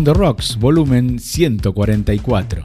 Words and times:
On 0.00 0.04
the 0.04 0.14
Rocks, 0.14 0.56
volumen 0.58 1.18
144. 1.18 2.62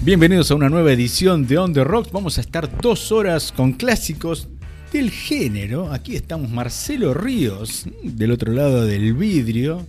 Bienvenidos 0.00 0.50
a 0.50 0.54
una 0.54 0.70
nueva 0.70 0.92
edición 0.92 1.46
de 1.46 1.58
On 1.58 1.74
the 1.74 1.84
Rocks. 1.84 2.10
Vamos 2.10 2.38
a 2.38 2.40
estar 2.40 2.74
dos 2.80 3.12
horas 3.12 3.52
con 3.52 3.72
clásicos 3.74 4.48
del 4.94 5.10
género. 5.10 5.92
Aquí 5.92 6.16
estamos 6.16 6.48
Marcelo 6.48 7.12
Ríos, 7.12 7.84
del 8.02 8.30
otro 8.30 8.54
lado 8.54 8.86
del 8.86 9.12
vidrio 9.12 9.86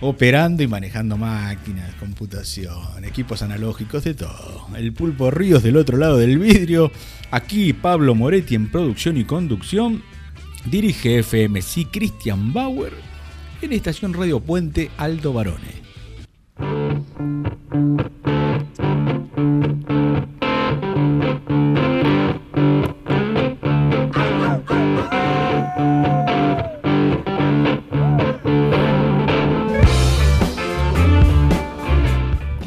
operando 0.00 0.62
y 0.62 0.66
manejando 0.66 1.16
máquinas, 1.16 1.94
computación, 1.94 3.04
equipos 3.04 3.42
analógicos, 3.42 4.04
de 4.04 4.14
todo. 4.14 4.66
El 4.76 4.92
pulpo 4.92 5.30
Ríos 5.30 5.62
del 5.62 5.76
otro 5.76 5.96
lado 5.96 6.18
del 6.18 6.38
vidrio. 6.38 6.90
Aquí 7.30 7.72
Pablo 7.72 8.14
Moretti 8.14 8.54
en 8.54 8.70
producción 8.70 9.16
y 9.16 9.24
conducción. 9.24 10.02
Dirige 10.64 11.22
FMC 11.22 11.90
Christian 11.90 12.52
Bauer 12.52 12.92
en 13.62 13.72
Estación 13.72 14.12
Radio 14.14 14.40
Puente 14.40 14.90
Aldo 14.96 15.32
Barone. 15.32 15.88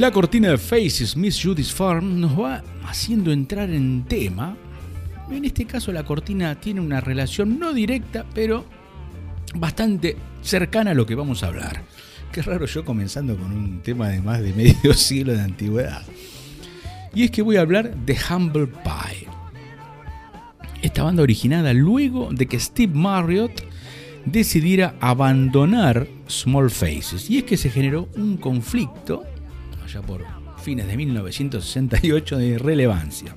La 0.02 0.10
cortina 0.10 0.50
de 0.50 0.58
Faces, 0.58 1.16
Miss 1.16 1.40
Judy's 1.40 1.72
Farm, 1.72 2.20
nos 2.20 2.32
va 2.32 2.64
haciendo 2.88 3.32
entrar 3.32 3.70
en 3.70 4.04
tema. 4.06 4.58
En 5.30 5.46
este 5.46 5.66
caso 5.66 5.92
la 5.92 6.04
cortina 6.04 6.60
tiene 6.60 6.82
una 6.82 7.02
relación 7.02 7.60
no 7.60 7.72
directa, 7.72 8.26
pero 8.34 8.66
bastante 9.54 10.18
cercana 10.42 10.90
a 10.90 10.94
lo 10.96 11.06
que 11.06 11.14
vamos 11.14 11.44
a 11.44 11.50
hablar. 11.50 11.84
Qué 12.32 12.42
raro 12.42 12.66
yo 12.66 12.84
comenzando 12.84 13.38
con 13.38 13.52
un 13.52 13.84
tema 13.84 14.10
de 14.10 14.24
más 14.24 14.42
de 14.42 14.54
medio 14.54 14.92
siglo 14.96 15.34
de 15.34 15.42
antigüedad. 15.42 16.02
Y 17.14 17.26
es 17.26 17.30
que 17.30 17.44
voy 17.44 17.58
a 17.58 17.62
hablar 17.62 17.96
de 17.96 18.18
Humble 18.28 18.70
Pie. 18.84 19.28
Esta 20.82 21.04
banda 21.04 21.22
originada 21.22 21.74
luego 21.74 22.30
de 22.32 22.48
que 22.48 22.60
Steve 22.60 22.96
Marriott 22.96 23.62
decidiera 24.26 24.96
abandonar 25.00 26.08
Small 26.28 26.72
Faces. 26.72 27.30
Y 27.30 27.38
es 27.38 27.44
que 27.44 27.56
se 27.56 27.70
generó 27.70 28.10
un 28.16 28.38
conflicto 28.38 29.26
ya 29.92 30.02
por 30.02 30.26
fines 30.58 30.88
de 30.88 30.98
1968 30.98 32.38
de 32.38 32.58
relevancia. 32.58 33.36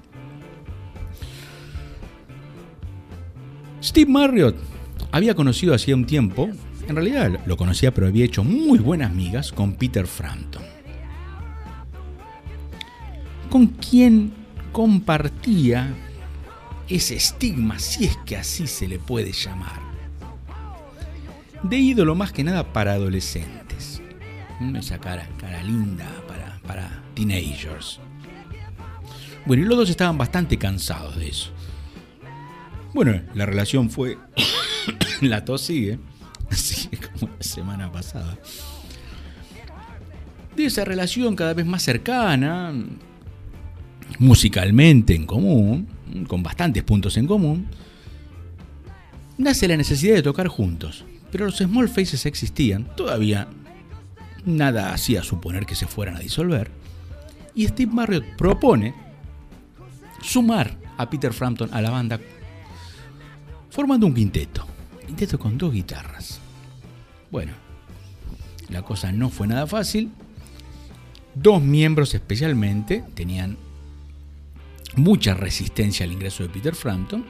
Steve 3.82 4.10
Marriott 4.10 4.56
había 5.12 5.34
conocido 5.34 5.74
hacía 5.74 5.94
un 5.94 6.06
tiempo, 6.06 6.48
en 6.88 6.96
realidad 6.96 7.40
lo 7.46 7.56
conocía 7.56 7.92
pero 7.92 8.06
había 8.06 8.24
hecho 8.24 8.44
muy 8.44 8.78
buenas 8.78 9.12
migas 9.12 9.52
con 9.52 9.74
Peter 9.74 10.06
Frampton, 10.06 10.62
con 13.50 13.66
quien 13.66 14.32
compartía 14.72 15.94
ese 16.88 17.16
estigma, 17.16 17.78
si 17.78 18.04
es 18.06 18.16
que 18.24 18.36
así 18.36 18.66
se 18.66 18.88
le 18.88 18.98
puede 18.98 19.32
llamar, 19.32 19.80
de 21.62 21.76
ídolo 21.78 22.14
más 22.14 22.32
que 22.32 22.44
nada 22.44 22.72
para 22.72 22.92
adolescentes. 22.92 24.02
Esa 24.76 24.98
cara, 24.98 25.28
cara 25.38 25.62
linda, 25.62 26.06
para 26.66 27.02
teenagers. 27.14 28.00
Bueno, 29.46 29.62
y 29.62 29.66
los 29.66 29.76
dos 29.76 29.90
estaban 29.90 30.16
bastante 30.16 30.58
cansados 30.58 31.16
de 31.16 31.28
eso. 31.28 31.50
Bueno, 32.94 33.20
la 33.34 33.46
relación 33.46 33.90
fue. 33.90 34.18
la 35.20 35.44
tos 35.44 35.62
sigue. 35.62 35.98
Así 36.50 36.88
como 36.96 37.32
la 37.36 37.42
semana 37.42 37.92
pasada. 37.92 38.38
De 40.56 40.66
esa 40.66 40.84
relación 40.84 41.34
cada 41.34 41.52
vez 41.52 41.66
más 41.66 41.82
cercana, 41.82 42.72
musicalmente 44.18 45.14
en 45.14 45.26
común, 45.26 45.88
con 46.28 46.42
bastantes 46.42 46.84
puntos 46.84 47.16
en 47.16 47.26
común, 47.26 47.66
nace 49.36 49.66
la 49.66 49.76
necesidad 49.76 50.14
de 50.14 50.22
tocar 50.22 50.46
juntos. 50.46 51.04
Pero 51.32 51.46
los 51.46 51.56
Small 51.56 51.88
Faces 51.88 52.26
existían, 52.26 52.94
todavía 52.96 53.48
nada 54.44 54.92
hacía 54.92 55.22
suponer 55.22 55.66
que 55.66 55.74
se 55.74 55.86
fueran 55.86 56.16
a 56.16 56.20
disolver, 56.20 56.70
y 57.54 57.66
Steve 57.68 57.92
Marriott 57.92 58.24
propone 58.36 58.94
sumar 60.22 60.76
a 60.96 61.08
Peter 61.08 61.32
Frampton 61.32 61.70
a 61.72 61.80
la 61.80 61.90
banda 61.90 62.20
formando 63.70 64.06
un 64.06 64.14
quinteto, 64.14 64.66
quinteto 65.06 65.38
con 65.38 65.58
dos 65.58 65.72
guitarras. 65.72 66.40
Bueno, 67.30 67.52
la 68.68 68.82
cosa 68.82 69.12
no 69.12 69.30
fue 69.30 69.46
nada 69.46 69.66
fácil. 69.66 70.10
Dos 71.34 71.60
miembros 71.60 72.14
especialmente 72.14 73.04
tenían 73.14 73.56
mucha 74.96 75.34
resistencia 75.34 76.04
al 76.04 76.12
ingreso 76.12 76.44
de 76.44 76.48
Peter 76.48 76.74
Frampton 76.74 77.24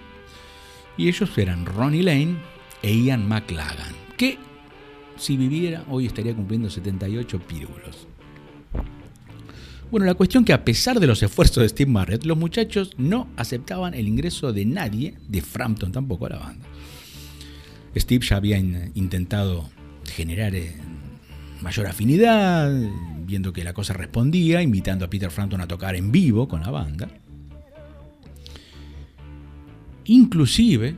y 0.97 1.09
ellos 1.09 1.37
eran 1.39 1.65
Ronnie 1.65 2.03
Lane 2.03 2.37
e 2.83 2.95
Ian 2.95 3.27
McLagan, 3.27 3.95
que 4.19 4.39
si 5.17 5.37
viviera, 5.37 5.85
hoy 5.89 6.07
estaría 6.07 6.35
cumpliendo 6.35 6.71
78 6.71 7.39
pírulos. 7.41 8.07
Bueno, 9.91 10.07
la 10.07 10.15
cuestión 10.15 10.45
que 10.45 10.53
a 10.53 10.65
pesar 10.65 10.99
de 10.99 11.07
los 11.07 11.23
esfuerzos 11.23 11.63
de 11.63 11.69
Steve 11.69 11.91
Marriott, 11.91 12.25
los 12.25 12.37
muchachos 12.37 12.93
no 12.97 13.29
aceptaban 13.37 13.95
el 13.95 14.09
ingreso 14.09 14.53
de 14.53 14.65
nadie, 14.65 15.15
de 15.29 15.41
Frampton 15.41 15.93
tampoco 15.93 16.27
a 16.27 16.31
la 16.31 16.39
banda. 16.39 16.67
Steve 17.97 18.27
ya 18.27 18.37
había 18.37 18.59
intentado 18.59 19.71
generar 20.05 20.55
eh, 20.57 20.75
mayor 21.63 21.87
afinidad, 21.87 22.73
viendo 23.25 23.53
que 23.53 23.63
la 23.63 23.73
cosa 23.73 23.93
respondía, 23.93 24.63
invitando 24.63 25.05
a 25.05 25.11
Peter 25.11 25.31
Frampton 25.31 25.61
a 25.61 25.69
tocar 25.69 25.95
en 25.95 26.11
vivo 26.11 26.49
con 26.49 26.63
la 26.63 26.71
banda. 26.71 27.09
Inclusive, 30.07 30.97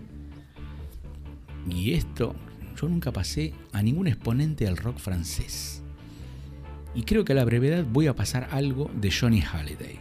y 1.70 1.92
esto 1.92 2.34
yo 2.76 2.88
nunca 2.88 3.12
pasé 3.12 3.52
a 3.72 3.82
ningún 3.82 4.06
exponente 4.06 4.64
del 4.64 4.76
rock 4.76 4.98
francés. 4.98 5.82
Y 6.94 7.02
creo 7.02 7.24
que 7.24 7.32
a 7.32 7.36
la 7.36 7.44
brevedad 7.44 7.84
voy 7.84 8.06
a 8.06 8.16
pasar 8.16 8.48
algo 8.50 8.90
de 8.94 9.10
Johnny 9.10 9.40
Halliday. 9.40 9.98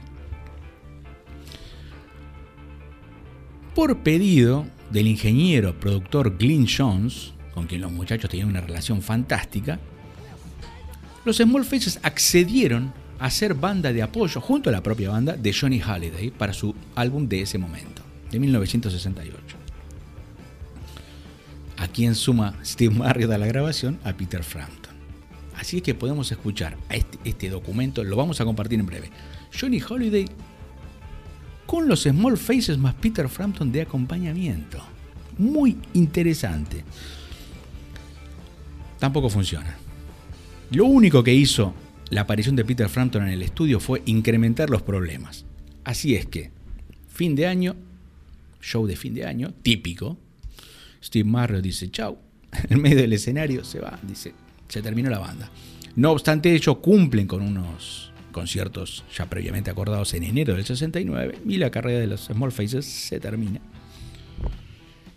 Por 3.74 3.98
pedido 4.00 4.66
del 4.92 5.08
ingeniero 5.08 5.78
productor 5.80 6.38
Glyn 6.38 6.68
Jones, 6.68 7.34
con 7.54 7.68
quien 7.68 7.82
los 7.82 7.92
muchachos 7.92 8.30
tenían 8.30 8.50
una 8.50 8.62
relación 8.62 9.02
fantástica, 9.02 9.80
los 11.26 11.38
Small 11.38 11.66
Faces 11.66 12.00
accedieron 12.04 12.94
a 13.20 13.30
ser 13.30 13.54
banda 13.54 13.92
de 13.92 14.04
apoyo 14.04 14.40
junto 14.40 14.70
a 14.70 14.74
la 14.74 14.84
propia 14.84 15.10
banda 15.10 15.36
de 15.36 15.54
Johnny 15.54 15.80
Halliday 15.80 16.32
para 16.32 16.54
su 16.54 16.76
álbum 16.96 17.28
de 17.28 17.42
ese 17.42 17.58
momento, 17.58 18.02
de 18.32 18.40
1968 18.40 19.65
a 21.78 21.88
quien 21.88 22.16
suma 22.16 22.58
Steve 22.64 22.94
Marriott 22.94 23.32
a 23.32 23.38
la 23.38 23.48
grabación, 23.48 24.00
a 24.04 24.14
Peter 24.14 24.44
Frampton. 24.44 24.94
Así 25.56 25.78
es 25.78 25.84
que 25.84 25.96
podemos 25.96 26.32
escuchar 26.32 26.78
a 26.90 26.96
este, 26.96 27.18
este, 27.24 27.50
documento, 27.50 28.04
lo 28.04 28.16
vamos 28.16 28.42
a 28.42 28.46
compartir 28.46 28.80
en 28.80 28.86
breve. 28.86 29.10
Johnny 29.58 29.82
Holiday 29.82 30.26
con 31.66 31.88
los 31.88 32.04
Small 32.04 32.38
Faces 32.38 32.78
más 32.78 32.94
Peter 32.96 33.28
Frampton 33.30 33.72
de 33.72 33.82
acompañamiento. 33.82 34.80
Muy 35.38 35.78
interesante. 35.94 36.84
Tampoco 39.00 39.30
funciona. 39.30 39.76
Lo 40.72 40.86
único 40.86 41.24
que 41.24 41.34
hizo 41.34 41.74
la 42.10 42.22
aparición 42.22 42.56
de 42.56 42.66
Peter 42.66 42.90
Frampton 42.90 43.24
en 43.24 43.30
el 43.30 43.42
estudio 43.42 43.80
fue 43.80 44.02
incrementar 44.06 44.70
los 44.70 44.82
problemas. 44.82 45.46
Así 45.84 46.16
es 46.16 46.26
que, 46.26 46.52
fin 47.08 47.36
de 47.36 47.48
año, 47.48 47.76
show 48.62 48.86
de 48.86 48.96
fin 48.96 49.14
de 49.14 49.26
año, 49.26 49.54
típico. 49.62 50.18
Steve 51.06 51.30
Marriott 51.30 51.62
dice, 51.62 51.92
chau, 51.92 52.18
en 52.70 52.82
medio 52.82 52.98
del 52.98 53.14
escenario 53.14 53.64
se 53.64 53.80
va, 53.80 54.00
dice, 54.02 54.34
se 54.68 54.82
terminó 54.82 55.10
la 55.12 55.20
banda. 55.20 55.50
No 55.96 56.12
obstante, 56.12 56.54
ellos 56.54 56.78
cumplen 56.80 57.28
con 57.28 57.42
unos 57.42 58.12
conciertos 58.32 59.06
ya 59.16 59.28
previamente 59.28 59.70
acordados 59.70 60.14
en 60.16 60.24
enero 60.24 60.56
del 60.56 60.66
69 60.66 61.40
y 61.48 61.58
la 61.58 61.70
carrera 61.70 62.00
de 62.00 62.08
los 62.08 62.26
Small 62.26 62.52
Faces 62.52 62.86
se 62.86 63.20
termina. 63.20 63.62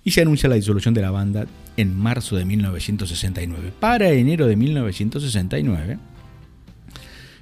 Y 0.04 0.10
se 0.10 0.20
anuncia 0.20 0.48
la 0.48 0.54
disolución 0.54 0.94
de 0.94 1.02
la 1.02 1.10
banda 1.10 1.46
en 1.76 1.98
marzo 1.98 2.36
de 2.36 2.44
1969. 2.44 3.72
Para 3.80 4.10
enero 4.10 4.46
de 4.46 4.56
1969, 4.56 5.98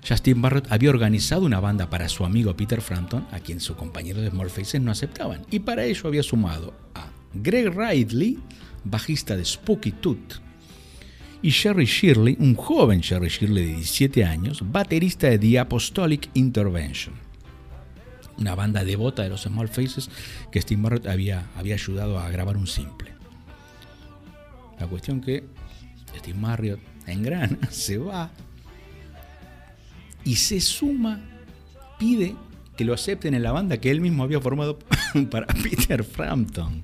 Justin 0.09 0.41
Barrett 0.41 0.71
había 0.71 0.91
organizado 0.91 1.45
una 1.45 1.61
banda 1.61 1.91
para 1.91 2.09
su 2.09 2.25
amigo 2.25 2.57
Peter 2.57 2.81
Frampton, 2.81 3.27
a 3.33 3.41
quien 3.41 3.61
sus 3.61 3.77
compañeros 3.77 4.23
de 4.23 4.31
Small 4.31 4.51
Faces 4.51 4.81
no 4.81 4.93
aceptaban, 4.93 5.45
y 5.51 5.59
para 5.59 5.85
ello 5.85 6.03
había 6.07 6.23
sumado 6.23 6.73
a 6.95 7.16
Greg 7.43 7.73
Ridley, 7.75 8.39
bajista 8.85 9.37
de 9.37 9.45
Spooky 9.45 9.93
Tooth, 9.93 10.41
y 11.43 11.51
Sherry 11.51 11.85
Shirley, 11.85 12.37
un 12.41 12.55
joven 12.55 13.01
Sherry 13.01 13.29
Shirley 13.29 13.67
de 13.67 13.75
17 13.77 14.25
años, 14.25 14.63
baterista 14.65 15.29
de 15.29 15.39
The 15.39 15.59
Apostolic 15.61 16.31
Intervention, 16.35 17.15
una 18.39 18.55
banda 18.55 18.85
devota 18.85 19.23
de 19.23 19.29
los 19.29 19.43
Small 19.43 19.69
Faces 19.69 20.11
que 20.51 20.61
Steve 20.61 20.81
Marriott 20.81 21.07
había, 21.07 21.47
había 21.57 21.75
ayudado 21.75 22.19
a 22.19 22.29
grabar 22.31 22.57
un 22.57 22.67
simple. 22.67 23.13
La 24.79 24.87
cuestión 24.87 25.21
que 25.21 25.45
Steve 26.19 26.39
Marriott 26.39 26.81
engrana, 27.07 27.59
se 27.71 27.99
va 27.99 28.31
y 30.25 30.37
se 30.37 30.61
suma, 30.61 31.21
pide 31.99 32.35
que 32.77 32.85
lo 32.85 32.93
acepten 32.93 33.35
en 33.35 33.43
la 33.43 33.53
banda 33.53 33.79
que 33.79 33.91
él 33.91 34.01
mismo 34.01 34.23
había 34.23 34.41
formado 34.41 34.79
para 35.31 35.47
Peter 35.47 36.05
Frampton. 36.05 36.83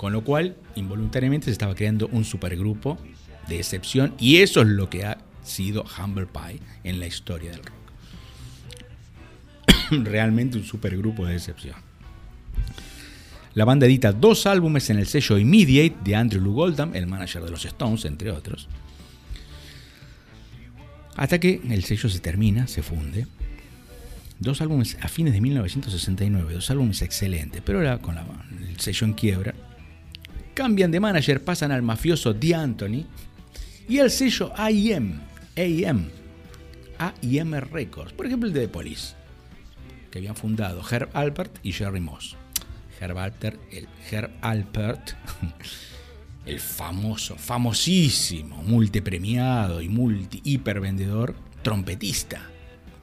Con 0.00 0.14
lo 0.14 0.24
cual, 0.24 0.56
involuntariamente 0.76 1.44
se 1.44 1.50
estaba 1.50 1.74
creando 1.74 2.08
un 2.10 2.24
supergrupo 2.24 2.96
de 3.48 3.58
excepción 3.58 4.14
y 4.18 4.38
eso 4.38 4.62
es 4.62 4.68
lo 4.68 4.88
que 4.88 5.04
ha 5.04 5.18
sido 5.42 5.84
Humble 5.98 6.24
Pie 6.24 6.58
en 6.84 7.00
la 7.00 7.06
historia 7.06 7.50
del 7.50 7.60
rock. 7.62 7.74
Realmente 9.90 10.56
un 10.56 10.64
supergrupo 10.64 11.26
de 11.26 11.34
excepción. 11.34 11.76
La 13.52 13.66
banda 13.66 13.84
edita 13.84 14.12
dos 14.12 14.46
álbumes 14.46 14.88
en 14.88 14.98
el 14.98 15.06
sello 15.06 15.36
Immediate 15.36 15.98
de 16.02 16.16
Andrew 16.16 16.42
Lou 16.42 16.54
Goldham, 16.54 16.96
el 16.96 17.06
manager 17.06 17.44
de 17.44 17.50
los 17.50 17.66
Stones, 17.66 18.06
entre 18.06 18.30
otros. 18.30 18.70
Hasta 21.14 21.38
que 21.38 21.60
el 21.68 21.84
sello 21.84 22.08
se 22.08 22.20
termina, 22.20 22.68
se 22.68 22.82
funde. 22.82 23.26
Dos 24.38 24.62
álbumes 24.62 24.96
a 25.02 25.08
fines 25.08 25.34
de 25.34 25.42
1969, 25.42 26.54
dos 26.54 26.70
álbumes 26.70 27.02
excelentes, 27.02 27.60
pero 27.62 27.80
ahora 27.80 27.98
con 27.98 28.16
el 28.16 28.80
sello 28.80 29.06
en 29.06 29.12
quiebra, 29.12 29.54
cambian 30.60 30.90
de 30.90 31.00
manager, 31.00 31.42
pasan 31.42 31.72
al 31.72 31.80
mafioso 31.80 32.34
D. 32.34 32.54
Anthony 32.54 33.06
y 33.88 33.98
al 33.98 34.10
sello 34.10 34.52
AIM, 34.54 35.18
AIM, 35.56 36.10
AIM 36.98 37.54
Records, 37.54 38.12
por 38.12 38.26
ejemplo 38.26 38.46
el 38.46 38.52
de 38.52 38.60
The 38.60 38.68
Police, 38.68 39.14
que 40.10 40.18
habían 40.18 40.36
fundado 40.36 40.82
Herb 40.86 41.08
Alpert 41.14 41.58
y 41.62 41.72
Jerry 41.72 42.00
Moss. 42.00 42.36
Herb 43.00 43.16
Alpert, 43.16 43.58
el 43.72 43.88
Herb 44.10 44.32
Alpert, 44.42 45.12
el 46.44 46.60
famoso, 46.60 47.36
famosísimo, 47.36 48.62
multipremiado 48.62 49.80
y 49.80 49.88
multi 49.88 50.42
hipervendedor 50.44 51.34
trompetista. 51.62 52.42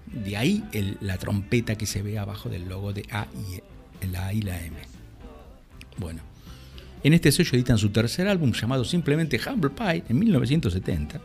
De 0.05 0.37
ahí 0.37 0.63
la 1.01 1.17
trompeta 1.17 1.75
que 1.75 1.87
se 1.87 2.03
ve 2.03 2.19
abajo 2.19 2.49
del 2.49 2.69
logo 2.69 2.93
de 2.93 3.07
A 3.09 3.25
y 3.33 4.05
la 4.05 4.27
A 4.27 4.33
y 4.33 4.43
la 4.43 4.63
M. 4.63 4.77
Bueno, 5.97 6.21
en 7.07 7.13
este 7.13 7.31
sello 7.31 7.51
editan 7.53 7.77
su 7.77 7.89
tercer 7.89 8.27
álbum 8.27 8.51
llamado 8.51 8.83
simplemente 8.83 9.39
Humble 9.39 9.69
Pie 9.69 10.03
en 10.09 10.19
1970. 10.19 11.21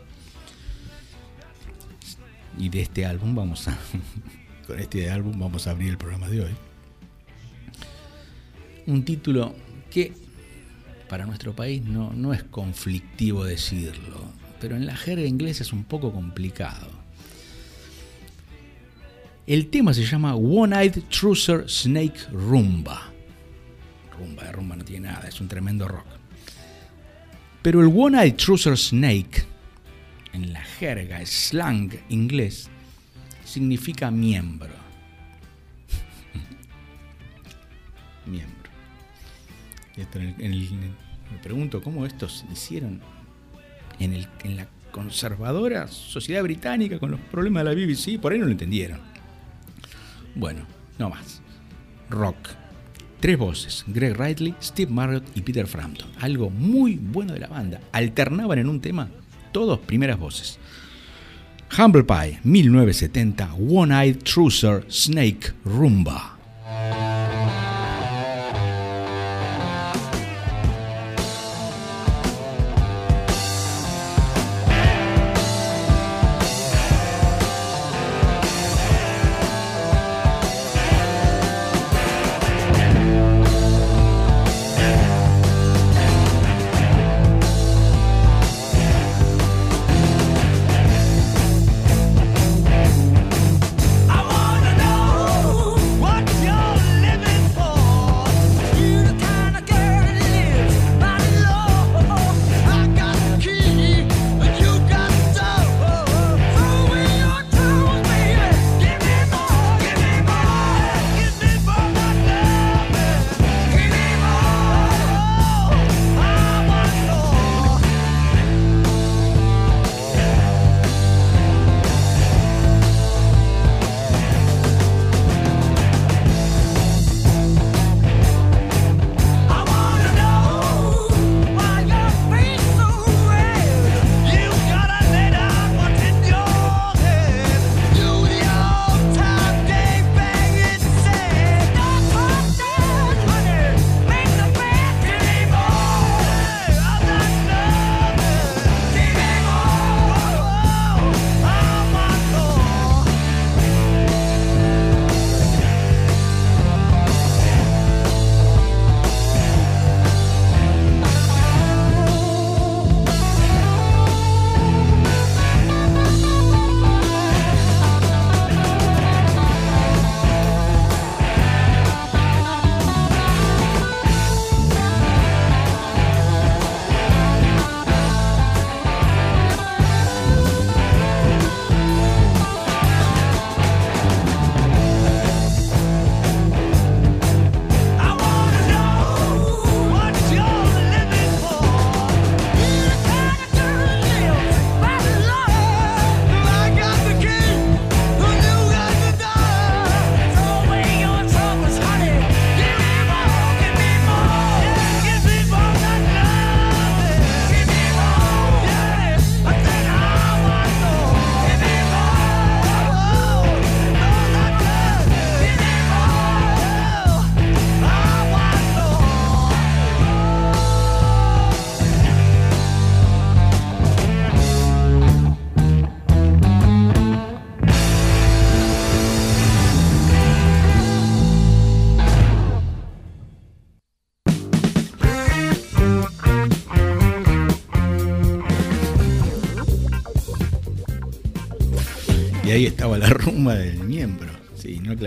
Y 2.56 2.68
de 2.68 2.82
este 2.82 3.04
álbum 3.04 3.34
vamos 3.34 3.66
a 3.66 3.76
con 4.68 4.78
este 4.78 5.10
álbum 5.10 5.36
vamos 5.36 5.66
a 5.66 5.72
abrir 5.72 5.90
el 5.90 5.98
programa 5.98 6.28
de 6.28 6.42
hoy. 6.42 6.52
Un 8.86 9.04
título 9.04 9.56
que 9.90 10.12
para 11.08 11.26
nuestro 11.26 11.52
país 11.52 11.82
no, 11.82 12.12
no 12.12 12.32
es 12.32 12.44
conflictivo 12.44 13.44
decirlo, 13.44 14.30
pero 14.60 14.76
en 14.76 14.86
la 14.86 14.96
jerga 14.96 15.26
inglesa 15.26 15.64
es 15.64 15.72
un 15.72 15.82
poco 15.82 16.12
complicado. 16.12 16.90
El 19.48 19.66
tema 19.66 19.92
se 19.94 20.04
llama 20.04 20.36
One-Eyed 20.36 21.02
Trouser 21.10 21.68
Snake 21.68 22.20
Rumba 22.30 23.11
rumba, 24.12 24.44
de 24.44 24.52
rumba 24.52 24.76
no 24.76 24.84
tiene 24.84 25.08
nada, 25.08 25.28
es 25.28 25.40
un 25.40 25.48
tremendo 25.48 25.88
rock. 25.88 26.06
Pero 27.62 27.80
el 27.80 27.92
One-Eyed 27.94 28.34
Trouser 28.34 28.76
Snake, 28.76 29.44
en 30.32 30.52
la 30.52 30.62
jerga 30.62 31.24
slang 31.24 31.92
inglés, 32.08 32.68
significa 33.44 34.10
miembro. 34.10 34.74
miembro. 38.26 38.70
me 39.96 41.38
pregunto 41.42 41.82
cómo 41.82 42.04
estos 42.04 42.44
hicieron 42.52 43.00
en, 43.98 44.12
el, 44.14 44.28
en 44.42 44.56
la 44.56 44.66
conservadora 44.90 45.86
sociedad 45.88 46.42
británica 46.42 46.98
con 46.98 47.12
los 47.12 47.20
problemas 47.20 47.64
de 47.64 47.74
la 47.74 47.74
BBC, 47.74 48.20
por 48.20 48.32
ahí 48.32 48.38
no 48.38 48.46
lo 48.46 48.52
entendieron. 48.52 49.00
Bueno, 50.34 50.66
no 50.98 51.10
más. 51.10 51.40
Rock 52.10 52.61
Tres 53.22 53.38
voces, 53.38 53.84
Greg 53.86 54.18
Ridley, 54.18 54.52
Steve 54.60 54.90
Marriott 54.90 55.22
y 55.36 55.42
Peter 55.42 55.68
Frampton. 55.68 56.08
Algo 56.18 56.50
muy 56.50 56.96
bueno 56.96 57.32
de 57.32 57.38
la 57.38 57.46
banda. 57.46 57.80
Alternaban 57.92 58.58
en 58.58 58.68
un 58.68 58.80
tema 58.80 59.10
todos 59.52 59.78
primeras 59.78 60.18
voces. 60.18 60.58
Humble 61.78 62.02
Pie, 62.02 62.40
1970, 62.42 63.54
One-Eyed 63.54 64.24
Trouser, 64.24 64.84
Snake, 64.90 65.52
Rumba. 65.64 66.31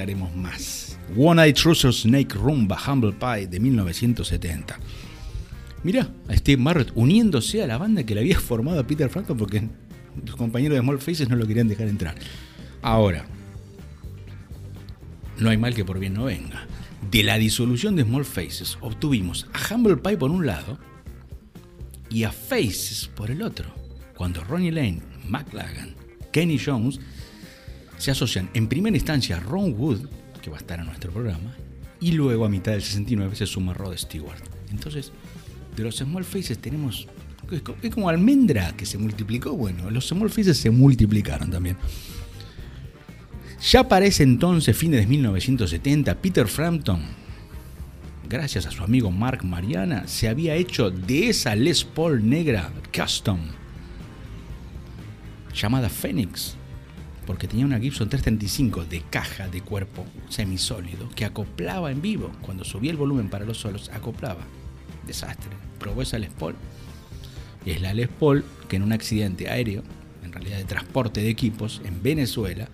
Aclaremos 0.05 0.35
más. 0.35 0.99
One 1.17 1.43
Eye 1.43 1.53
Trouser 1.53 1.91
Snake 1.91 2.35
Rumba 2.35 2.77
Humble 2.77 3.13
Pie 3.13 3.47
de 3.47 3.59
1970. 3.59 4.77
Mirá, 5.81 6.11
a 6.27 6.37
Steve 6.37 6.61
Marriott 6.61 6.91
uniéndose 6.93 7.63
a 7.63 7.65
la 7.65 7.79
banda 7.79 8.03
que 8.03 8.13
le 8.13 8.21
había 8.21 8.39
formado 8.39 8.79
a 8.79 8.85
Peter 8.85 9.09
Frampton 9.09 9.35
porque 9.35 9.67
los 10.23 10.35
compañeros 10.35 10.75
de 10.75 10.81
Small 10.81 10.99
Faces 10.99 11.27
no 11.27 11.35
lo 11.35 11.47
querían 11.47 11.67
dejar 11.67 11.87
entrar. 11.87 12.13
Ahora, 12.83 13.25
no 15.39 15.49
hay 15.49 15.57
mal 15.57 15.73
que 15.73 15.83
por 15.83 15.97
bien 15.97 16.13
no 16.13 16.25
venga. 16.25 16.67
De 17.09 17.23
la 17.23 17.39
disolución 17.39 17.95
de 17.95 18.03
Small 18.03 18.25
Faces 18.25 18.77
obtuvimos 18.81 19.47
a 19.53 19.73
Humble 19.73 19.97
Pie 19.97 20.17
por 20.17 20.29
un 20.29 20.45
lado 20.45 20.77
y 22.11 22.25
a 22.25 22.31
Faces 22.31 23.09
por 23.15 23.31
el 23.31 23.41
otro. 23.41 23.73
Cuando 24.15 24.43
Ronnie 24.43 24.71
Lane, 24.71 25.01
McLagan, 25.27 25.95
Kenny 26.31 26.59
Jones 26.63 26.99
se 27.97 28.11
asocian 28.11 28.49
en 28.53 28.67
primera 28.67 28.95
instancia 28.95 29.37
a 29.37 29.39
Ron 29.39 29.73
Wood, 29.77 30.07
que 30.41 30.49
va 30.49 30.57
a 30.57 30.59
estar 30.59 30.79
en 30.79 30.85
nuestro 30.85 31.11
programa, 31.11 31.55
y 31.99 32.11
luego 32.11 32.45
a 32.45 32.49
mitad 32.49 32.73
del 32.73 32.81
69 32.81 33.35
se 33.35 33.45
suma 33.45 33.73
Rod 33.73 33.95
Stewart. 33.97 34.41
Entonces, 34.69 35.11
de 35.75 35.83
los 35.83 35.95
Small 35.95 36.23
Faces 36.23 36.57
tenemos. 36.59 37.07
Es 37.81 37.93
como 37.93 38.09
almendra 38.09 38.73
que 38.75 38.85
se 38.85 38.97
multiplicó. 38.97 39.55
Bueno, 39.55 39.89
los 39.91 40.07
Small 40.07 40.29
Faces 40.29 40.57
se 40.57 40.71
multiplicaron 40.71 41.51
también. 41.51 41.77
Ya 43.71 43.87
para 43.87 44.05
ese 44.05 44.23
entonces, 44.23 44.75
fines 44.75 44.99
de 45.01 45.07
1970, 45.07 46.21
Peter 46.21 46.47
Frampton, 46.47 47.01
gracias 48.29 48.65
a 48.65 48.71
su 48.71 48.83
amigo 48.83 49.11
Mark 49.11 49.43
Mariana, 49.43 50.07
se 50.07 50.27
había 50.27 50.55
hecho 50.55 50.91
de 50.91 51.29
esa 51.29 51.55
Les 51.55 51.83
Paul 51.83 52.27
negra 52.27 52.71
custom, 52.95 53.39
llamada 55.53 55.89
Phoenix, 55.89 56.57
porque 57.25 57.47
tenía 57.47 57.65
una 57.65 57.79
Gibson 57.79 58.09
335 58.09 58.85
de 58.85 59.01
caja 59.09 59.47
de 59.47 59.61
cuerpo 59.61 60.05
semisólido 60.29 61.09
que 61.15 61.25
acoplaba 61.25 61.91
en 61.91 62.01
vivo. 62.01 62.31
Cuando 62.41 62.63
subía 62.63 62.91
el 62.91 62.97
volumen 62.97 63.29
para 63.29 63.45
los 63.45 63.57
solos, 63.57 63.89
acoplaba. 63.93 64.45
Desastre. 65.07 65.51
Probó 65.79 66.01
esa 66.01 66.19
Les 66.19 66.31
Paul. 66.31 66.55
Y 67.65 67.71
es 67.71 67.81
la 67.81 67.93
Les 67.93 68.07
Paul 68.07 68.43
que 68.67 68.75
en 68.75 68.83
un 68.83 68.93
accidente 68.93 69.49
aéreo, 69.49 69.83
en 70.23 70.31
realidad 70.31 70.57
de 70.57 70.65
transporte 70.65 71.21
de 71.21 71.29
equipos, 71.29 71.81
en 71.83 72.01
Venezuela, 72.01 72.69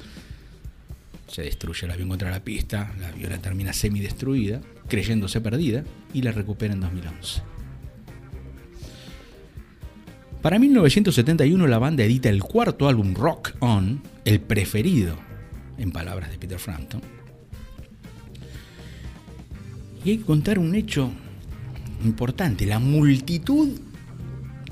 se 1.27 1.43
destruye 1.43 1.85
el 1.85 1.91
avión 1.91 2.09
contra 2.09 2.29
la 2.29 2.43
pista, 2.43 2.93
la 2.99 3.07
avioneta 3.07 3.43
termina 3.43 3.71
semi-destruida, 3.71 4.59
creyéndose 4.89 5.39
perdida, 5.39 5.83
y 6.13 6.23
la 6.23 6.33
recupera 6.33 6.73
en 6.73 6.81
2011. 6.81 7.41
Para 10.41 10.57
1971 10.57 11.67
la 11.67 11.77
banda 11.77 12.03
edita 12.03 12.27
el 12.29 12.41
cuarto 12.41 12.87
álbum 12.87 13.13
Rock 13.13 13.53
On, 13.59 14.01
el 14.25 14.39
preferido, 14.39 15.15
en 15.77 15.91
palabras 15.91 16.31
de 16.31 16.39
Peter 16.39 16.57
Frampton. 16.57 17.01
Y 20.03 20.09
hay 20.09 20.17
que 20.17 20.25
contar 20.25 20.57
un 20.57 20.73
hecho 20.73 21.11
importante, 22.03 22.65
la 22.65 22.79
multitud 22.79 23.69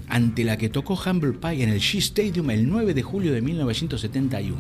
ante 0.08 0.44
la 0.44 0.58
que 0.58 0.70
tocó 0.70 1.00
Humble 1.06 1.34
Pie 1.34 1.62
en 1.62 1.70
el 1.70 1.80
Shea 1.80 2.00
Stadium 2.00 2.50
el 2.50 2.68
9 2.68 2.96
de 2.96 3.04
julio 3.04 3.32
de 3.32 3.42
1971. 3.44 4.58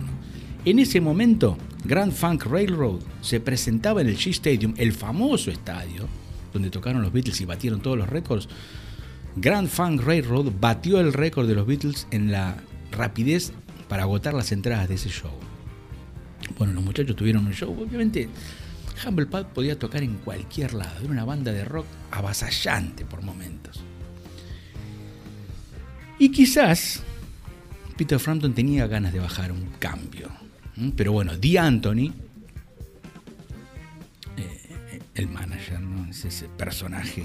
En 0.63 0.78
ese 0.78 1.01
momento, 1.01 1.58
Grand 1.86 2.12
Funk 2.12 2.46
Railroad 2.46 3.00
se 3.22 3.39
presentaba 3.39 4.01
en 4.01 4.10
el 4.10 4.16
Shea 4.16 4.34
Stadium, 4.34 4.75
el 4.78 4.94
famoso 4.94 5.50
estadio 5.50 6.08
donde 6.54 6.70
tocaron 6.70 7.01
los 7.01 7.12
Beatles 7.12 7.42
y 7.42 7.46
batieron 7.46 7.82
todos 7.82 7.98
los 7.98 8.10
récords. 8.10 8.48
Grand 9.41 9.69
Funk 9.69 10.01
Railroad 10.01 10.51
batió 10.60 11.00
el 11.00 11.13
récord 11.13 11.48
de 11.48 11.55
los 11.55 11.65
Beatles 11.65 12.08
en 12.12 12.29
la 12.29 12.58
rapidez 12.91 13.53
para 13.88 14.03
agotar 14.03 14.34
las 14.34 14.51
entradas 14.51 14.89
de 14.89 14.96
ese 14.96 15.08
show. 15.08 15.31
Bueno, 16.58 16.74
los 16.74 16.84
muchachos 16.84 17.15
tuvieron 17.15 17.46
un 17.46 17.53
show, 17.53 17.72
obviamente 17.72 18.27
Humble 19.08 19.27
Pie 19.27 19.46
podía 19.46 19.79
tocar 19.79 20.03
en 20.03 20.15
cualquier 20.15 20.74
lado, 20.74 21.00
era 21.00 21.10
una 21.10 21.24
banda 21.24 21.53
de 21.53 21.63
rock 21.63 21.86
avasallante 22.12 23.05
por 23.05 23.22
momentos. 23.22 23.81
Y 26.17 26.31
quizás 26.34 27.01
Peter 27.96 28.19
Frampton 28.19 28.53
tenía 28.53 28.88
ganas 28.88 29.13
de 29.13 29.22
bajar 29.22 29.53
un 29.53 29.69
cambio. 29.79 30.29
Pero 30.98 31.13
bueno, 31.13 31.38
Dee 31.38 31.58
Anthony, 31.58 32.12
eh, 34.36 35.01
el 35.15 35.29
manager, 35.29 35.79
¿no? 35.79 36.10
es 36.10 36.25
ese 36.25 36.50
personaje 36.50 37.24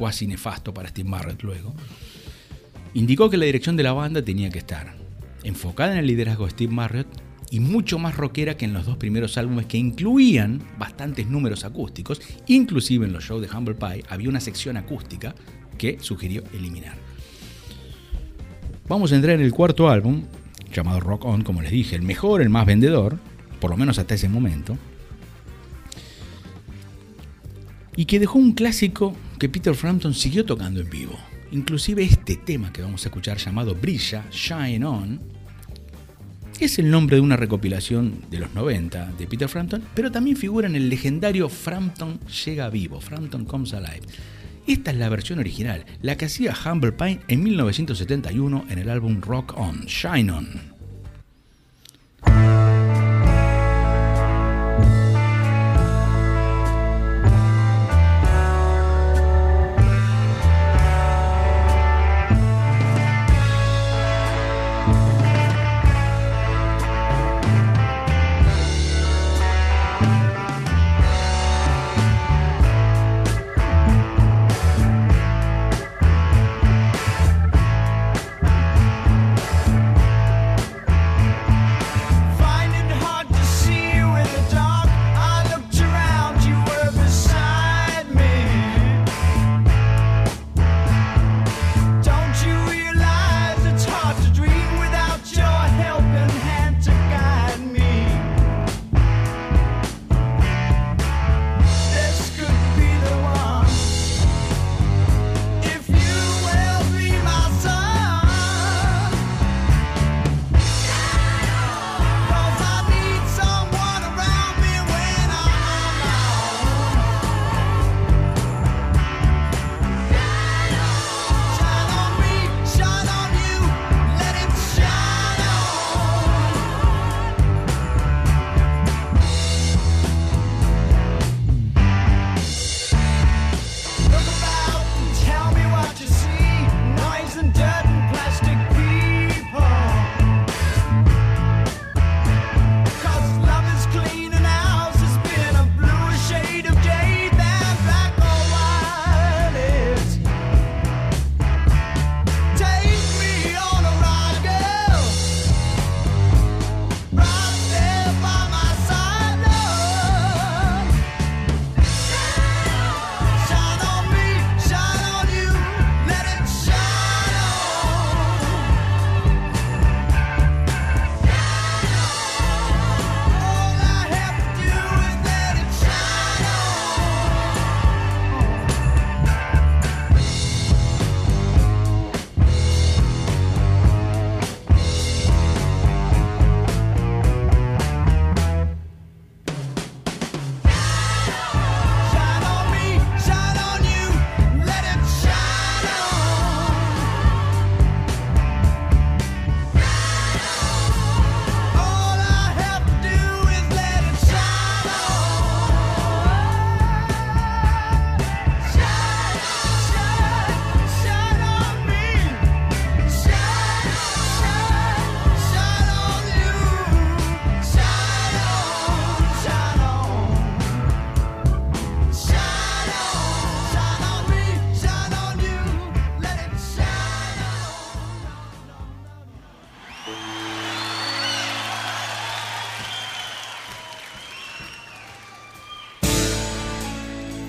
cuasi 0.00 0.26
nefasto 0.26 0.72
para 0.72 0.88
Steve 0.88 1.10
Marriott 1.10 1.42
luego, 1.42 1.74
indicó 2.94 3.28
que 3.28 3.36
la 3.36 3.44
dirección 3.44 3.76
de 3.76 3.82
la 3.82 3.92
banda 3.92 4.22
tenía 4.22 4.48
que 4.48 4.58
estar 4.58 4.94
enfocada 5.44 5.92
en 5.92 5.98
el 5.98 6.06
liderazgo 6.06 6.46
de 6.46 6.52
Steve 6.52 6.72
Marriott 6.72 7.06
y 7.50 7.60
mucho 7.60 7.98
más 7.98 8.16
rockera 8.16 8.56
que 8.56 8.64
en 8.64 8.72
los 8.72 8.86
dos 8.86 8.96
primeros 8.96 9.36
álbumes 9.36 9.66
que 9.66 9.76
incluían 9.76 10.62
bastantes 10.78 11.26
números 11.26 11.66
acústicos, 11.66 12.22
inclusive 12.46 13.04
en 13.04 13.12
los 13.12 13.24
shows 13.24 13.42
de 13.42 13.54
Humble 13.54 13.74
Pie 13.74 14.02
había 14.08 14.30
una 14.30 14.40
sección 14.40 14.78
acústica 14.78 15.34
que 15.76 15.98
sugirió 16.00 16.44
eliminar. 16.54 16.96
Vamos 18.88 19.12
a 19.12 19.16
entrar 19.16 19.34
en 19.34 19.42
el 19.42 19.52
cuarto 19.52 19.90
álbum, 19.90 20.22
llamado 20.72 21.00
Rock 21.00 21.26
On, 21.26 21.42
como 21.42 21.60
les 21.60 21.72
dije, 21.72 21.94
el 21.94 22.02
mejor, 22.02 22.40
el 22.40 22.48
más 22.48 22.64
vendedor, 22.64 23.18
por 23.60 23.70
lo 23.70 23.76
menos 23.76 23.98
hasta 23.98 24.14
ese 24.14 24.30
momento, 24.30 24.78
y 27.96 28.04
que 28.04 28.18
dejó 28.18 28.38
un 28.38 28.52
clásico 28.52 29.14
que 29.38 29.48
Peter 29.48 29.74
Frampton 29.74 30.14
siguió 30.14 30.44
tocando 30.44 30.80
en 30.80 30.90
vivo. 30.90 31.18
Inclusive 31.52 32.04
este 32.04 32.36
tema 32.36 32.72
que 32.72 32.82
vamos 32.82 33.04
a 33.04 33.08
escuchar 33.08 33.38
llamado 33.38 33.74
Brilla, 33.74 34.24
Shine 34.30 34.84
On, 34.84 35.20
es 36.60 36.78
el 36.78 36.90
nombre 36.90 37.16
de 37.16 37.22
una 37.22 37.36
recopilación 37.36 38.20
de 38.30 38.38
los 38.38 38.54
90 38.54 39.12
de 39.18 39.26
Peter 39.26 39.48
Frampton, 39.48 39.82
pero 39.94 40.12
también 40.12 40.36
figura 40.36 40.68
en 40.68 40.76
el 40.76 40.90
legendario 40.90 41.48
Frampton 41.48 42.20
Llega 42.44 42.68
Vivo, 42.68 43.00
Frampton 43.00 43.46
Comes 43.46 43.72
Alive. 43.72 44.02
Esta 44.66 44.90
es 44.90 44.96
la 44.98 45.08
versión 45.08 45.38
original, 45.38 45.86
la 46.02 46.16
que 46.16 46.26
hacía 46.26 46.54
Humble 46.54 46.92
Pine 46.92 47.20
en 47.28 47.42
1971 47.42 48.66
en 48.68 48.78
el 48.78 48.90
álbum 48.90 49.22
Rock 49.22 49.54
On, 49.56 49.86
Shine 49.86 50.30
On. 50.30 52.69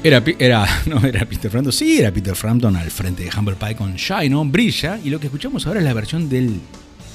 Era, 0.04 0.24
era, 0.40 0.68
no, 0.88 1.06
era 1.06 1.26
Peter 1.26 1.52
Frampton, 1.52 1.72
sí, 1.72 2.00
era 2.00 2.12
Peter 2.12 2.36
Frampton 2.36 2.76
al 2.76 2.90
frente 2.90 3.24
de 3.24 3.30
Humble 3.38 3.56
Pie 3.56 3.76
con 3.76 3.96
Shine 3.96 4.34
On, 4.34 4.52
Brilla, 4.52 5.00
y 5.04 5.12
lo 5.12 5.20
que 5.20 5.28
escuchamos 5.28 5.68
ahora 5.68 5.80
es 5.80 5.86
la 5.86 5.94
versión 5.94 6.28
del 6.28 6.60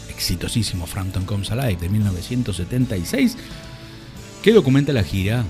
exitosísimo 0.09 0.87
Frampton 0.87 1.25
Comes 1.25 1.51
Alive 1.51 1.81
de 1.81 1.89
1976, 1.89 3.37
que 4.41 4.53
documenta 4.53 4.93
la 4.93 5.03
gira 5.03 5.45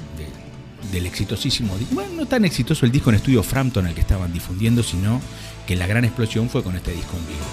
del 0.90 1.04
exitosísimo, 1.04 1.76
bueno, 1.90 2.14
no 2.14 2.26
tan 2.26 2.46
exitoso 2.46 2.86
el 2.86 2.92
disco 2.92 3.10
en 3.10 3.16
estudio 3.16 3.42
Frampton 3.42 3.86
al 3.86 3.94
que 3.94 4.00
estaban 4.00 4.32
difundiendo, 4.32 4.82
sino 4.82 5.20
que 5.66 5.76
la 5.76 5.86
gran 5.86 6.04
explosión 6.04 6.48
fue 6.48 6.62
con 6.62 6.74
este 6.74 6.92
disco 6.92 7.16
en 7.18 7.26
vivo. 7.26 7.44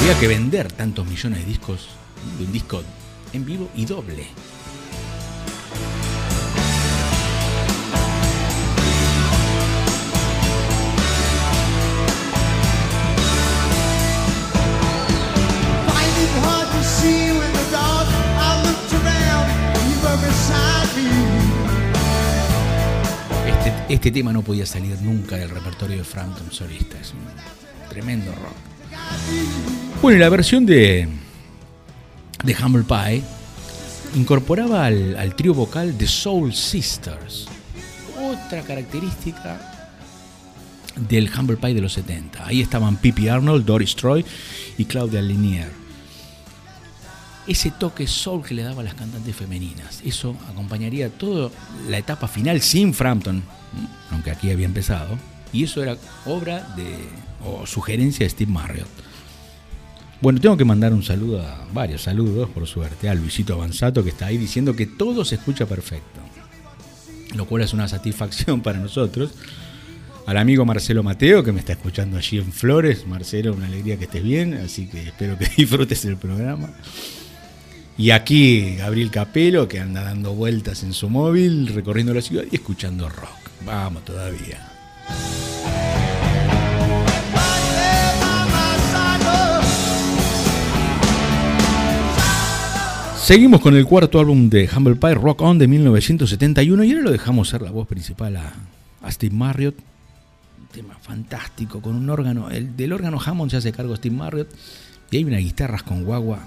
Había 0.00 0.18
que 0.18 0.28
vender 0.28 0.70
tantos 0.70 1.06
millones 1.06 1.40
de 1.40 1.44
discos 1.44 1.88
de 2.38 2.44
un 2.44 2.52
disco 2.52 2.82
en 3.32 3.44
vivo 3.44 3.68
y 3.74 3.84
doble. 3.84 4.26
Este, 23.46 23.94
este 23.94 24.10
tema 24.10 24.32
no 24.32 24.42
podía 24.42 24.66
salir 24.66 25.00
nunca 25.02 25.36
del 25.36 25.50
repertorio 25.50 25.98
de 25.98 26.04
Frampton 26.04 26.50
solista. 26.50 26.98
Es 26.98 27.12
un 27.12 27.88
tremendo 27.88 28.32
rock. 28.32 28.56
Bueno, 30.02 30.16
y 30.16 30.20
la 30.20 30.28
versión 30.28 30.64
de, 30.64 31.08
de 32.42 32.56
Humble 32.56 32.84
Pie 32.84 33.22
incorporaba 34.14 34.86
al, 34.86 35.34
trío 35.36 35.54
vocal 35.54 35.96
de 35.96 36.06
Soul 36.06 36.54
Sisters, 36.54 37.46
otra 38.18 38.62
característica 38.62 39.60
del 40.96 41.30
Humble 41.36 41.56
Pie 41.56 41.74
de 41.74 41.80
los 41.80 41.92
70. 41.92 42.46
Ahí 42.46 42.60
estaban 42.60 42.96
Pippi 42.96 43.28
Arnold, 43.28 43.64
Doris 43.64 43.94
Troy 43.94 44.24
y 44.78 44.84
Claudia 44.84 45.22
Linier. 45.22 45.70
Ese 47.46 47.70
toque 47.70 48.06
soul 48.06 48.44
que 48.44 48.54
le 48.54 48.62
daba 48.62 48.82
a 48.82 48.84
las 48.84 48.94
cantantes 48.94 49.34
femeninas, 49.34 50.02
eso 50.04 50.36
acompañaría 50.48 51.08
toda 51.08 51.50
la 51.88 51.98
etapa 51.98 52.28
final 52.28 52.60
sin 52.60 52.94
Frampton, 52.94 53.42
aunque 54.10 54.30
aquí 54.30 54.50
había 54.50 54.66
empezado, 54.66 55.18
y 55.52 55.64
eso 55.64 55.82
era 55.82 55.96
obra 56.26 56.74
de 56.76 56.96
o 57.44 57.66
sugerencia 57.66 58.24
de 58.24 58.30
Steve 58.30 58.52
Marriott. 58.52 58.88
Bueno, 60.20 60.38
tengo 60.38 60.56
que 60.56 60.66
mandar 60.66 60.92
un 60.92 61.02
saludo 61.02 61.40
a 61.40 61.66
varios 61.72 62.02
saludos, 62.02 62.50
por 62.50 62.66
suerte, 62.66 63.08
a 63.08 63.14
Luisito 63.14 63.54
Avanzato 63.54 64.04
que 64.04 64.10
está 64.10 64.26
ahí 64.26 64.36
diciendo 64.36 64.76
que 64.76 64.84
todo 64.86 65.24
se 65.24 65.36
escucha 65.36 65.64
perfecto, 65.64 66.20
lo 67.34 67.46
cual 67.46 67.62
es 67.62 67.72
una 67.72 67.88
satisfacción 67.88 68.60
para 68.60 68.78
nosotros. 68.78 69.32
Al 70.26 70.36
amigo 70.36 70.66
Marcelo 70.66 71.02
Mateo 71.02 71.42
que 71.42 71.52
me 71.52 71.60
está 71.60 71.72
escuchando 71.72 72.18
allí 72.18 72.38
en 72.38 72.52
Flores. 72.52 73.06
Marcelo, 73.06 73.54
una 73.54 73.66
alegría 73.66 73.96
que 73.96 74.04
estés 74.04 74.22
bien, 74.22 74.54
así 74.54 74.86
que 74.88 75.08
espero 75.08 75.38
que 75.38 75.46
disfrutes 75.56 76.04
el 76.04 76.18
programa. 76.18 76.68
Y 77.96 78.10
aquí 78.10 78.76
Gabriel 78.76 79.10
Capelo 79.10 79.68
que 79.68 79.80
anda 79.80 80.04
dando 80.04 80.34
vueltas 80.34 80.82
en 80.82 80.92
su 80.92 81.08
móvil, 81.08 81.66
recorriendo 81.68 82.12
la 82.12 82.20
ciudad 82.20 82.44
y 82.50 82.56
escuchando 82.56 83.08
rock. 83.08 83.50
Vamos 83.64 84.04
todavía. 84.04 84.66
Seguimos 93.30 93.60
con 93.60 93.76
el 93.76 93.86
cuarto 93.86 94.18
álbum 94.18 94.50
de 94.50 94.68
Humble 94.76 94.96
Pie, 94.96 95.14
Rock 95.14 95.42
On, 95.42 95.56
de 95.56 95.68
1971, 95.68 96.82
y 96.82 96.90
ahora 96.90 97.04
lo 97.04 97.10
dejamos 97.12 97.48
ser 97.48 97.62
la 97.62 97.70
voz 97.70 97.86
principal 97.86 98.36
a, 98.36 98.52
Steve 99.08 99.32
Marriott. 99.32 99.76
Un 100.58 100.66
tema 100.66 100.96
fantástico, 101.00 101.80
con 101.80 101.94
un 101.94 102.10
órgano. 102.10 102.50
El, 102.50 102.76
del 102.76 102.92
órgano 102.92 103.20
Hammond 103.24 103.52
se 103.52 103.58
hace 103.58 103.70
cargo 103.70 103.94
Steve 103.94 104.16
Marriott, 104.16 104.48
y 105.12 105.18
hay 105.18 105.22
unas 105.22 105.42
guitarras 105.42 105.84
con 105.84 106.02
guagua 106.02 106.40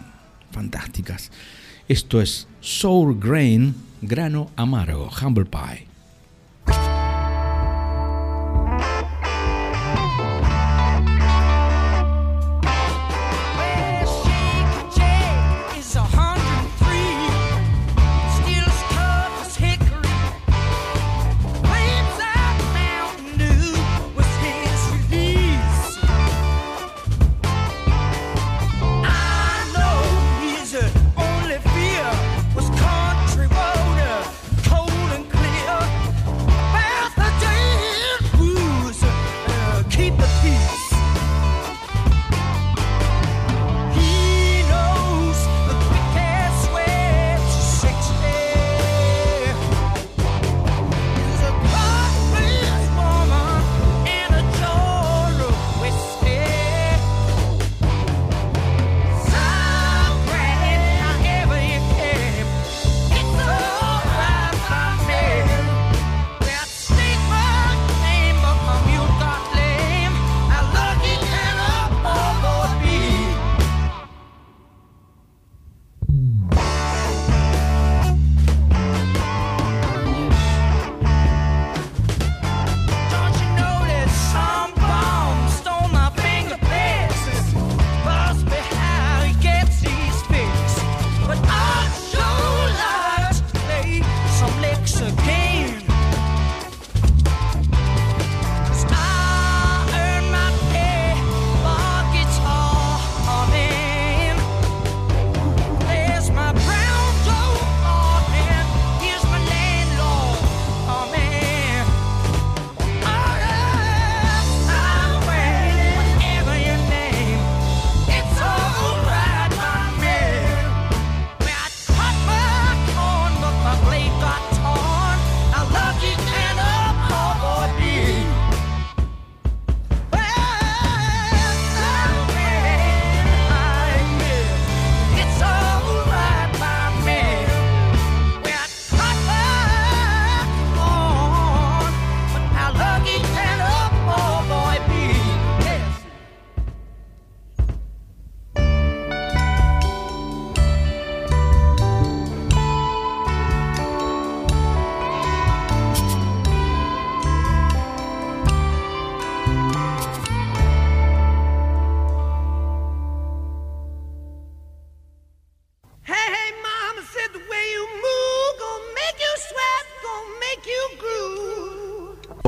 fantásticas. 0.51 1.31
Esto 1.87 2.21
es 2.21 2.49
Sour 2.59 3.17
Grain, 3.17 3.73
grano 4.01 4.49
amargo, 4.57 5.09
Humble 5.21 5.45
Pie. 5.45 5.92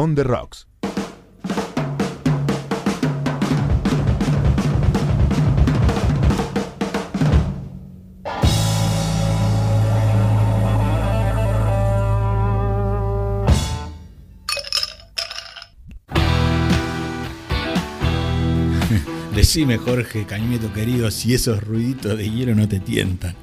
On 0.06 0.14
the 0.14 0.24
Rocks. 0.24 0.68
Decime, 19.34 19.80
Jorge, 19.80 20.28
Cañeto 20.28 20.72
querido, 20.72 21.10
si 21.10 21.34
esos 21.34 21.64
ruiditos 21.64 22.16
de 22.16 22.30
hielo 22.30 22.54
no 22.54 22.70
te 22.70 22.80
tientan. 22.80 23.34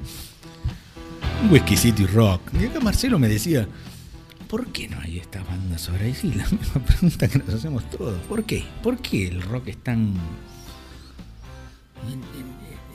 Un 1.43 1.51
whiskycito 1.51 2.03
y 2.03 2.05
rock. 2.05 2.41
Y 2.57 2.67
acá 2.67 2.79
Marcelo 2.79 3.19
me 3.19 3.27
decía, 3.27 3.67
¿por 4.47 4.67
qué 4.67 4.87
no 4.87 5.01
ahora? 5.89 6.07
Y 6.07 6.13
sí, 6.13 6.33
la 6.33 6.47
misma 6.51 6.81
pregunta 6.85 7.27
que 7.27 7.39
nos 7.39 7.49
hacemos 7.49 7.89
todos. 7.89 8.19
¿Por 8.27 8.43
qué? 8.43 8.63
¿Por 8.81 8.97
qué 8.97 9.27
el 9.27 9.41
rock 9.41 9.69
es 9.69 9.77
tan... 9.77 10.13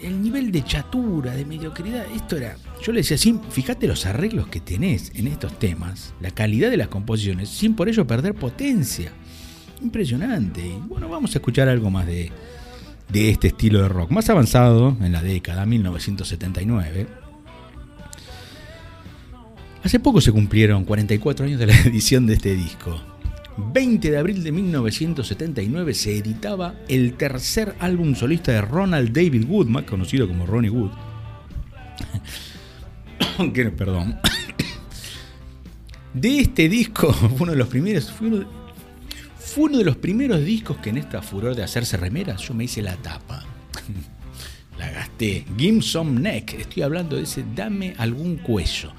El 0.03 0.23
nivel 0.23 0.53
de 0.53 0.63
chatura, 0.63 1.33
de 1.33 1.45
mediocridad, 1.45 2.07
esto 2.15 2.37
era... 2.37 2.57
Yo 2.83 2.93
le 2.93 3.01
decía, 3.01 3.19
sin, 3.19 3.43
fíjate 3.43 3.89
los 3.89 4.07
arreglos 4.07 4.47
que 4.49 4.61
tenés 4.61 5.11
en 5.15 5.27
estos 5.27 5.59
temas, 5.59 6.15
la 6.21 6.31
calidad 6.31 6.71
de 6.71 6.77
las 6.77 6.89
composiciones, 6.89 7.49
sin 7.49 7.75
por 7.75 7.89
ello 7.89 8.07
perder 8.07 8.35
potencia. 8.35 9.11
Impresionante. 9.83 10.67
Y 10.67 10.79
bueno, 10.89 11.09
vamos 11.09 11.35
a 11.35 11.39
escuchar 11.39 11.69
algo 11.69 11.91
más 11.91 12.07
de, 12.07 12.31
de 13.09 13.31
este 13.31 13.49
estilo 13.49 13.83
de 13.83 13.89
rock. 13.89 14.11
Más 14.11 14.29
avanzado, 14.31 14.97
en 15.01 15.13
la 15.13 15.23
década 15.23 15.67
1979. 15.67 17.28
Hace 19.83 20.01
poco 20.01 20.21
se 20.21 20.33
cumplieron 20.33 20.85
44 20.85 21.47
años 21.47 21.61
de 21.61 21.67
la 21.67 21.77
edición 21.85 22.27
de 22.27 22.35
este 22.35 22.55
disco. 22.55 23.01
20 23.57 24.11
de 24.11 24.19
abril 24.19 24.45
de 24.45 24.53
1979 24.53 25.95
se 25.95 26.17
editaba 26.17 26.75
el 26.89 27.15
tercer 27.15 27.75
álbum 27.81 28.15
solista 28.15 28.53
de 28.53 28.61
Ronald 28.61 29.13
David 29.13 29.45
Wood, 29.49 29.67
más 29.67 29.85
conocido 29.85 30.29
como 30.29 30.47
Ronnie 30.47 30.71
Wood. 30.71 30.91
perdón. 33.77 34.19
De 36.15 36.41
este 36.41 36.69
disco, 36.69 37.15
uno 37.39 37.53
de 37.53 37.59
los 37.59 37.69
primeros, 37.69 38.11
fue 38.11 38.29
uno, 39.65 39.79
de 39.79 39.85
los 39.85 39.97
primeros 39.97 40.45
discos 40.45 40.79
que 40.79 40.91
en 40.91 40.97
esta 40.97 41.23
furor 41.23 41.55
de 41.55 41.63
hacerse 41.63 41.97
remeras 41.97 42.41
yo 42.43 42.55
me 42.55 42.65
hice 42.65 42.83
la 42.83 42.97
tapa. 42.97 43.45
la 44.79 44.91
gasté. 44.91 45.45
Give 45.57 45.83
some 45.83 46.19
neck. 46.19 46.55
Estoy 46.55 46.83
hablando 46.83 47.17
de 47.17 47.23
ese 47.23 47.45
dame 47.55 47.95
algún 47.99 48.37
cuello. 48.37 48.93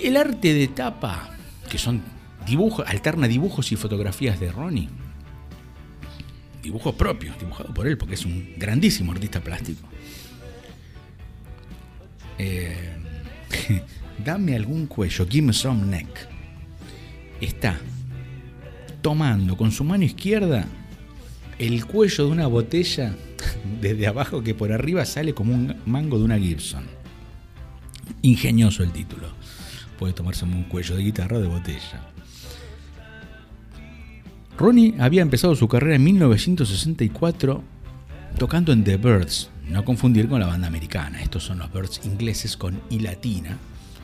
El 0.00 0.16
arte 0.16 0.52
de 0.54 0.68
tapa, 0.68 1.30
que 1.70 1.78
son 1.78 2.02
dibujos, 2.46 2.86
alterna 2.86 3.28
dibujos 3.28 3.72
y 3.72 3.76
fotografías 3.76 4.38
de 4.38 4.52
Ronnie. 4.52 4.88
Dibujos 6.62 6.94
propios, 6.94 7.38
dibujados 7.38 7.72
por 7.72 7.86
él, 7.86 7.96
porque 7.96 8.14
es 8.14 8.24
un 8.24 8.54
grandísimo 8.56 9.12
artista 9.12 9.40
plástico. 9.40 9.86
Eh, 12.38 12.96
dame 14.24 14.56
algún 14.56 14.86
cuello, 14.86 15.26
give 15.28 15.46
me 15.46 15.52
some 15.52 15.86
neck. 15.86 16.08
Está 17.40 17.78
tomando 19.02 19.56
con 19.56 19.70
su 19.70 19.84
mano 19.84 20.04
izquierda 20.04 20.66
el 21.58 21.86
cuello 21.86 22.26
de 22.26 22.30
una 22.30 22.46
botella 22.46 23.14
desde 23.80 24.06
abajo 24.06 24.42
que 24.42 24.54
por 24.54 24.72
arriba 24.72 25.04
sale 25.04 25.34
como 25.34 25.54
un 25.54 25.76
mango 25.86 26.18
de 26.18 26.24
una 26.24 26.38
Gibson. 26.38 26.84
Ingenioso 28.22 28.82
el 28.82 28.92
título. 28.92 29.28
Puede 29.98 30.12
tomarse 30.12 30.44
un 30.44 30.64
cuello 30.64 30.96
de 30.96 31.02
guitarra 31.02 31.38
de 31.38 31.48
botella. 31.48 32.10
Ronnie 34.58 34.94
había 34.98 35.22
empezado 35.22 35.54
su 35.54 35.68
carrera 35.68 35.96
en 35.96 36.04
1964 36.04 37.62
tocando 38.38 38.72
en 38.72 38.84
The 38.84 38.96
Birds, 38.96 39.50
no 39.68 39.84
confundir 39.84 40.28
con 40.28 40.40
la 40.40 40.46
banda 40.46 40.66
americana. 40.66 41.22
Estos 41.22 41.44
son 41.44 41.58
los 41.58 41.72
Birds 41.72 42.00
ingleses 42.04 42.56
con 42.56 42.80
I 42.90 43.00
latina. 43.00 43.56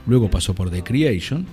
Luego 0.07 0.31
pasó 0.31 0.55
por 0.55 0.71
The 0.71 0.83
Creation 0.83 1.47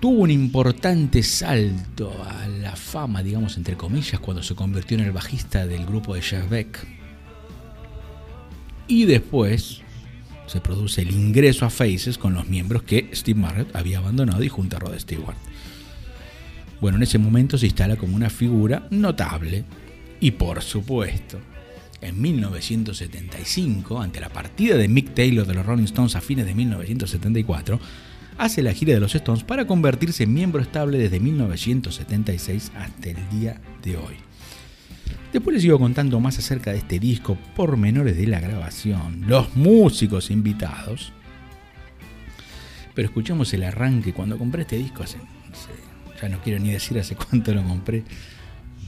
tuvo 0.00 0.22
un 0.22 0.30
importante 0.30 1.22
salto 1.22 2.12
a 2.24 2.46
la 2.46 2.76
fama, 2.76 3.22
digamos, 3.22 3.56
entre 3.56 3.76
comillas, 3.76 4.20
cuando 4.20 4.42
se 4.42 4.54
convirtió 4.54 4.96
en 4.96 5.04
el 5.04 5.12
bajista 5.12 5.66
del 5.66 5.86
grupo 5.86 6.14
de 6.14 6.22
Jeff 6.22 6.48
Beck. 6.48 6.86
Y 8.86 9.04
después 9.04 9.82
se 10.48 10.60
produce 10.60 11.02
el 11.02 11.12
ingreso 11.12 11.64
a 11.64 11.70
Faces 11.70 12.18
con 12.18 12.34
los 12.34 12.48
miembros 12.48 12.82
que 12.82 13.10
Steve 13.12 13.38
Marriott 13.38 13.74
había 13.76 13.98
abandonado 13.98 14.42
y 14.42 14.48
junto 14.48 14.76
a 14.76 14.80
Rod 14.80 14.98
Stewart. 14.98 15.36
Bueno, 16.80 16.96
en 16.96 17.02
ese 17.02 17.18
momento 17.18 17.58
se 17.58 17.66
instala 17.66 17.96
como 17.96 18.16
una 18.16 18.30
figura 18.30 18.86
notable 18.90 19.64
y 20.20 20.32
por 20.32 20.62
supuesto, 20.62 21.38
en 22.00 22.20
1975, 22.20 24.00
ante 24.00 24.20
la 24.20 24.28
partida 24.28 24.76
de 24.76 24.88
Mick 24.88 25.14
Taylor 25.14 25.46
de 25.46 25.54
los 25.54 25.66
Rolling 25.66 25.84
Stones 25.84 26.16
a 26.16 26.20
fines 26.20 26.46
de 26.46 26.54
1974, 26.54 27.80
hace 28.38 28.62
la 28.62 28.72
gira 28.72 28.94
de 28.94 29.00
los 29.00 29.14
Stones 29.14 29.44
para 29.44 29.66
convertirse 29.66 30.22
en 30.22 30.32
miembro 30.32 30.62
estable 30.62 30.98
desde 30.98 31.20
1976 31.20 32.72
hasta 32.76 33.10
el 33.10 33.28
día 33.30 33.60
de 33.82 33.96
hoy. 33.96 34.27
Después 35.32 35.54
les 35.54 35.62
sigo 35.62 35.78
contando 35.78 36.20
más 36.20 36.38
acerca 36.38 36.72
de 36.72 36.78
este 36.78 36.98
disco, 36.98 37.36
por 37.54 37.76
menores 37.76 38.16
de 38.16 38.26
la 38.26 38.40
grabación, 38.40 39.24
los 39.26 39.54
músicos 39.56 40.30
invitados. 40.30 41.12
Pero 42.94 43.08
escuchamos 43.08 43.52
el 43.52 43.62
arranque 43.64 44.12
cuando 44.12 44.38
compré 44.38 44.62
este 44.62 44.78
disco 44.78 45.02
hace, 45.02 45.18
ya 46.20 46.28
no 46.28 46.40
quiero 46.40 46.58
ni 46.58 46.70
decir 46.70 46.98
hace 46.98 47.14
cuánto 47.14 47.52
lo 47.52 47.62
compré, 47.62 48.04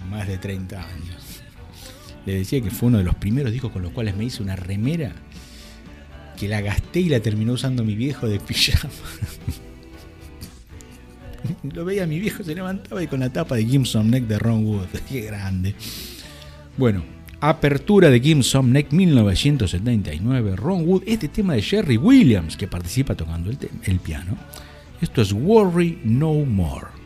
más 0.09 0.27
de 0.27 0.39
30 0.39 0.77
años. 0.77 1.43
Le 2.27 2.35
decía 2.35 2.61
que 2.61 2.71
fue 2.71 2.89
uno 2.89 2.99
de 2.99 3.05
los 3.05 3.15
primeros 3.15 3.53
discos 3.53 3.71
con 3.71 3.83
los 3.83 3.93
cuales 3.93 4.17
me 4.17 4.25
hice 4.25 4.43
una 4.43 4.57
remera 4.57 5.13
que 6.39 6.49
la 6.49 6.61
gasté 6.61 7.01
y 7.01 7.09
la 7.09 7.21
terminó 7.21 7.53
usando 7.53 7.85
mi 7.85 7.95
viejo 7.95 8.29
de 8.29 8.41
pijama. 8.41 8.93
Lo 11.75 11.85
veía 11.85 12.07
mi 12.07 12.19
viejo, 12.19 12.43
se 12.43 12.55
levantaba 12.55 13.03
y 13.03 13.07
con 13.07 13.21
la 13.21 13.31
tapa 13.31 13.57
de 13.57 13.65
Gimson 13.65 14.11
Neck 14.11 14.25
de 14.25 14.39
Ron 14.39 14.65
Wood. 14.65 14.89
Qué 15.09 15.23
grande. 15.23 15.75
Bueno, 16.77 17.03
apertura 17.41 18.11
de 18.11 18.21
Gimson 18.21 18.73
Neck 18.73 18.93
1979. 18.93 20.57
Ron 20.57 20.87
Wood, 20.87 21.03
este 21.07 21.29
tema 21.29 21.55
de 21.55 21.63
Jerry 21.63 21.97
Williams 21.97 22.57
que 22.57 22.69
participa 22.69 23.15
tocando 23.15 23.51
el, 23.51 23.59
el 23.85 23.99
piano. 24.01 24.37
Esto 25.01 25.23
es 25.23 25.33
Worry 25.33 26.01
No 26.05 26.35
More. 26.35 27.00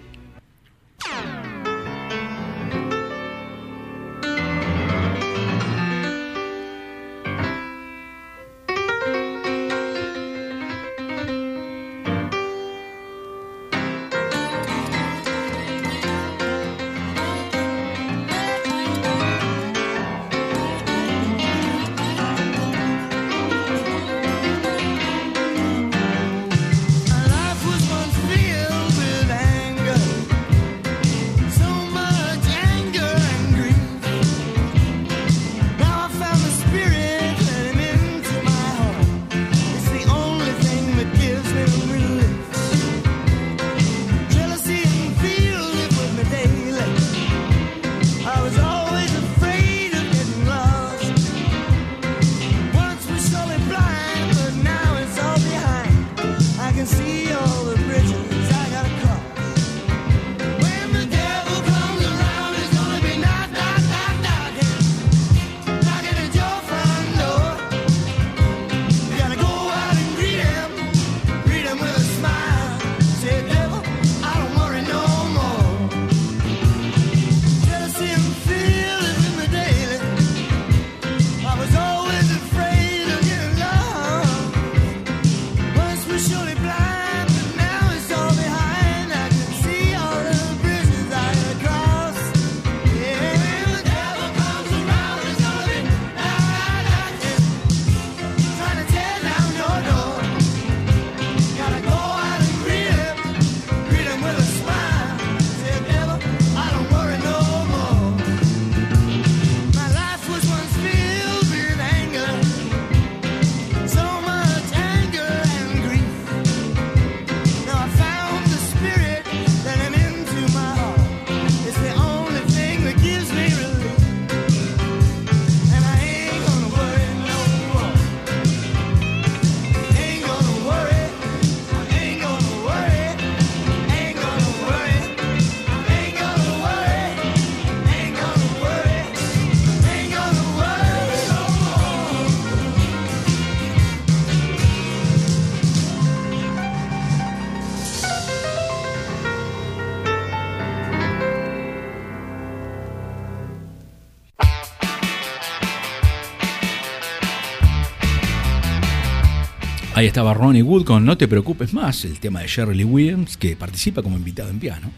Ahí 159.96 160.08
estaba 160.08 160.34
Ronnie 160.34 160.62
Wood 160.62 160.84
con 160.84 161.04
No 161.04 161.16
te 161.16 161.28
preocupes 161.28 161.72
más, 161.72 162.04
el 162.04 162.18
tema 162.18 162.40
de 162.40 162.48
Shirley 162.48 162.82
Williams, 162.82 163.36
que 163.36 163.54
participa 163.54 164.02
como 164.02 164.16
invitado 164.16 164.50
en 164.50 164.58
piano. 164.58 164.90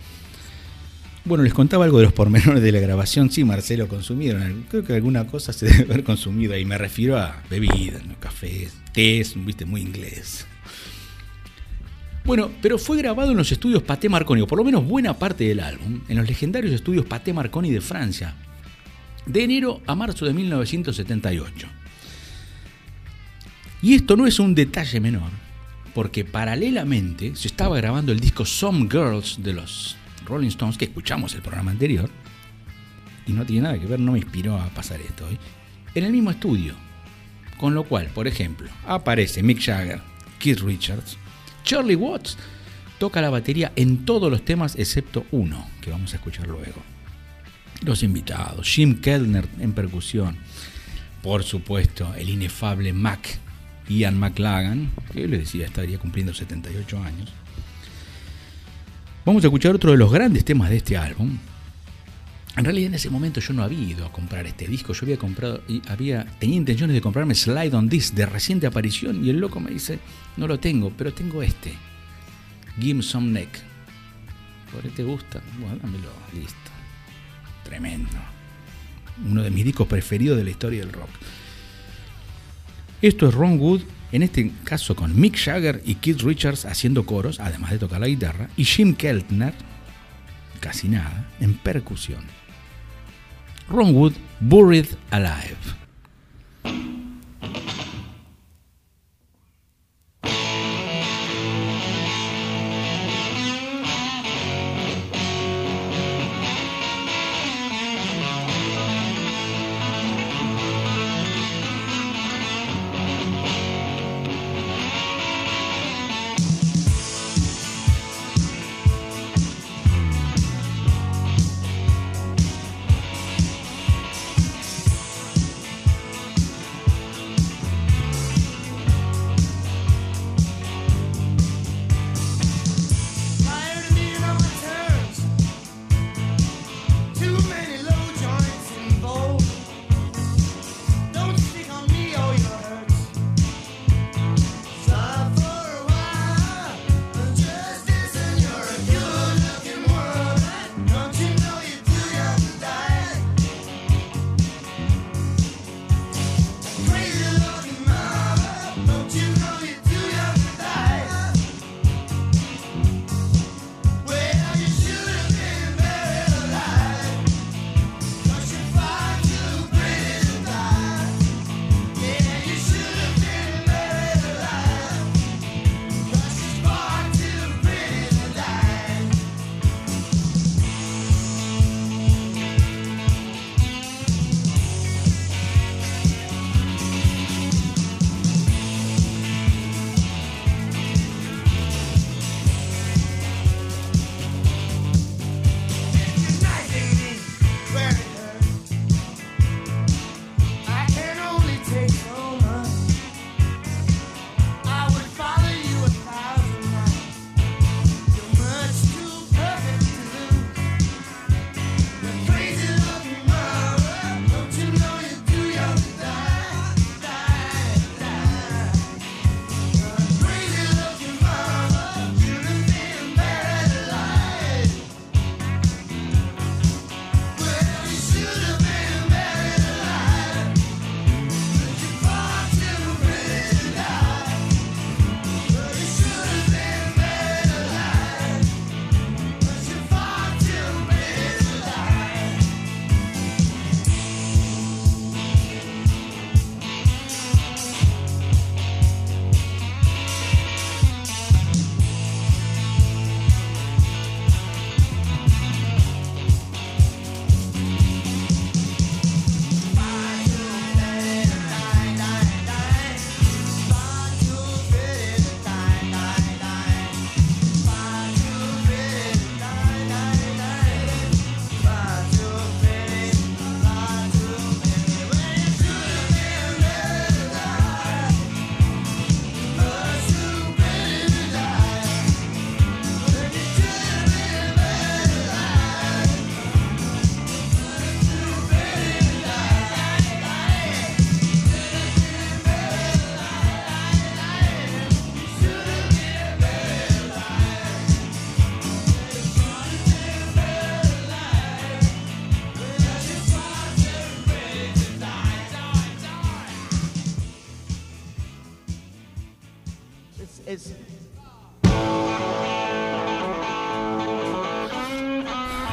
Bueno, 1.26 1.44
les 1.44 1.52
contaba 1.52 1.84
algo 1.84 1.98
de 1.98 2.04
los 2.04 2.14
pormenores 2.14 2.62
de 2.62 2.72
la 2.72 2.80
grabación. 2.80 3.30
Sí, 3.30 3.44
Marcelo, 3.44 3.88
consumieron. 3.88 4.64
Creo 4.70 4.84
que 4.84 4.94
alguna 4.94 5.26
cosa 5.26 5.52
se 5.52 5.66
debe 5.66 5.82
haber 5.82 6.02
consumido. 6.02 6.56
Y 6.56 6.64
me 6.64 6.78
refiero 6.78 7.18
a 7.18 7.42
bebidas, 7.50 8.00
cafés, 8.18 8.72
tés, 8.94 9.34
viste, 9.36 9.66
muy 9.66 9.82
inglés. 9.82 10.46
Bueno, 12.24 12.50
pero 12.62 12.78
fue 12.78 12.96
grabado 12.96 13.32
en 13.32 13.36
los 13.36 13.52
estudios 13.52 13.82
Paté 13.82 14.08
Marconi, 14.08 14.40
o 14.40 14.46
por 14.46 14.56
lo 14.56 14.64
menos 14.64 14.82
buena 14.86 15.18
parte 15.18 15.44
del 15.44 15.60
álbum, 15.60 16.00
en 16.08 16.16
los 16.16 16.26
legendarios 16.26 16.72
estudios 16.72 17.04
Paté 17.04 17.34
Marconi 17.34 17.70
de 17.70 17.82
Francia, 17.82 18.34
de 19.26 19.44
enero 19.44 19.82
a 19.86 19.94
marzo 19.94 20.24
de 20.24 20.32
1978. 20.32 21.68
Y 23.82 23.94
esto 23.94 24.16
no 24.16 24.26
es 24.26 24.38
un 24.38 24.54
detalle 24.54 25.00
menor, 25.00 25.30
porque 25.94 26.24
paralelamente 26.24 27.36
se 27.36 27.48
estaba 27.48 27.76
grabando 27.76 28.12
el 28.12 28.20
disco 28.20 28.44
Some 28.44 28.88
Girls 28.90 29.42
de 29.42 29.52
los 29.52 29.96
Rolling 30.26 30.48
Stones, 30.48 30.78
que 30.78 30.86
escuchamos 30.86 31.34
el 31.34 31.42
programa 31.42 31.70
anterior, 31.70 32.10
y 33.26 33.32
no 33.32 33.44
tiene 33.44 33.62
nada 33.62 33.78
que 33.78 33.86
ver, 33.86 34.00
no 34.00 34.12
me 34.12 34.18
inspiró 34.18 34.56
a 34.56 34.68
pasar 34.68 35.00
esto 35.00 35.26
hoy, 35.26 35.38
en 35.94 36.04
el 36.04 36.12
mismo 36.12 36.30
estudio. 36.30 36.74
Con 37.58 37.74
lo 37.74 37.84
cual, 37.84 38.08
por 38.08 38.26
ejemplo, 38.26 38.68
aparece 38.86 39.42
Mick 39.42 39.60
Jagger, 39.60 40.00
Keith 40.38 40.60
Richards, 40.60 41.16
Charlie 41.64 41.96
Watts 41.96 42.36
toca 42.98 43.20
la 43.20 43.30
batería 43.30 43.72
en 43.76 44.04
todos 44.04 44.30
los 44.30 44.44
temas 44.44 44.76
excepto 44.76 45.26
uno, 45.30 45.66
que 45.80 45.90
vamos 45.90 46.12
a 46.12 46.16
escuchar 46.16 46.46
luego. 46.46 46.82
Los 47.82 48.02
invitados, 48.02 48.68
Jim 48.68 49.00
Kellner 49.00 49.46
en 49.60 49.72
percusión, 49.72 50.36
por 51.22 51.42
supuesto, 51.44 52.14
el 52.14 52.30
inefable 52.30 52.92
Mac, 52.92 53.38
Ian 53.88 54.18
McLagan, 54.18 54.90
que 55.12 55.26
les 55.26 55.40
decía 55.40 55.66
estaría 55.66 55.98
cumpliendo 55.98 56.34
78 56.34 57.02
años. 57.02 57.32
Vamos 59.24 59.42
a 59.42 59.48
escuchar 59.48 59.74
otro 59.74 59.90
de 59.90 59.96
los 59.96 60.12
grandes 60.12 60.44
temas 60.44 60.70
de 60.70 60.76
este 60.76 60.96
álbum. 60.96 61.38
En 62.56 62.64
realidad 62.64 62.88
en 62.88 62.94
ese 62.94 63.10
momento 63.10 63.40
yo 63.40 63.52
no 63.52 63.62
había 63.62 63.80
ido 63.80 64.06
a 64.06 64.12
comprar 64.12 64.46
este 64.46 64.66
disco, 64.66 64.94
yo 64.94 65.00
había 65.02 65.18
comprado 65.18 65.62
y 65.68 65.82
había 65.88 66.24
tenía 66.38 66.56
intenciones 66.56 66.94
de 66.94 67.00
comprarme 67.02 67.34
Slide 67.34 67.74
on 67.74 67.88
This 67.88 68.14
de 68.14 68.24
reciente 68.24 68.66
aparición 68.66 69.24
y 69.24 69.30
el 69.30 69.38
loco 69.38 69.60
me 69.60 69.70
dice, 69.70 69.98
"No 70.36 70.46
lo 70.46 70.58
tengo, 70.58 70.90
pero 70.96 71.12
tengo 71.12 71.42
este. 71.42 71.74
Give 72.80 73.02
some 73.02 73.30
neck." 73.30 73.50
¿Por 74.72 74.82
qué 74.82 74.88
te 74.90 75.04
gusta? 75.04 75.42
Bueno, 75.60 75.76
dámelo, 75.82 76.08
listo. 76.32 76.70
Tremendo. 77.64 78.16
Uno 79.28 79.42
de 79.42 79.50
mis 79.50 79.64
discos 79.64 79.86
preferidos 79.86 80.38
de 80.38 80.44
la 80.44 80.50
historia 80.50 80.80
del 80.80 80.92
rock. 80.92 81.10
Esto 83.02 83.28
es 83.28 83.34
Ron 83.34 83.60
Wood, 83.60 83.82
en 84.12 84.22
este 84.22 84.52
caso 84.64 84.96
con 84.96 85.18
Mick 85.18 85.36
Jagger 85.36 85.82
y 85.84 85.96
Keith 85.96 86.22
Richards 86.22 86.64
haciendo 86.64 87.04
coros, 87.04 87.40
además 87.40 87.70
de 87.72 87.78
tocar 87.78 88.00
la 88.00 88.08
guitarra, 88.08 88.48
y 88.56 88.64
Jim 88.64 88.94
Keltner, 88.94 89.52
casi 90.60 90.88
nada, 90.88 91.28
en 91.40 91.54
percusión. 91.54 92.24
Ron 93.68 93.94
Wood, 93.94 94.14
Buried 94.40 94.86
Alive. 95.10 95.56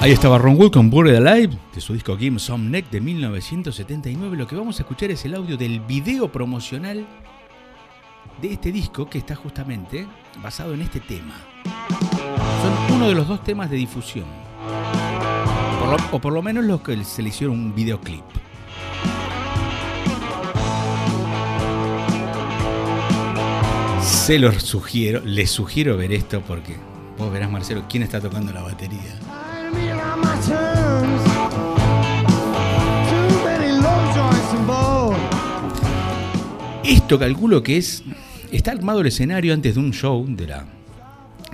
Ahí 0.04 0.12
estaba 0.12 0.38
Ron 0.38 0.58
Wood 0.58 0.72
con 0.72 0.90
Buried 0.90 1.16
Alive 1.16 1.58
de 1.74 1.80
su 1.80 1.94
disco 1.94 2.18
Game 2.20 2.38
Some 2.38 2.70
Neck 2.70 2.90
de 2.90 3.00
1979. 3.00 4.36
Lo 4.36 4.46
que 4.46 4.54
vamos 4.54 4.78
a 4.78 4.84
escuchar 4.84 5.12
es 5.12 5.24
el 5.24 5.34
audio 5.34 5.56
del 5.56 5.80
video 5.80 6.30
promocional 6.30 7.08
de 8.42 8.52
este 8.52 8.74
disco 8.74 9.10
que 9.10 9.20
está 9.20 9.34
justamente 9.34 10.06
basado 10.42 10.74
en 10.74 10.82
este 10.82 11.00
tema. 11.00 11.36
Son 11.64 12.98
uno 12.98 13.08
de 13.08 13.16
los 13.16 13.30
dos 13.30 13.46
temas 13.46 13.70
de 13.70 13.78
difusión. 13.78 14.26
o 16.12 16.20
por 16.20 16.34
lo 16.34 16.42
menos 16.42 16.66
los 16.66 16.82
que 16.82 17.02
se 17.06 17.22
le 17.22 17.30
hicieron 17.30 17.58
un 17.58 17.74
videoclip. 17.74 18.26
Se 24.02 24.38
los 24.38 24.64
sugiero, 24.64 25.22
les 25.24 25.50
sugiero 25.50 25.96
ver 25.96 26.12
esto 26.12 26.42
porque 26.42 26.76
vos 27.18 27.32
verás, 27.32 27.50
Marcelo, 27.50 27.86
quién 27.88 28.04
está 28.04 28.20
tocando 28.20 28.52
la 28.52 28.64
batería. 28.64 29.18
Esto 36.94 37.18
calculo 37.18 37.64
que 37.64 37.78
es. 37.78 38.04
Está 38.52 38.72
armado 38.72 39.02
el 39.02 39.08
escenario 39.08 39.56
antes 39.56 39.74
de 39.74 39.80
un 39.80 39.94
show 39.94 40.28
de 40.30 40.46
la, 40.46 40.68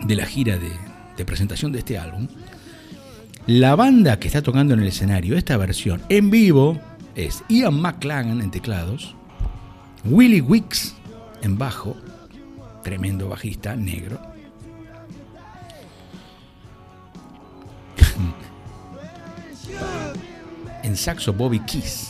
de 0.03 0.15
la 0.17 0.25
gira 0.25 0.57
de, 0.57 1.23
presentación 1.23 1.71
de 1.71 1.79
este 1.79 1.97
álbum. 1.97 2.27
La 3.47 3.77
banda 3.77 4.19
que 4.19 4.27
está 4.27 4.41
tocando 4.41 4.73
en 4.73 4.81
el 4.81 4.87
escenario, 4.87 5.37
esta 5.37 5.55
versión 5.55 6.01
en 6.09 6.29
vivo, 6.29 6.77
es 7.15 7.41
Ian 7.47 7.79
McLagan 7.79 8.41
en 8.41 8.51
teclados, 8.51 9.15
Willie 10.03 10.41
Wicks 10.41 10.93
en 11.41 11.57
bajo, 11.57 11.95
tremendo 12.83 13.29
bajista 13.29 13.77
negro, 13.77 14.19
en 20.83 20.97
saxo 20.97 21.31
Bobby 21.31 21.61
Keys. 21.61 22.09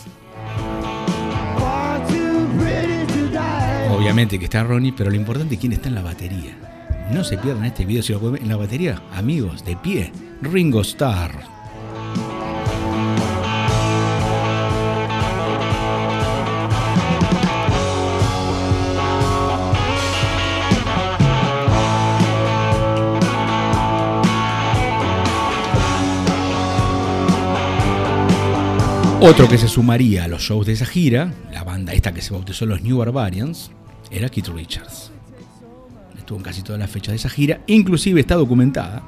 Obviamente 3.92 4.38
que 4.40 4.46
está 4.46 4.64
Ronnie, 4.64 4.94
pero 4.96 5.10
lo 5.10 5.16
importante 5.16 5.56
es 5.56 5.60
quién 5.60 5.74
está 5.74 5.90
en 5.90 5.96
la 5.96 6.02
batería. 6.02 6.56
No 7.12 7.24
se 7.24 7.38
pierdan 7.38 7.66
este 7.66 7.86
video 7.86 8.04
si 8.04 8.14
lo 8.14 8.20
pueden 8.20 8.44
en 8.44 8.50
la 8.50 8.56
batería, 8.56 9.02
amigos, 9.14 9.66
de 9.66 9.76
pie, 9.76 10.12
Ringo 10.42 10.82
Starr. 10.82 11.32
Otro 29.22 29.50
que 29.50 29.58
se 29.58 29.68
sumaría 29.68 30.24
a 30.24 30.28
los 30.30 30.44
shows 30.44 30.66
de 30.66 30.74
esa 30.74 30.86
gira, 30.86 31.34
la 31.52 31.66
banda 31.66 31.92
esta 31.92 32.14
que 32.14 32.22
se 32.22 32.34
bautizó 32.34 32.66
los 32.66 32.82
New 32.82 33.00
Barbarians, 33.00 33.70
era 34.12 34.30
Keith 34.30 34.47
Richards. 34.47 35.12
Estuvo 36.18 36.38
en 36.38 36.43
casi 36.43 36.62
todas 36.62 36.80
las 36.80 36.89
fechas 36.89 37.14
de 37.14 37.16
esa 37.18 37.30
gira, 37.30 37.62
inclusive 37.68 38.20
está 38.20 38.36
documentada 38.36 39.03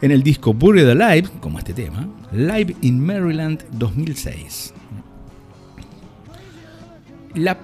en 0.00 0.10
el 0.10 0.22
disco 0.22 0.54
Buried 0.54 0.88
Alive, 0.88 1.28
como 1.40 1.58
este 1.58 1.74
tema, 1.74 2.08
Live 2.32 2.76
in 2.82 3.04
Maryland 3.04 3.64
2006. 3.72 4.74
La, 7.34 7.58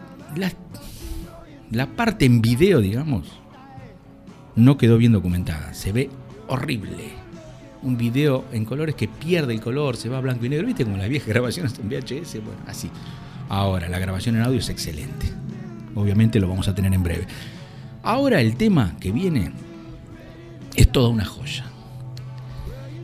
la, 1.70 1.86
parte 1.86 2.24
en 2.24 2.40
video, 2.42 2.80
digamos, 2.80 3.26
no 4.56 4.76
quedó 4.76 4.98
bien 4.98 5.12
documentada. 5.12 5.74
Se 5.74 5.92
ve 5.92 6.10
horrible 6.48 7.24
un 7.82 7.96
video 7.96 8.44
en 8.52 8.64
colores 8.64 8.94
que 8.94 9.08
pierde 9.08 9.52
el 9.52 9.60
color, 9.60 9.96
se 9.96 10.08
va 10.08 10.18
a 10.18 10.20
blanco 10.20 10.46
y 10.46 10.48
negro, 10.48 10.66
¿viste? 10.66 10.84
Como 10.84 10.96
las 10.96 11.08
viejas 11.08 11.28
grabaciones 11.34 11.78
en 11.78 11.88
VHS, 11.88 12.34
bueno, 12.44 12.60
así. 12.66 12.90
Ahora, 13.48 13.88
la 13.88 13.98
grabación 13.98 14.36
en 14.36 14.42
audio 14.42 14.58
es 14.58 14.70
excelente. 14.70 15.43
Obviamente 15.94 16.40
lo 16.40 16.48
vamos 16.48 16.68
a 16.68 16.74
tener 16.74 16.92
en 16.92 17.02
breve. 17.02 17.26
Ahora 18.02 18.40
el 18.40 18.56
tema 18.56 18.96
que 19.00 19.12
viene 19.12 19.52
es 20.74 20.90
toda 20.90 21.08
una 21.08 21.24
joya. 21.24 21.64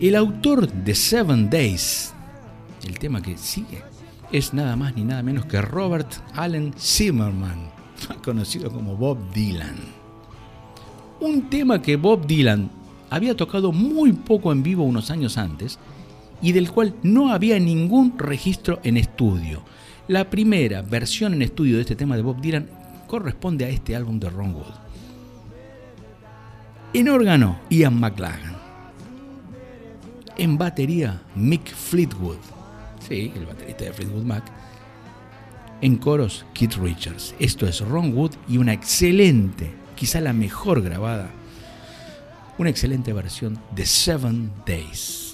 El 0.00 0.16
autor 0.16 0.70
de 0.70 0.94
Seven 0.94 1.50
Days, 1.50 2.12
el 2.86 2.98
tema 2.98 3.20
que 3.20 3.36
sigue, 3.36 3.82
es 4.32 4.54
nada 4.54 4.76
más 4.76 4.94
ni 4.96 5.04
nada 5.04 5.22
menos 5.22 5.44
que 5.46 5.60
Robert 5.60 6.10
Allen 6.34 6.72
Zimmerman, 6.78 7.70
conocido 8.24 8.70
como 8.70 8.96
Bob 8.96 9.18
Dylan. 9.32 9.76
Un 11.20 11.50
tema 11.50 11.82
que 11.82 11.96
Bob 11.96 12.26
Dylan 12.26 12.70
había 13.10 13.36
tocado 13.36 13.72
muy 13.72 14.12
poco 14.12 14.52
en 14.52 14.62
vivo 14.62 14.84
unos 14.84 15.10
años 15.10 15.36
antes 15.36 15.78
y 16.40 16.52
del 16.52 16.70
cual 16.70 16.94
no 17.02 17.32
había 17.32 17.58
ningún 17.58 18.18
registro 18.18 18.80
en 18.82 18.96
estudio. 18.96 19.62
La 20.08 20.30
primera 20.30 20.82
versión 20.82 21.34
en 21.34 21.42
estudio 21.42 21.76
de 21.76 21.82
este 21.82 21.96
tema 21.96 22.16
de 22.16 22.22
Bob 22.22 22.40
Dylan 22.40 22.68
corresponde 23.10 23.64
a 23.64 23.68
este 23.68 23.96
álbum 23.96 24.20
de 24.20 24.30
Ron 24.30 24.54
Wood. 24.54 24.74
En 26.94 27.08
órgano, 27.08 27.58
Ian 27.68 27.98
McLagan. 27.98 28.56
En 30.36 30.56
batería, 30.56 31.20
Mick 31.34 31.74
Fleetwood. 31.74 32.38
Sí, 33.00 33.32
el 33.34 33.46
baterista 33.46 33.86
de 33.86 33.92
Fleetwood 33.92 34.22
Mac. 34.22 34.44
En 35.80 35.96
coros, 35.96 36.46
Keith 36.54 36.74
Richards. 36.74 37.34
Esto 37.40 37.66
es 37.66 37.80
Ron 37.80 38.16
Wood 38.16 38.36
y 38.48 38.58
una 38.58 38.74
excelente, 38.74 39.72
quizá 39.96 40.20
la 40.20 40.32
mejor 40.32 40.80
grabada 40.80 41.30
una 42.58 42.70
excelente 42.70 43.12
versión 43.12 43.58
de 43.74 43.86
Seven 43.86 44.52
Days. 44.64 45.29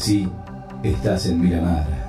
Sí, 0.00 0.28
estás 0.82 1.26
en 1.26 1.40
Miramar. 1.40 1.99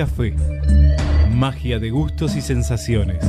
Café. 0.00 0.34
Magia 1.30 1.78
de 1.78 1.90
gustos 1.90 2.34
y 2.34 2.40
sensaciones. 2.40 3.22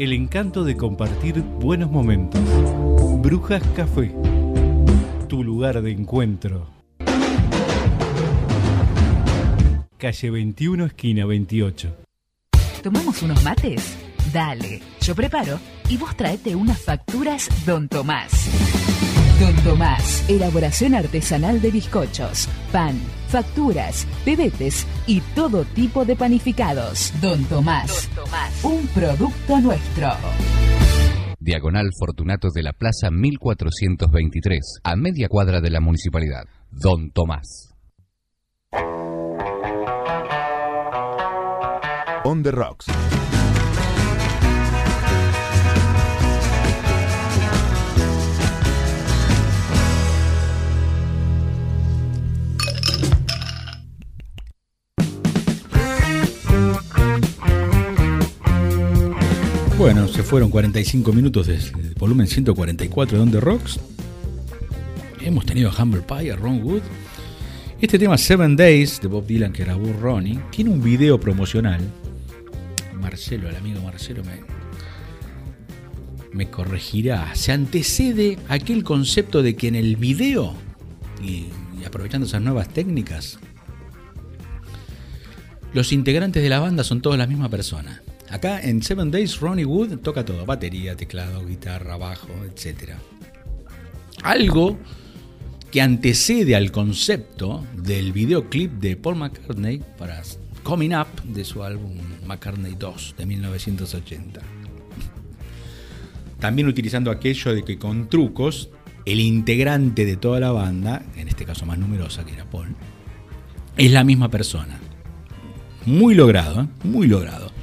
El 0.00 0.12
encanto 0.12 0.64
de 0.64 0.76
compartir 0.76 1.40
buenos 1.40 1.88
momentos. 1.88 2.40
Brujas 3.22 3.62
Café. 3.76 4.12
Tu 5.28 5.44
lugar 5.44 5.82
de 5.82 5.92
encuentro. 5.92 6.66
Calle 9.98 10.30
21, 10.32 10.86
esquina 10.86 11.26
28. 11.26 11.96
¿Tomamos 12.82 13.22
unos 13.22 13.44
mates? 13.44 13.96
Dale, 14.32 14.82
yo 15.00 15.14
preparo 15.14 15.60
y 15.88 15.96
vos 15.96 16.16
traete 16.16 16.56
unas 16.56 16.80
facturas 16.80 17.48
Don 17.64 17.88
Tomás. 17.88 18.32
Don 19.38 19.54
Tomás, 19.62 20.28
elaboración 20.28 20.96
artesanal 20.96 21.62
de 21.62 21.70
bizcochos, 21.70 22.48
pan, 22.72 23.00
facturas, 23.28 24.06
pebetes 24.24 24.86
y 25.06 25.20
todo 25.34 25.64
tipo 25.64 26.04
de 26.04 26.16
panificados. 26.16 27.12
Don 27.20 27.44
Tomás, 27.44 28.08
Don 28.14 28.24
Tomás. 28.24 28.64
un 28.64 28.86
producto 28.88 29.60
nuestro. 29.60 30.10
Diagonal 31.38 31.90
Fortunato 31.98 32.48
de 32.52 32.62
la 32.62 32.72
Plaza 32.72 33.10
1423, 33.10 34.80
a 34.82 34.96
media 34.96 35.28
cuadra 35.28 35.60
de 35.60 35.70
la 35.70 35.80
municipalidad. 35.80 36.44
Don 36.70 37.10
Tomás. 37.10 37.74
On 42.24 42.42
the 42.42 42.50
Rocks. 42.50 42.86
Bueno, 59.78 60.08
se 60.08 60.24
fueron 60.24 60.50
45 60.50 61.12
minutos 61.12 61.46
de 61.46 61.60
volumen 62.00 62.26
144 62.26 63.16
de 63.16 63.22
On 63.22 63.30
the 63.30 63.38
Rocks. 63.38 63.78
Hemos 65.20 65.46
tenido 65.46 65.70
a 65.70 65.82
Humble 65.82 66.02
Pie, 66.02 66.32
a 66.32 66.36
Ron 66.36 66.64
Wood. 66.64 66.82
Este 67.80 67.96
tema 67.96 68.18
Seven 68.18 68.56
Days 68.56 69.00
de 69.00 69.06
Bob 69.06 69.24
Dylan 69.24 69.52
que 69.52 69.62
grabó 69.62 69.92
Ronnie 69.92 70.40
tiene 70.50 70.70
un 70.70 70.82
video 70.82 71.20
promocional. 71.20 71.80
Marcelo, 73.00 73.48
el 73.48 73.54
amigo 73.54 73.80
Marcelo 73.80 74.24
me, 74.24 74.40
me 76.32 76.50
corregirá. 76.50 77.32
Se 77.36 77.52
antecede 77.52 78.36
aquel 78.48 78.82
concepto 78.82 79.44
de 79.44 79.54
que 79.54 79.68
en 79.68 79.76
el 79.76 79.94
video, 79.94 80.54
y, 81.22 81.46
y 81.80 81.84
aprovechando 81.86 82.26
esas 82.26 82.42
nuevas 82.42 82.68
técnicas, 82.68 83.38
los 85.72 85.92
integrantes 85.92 86.42
de 86.42 86.48
la 86.48 86.58
banda 86.58 86.82
son 86.82 87.00
todos 87.00 87.16
la 87.16 87.28
misma 87.28 87.48
persona. 87.48 88.02
Acá 88.30 88.60
en 88.60 88.82
Seven 88.82 89.10
Days 89.10 89.40
Ronnie 89.40 89.64
Wood 89.64 89.98
toca 89.98 90.24
todo, 90.24 90.44
batería, 90.44 90.96
teclado, 90.96 91.44
guitarra, 91.46 91.96
bajo, 91.96 92.28
etc. 92.44 92.92
Algo 94.22 94.78
que 95.70 95.80
antecede 95.80 96.54
al 96.54 96.70
concepto 96.70 97.64
del 97.74 98.12
videoclip 98.12 98.72
de 98.72 98.96
Paul 98.96 99.16
McCartney 99.16 99.82
para 99.96 100.22
Coming 100.62 100.94
Up 100.94 101.22
de 101.24 101.44
su 101.44 101.62
álbum 101.62 101.96
McCartney 102.26 102.74
2 102.78 103.14
de 103.16 103.26
1980. 103.26 104.40
También 106.38 106.68
utilizando 106.68 107.10
aquello 107.10 107.54
de 107.54 107.64
que 107.64 107.78
con 107.78 108.08
trucos 108.08 108.68
el 109.06 109.20
integrante 109.20 110.04
de 110.04 110.16
toda 110.16 110.38
la 110.38 110.52
banda, 110.52 111.02
en 111.16 111.28
este 111.28 111.46
caso 111.46 111.64
más 111.64 111.78
numerosa 111.78 112.24
que 112.24 112.34
era 112.34 112.44
Paul, 112.44 112.76
es 113.76 113.90
la 113.90 114.04
misma 114.04 114.30
persona. 114.30 114.78
Muy 115.86 116.14
logrado, 116.14 116.62
¿eh? 116.62 116.66
muy 116.84 117.06
logrado. 117.06 117.57